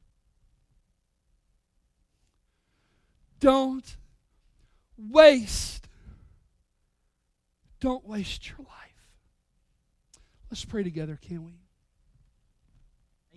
Don't 3.39 3.97
waste. 4.97 5.87
Don't 7.81 8.05
waste 8.05 8.49
your 8.49 8.59
life. 8.59 9.09
Let's 10.51 10.65
pray 10.65 10.83
together, 10.83 11.19
can 11.21 11.45
we? 11.45 11.61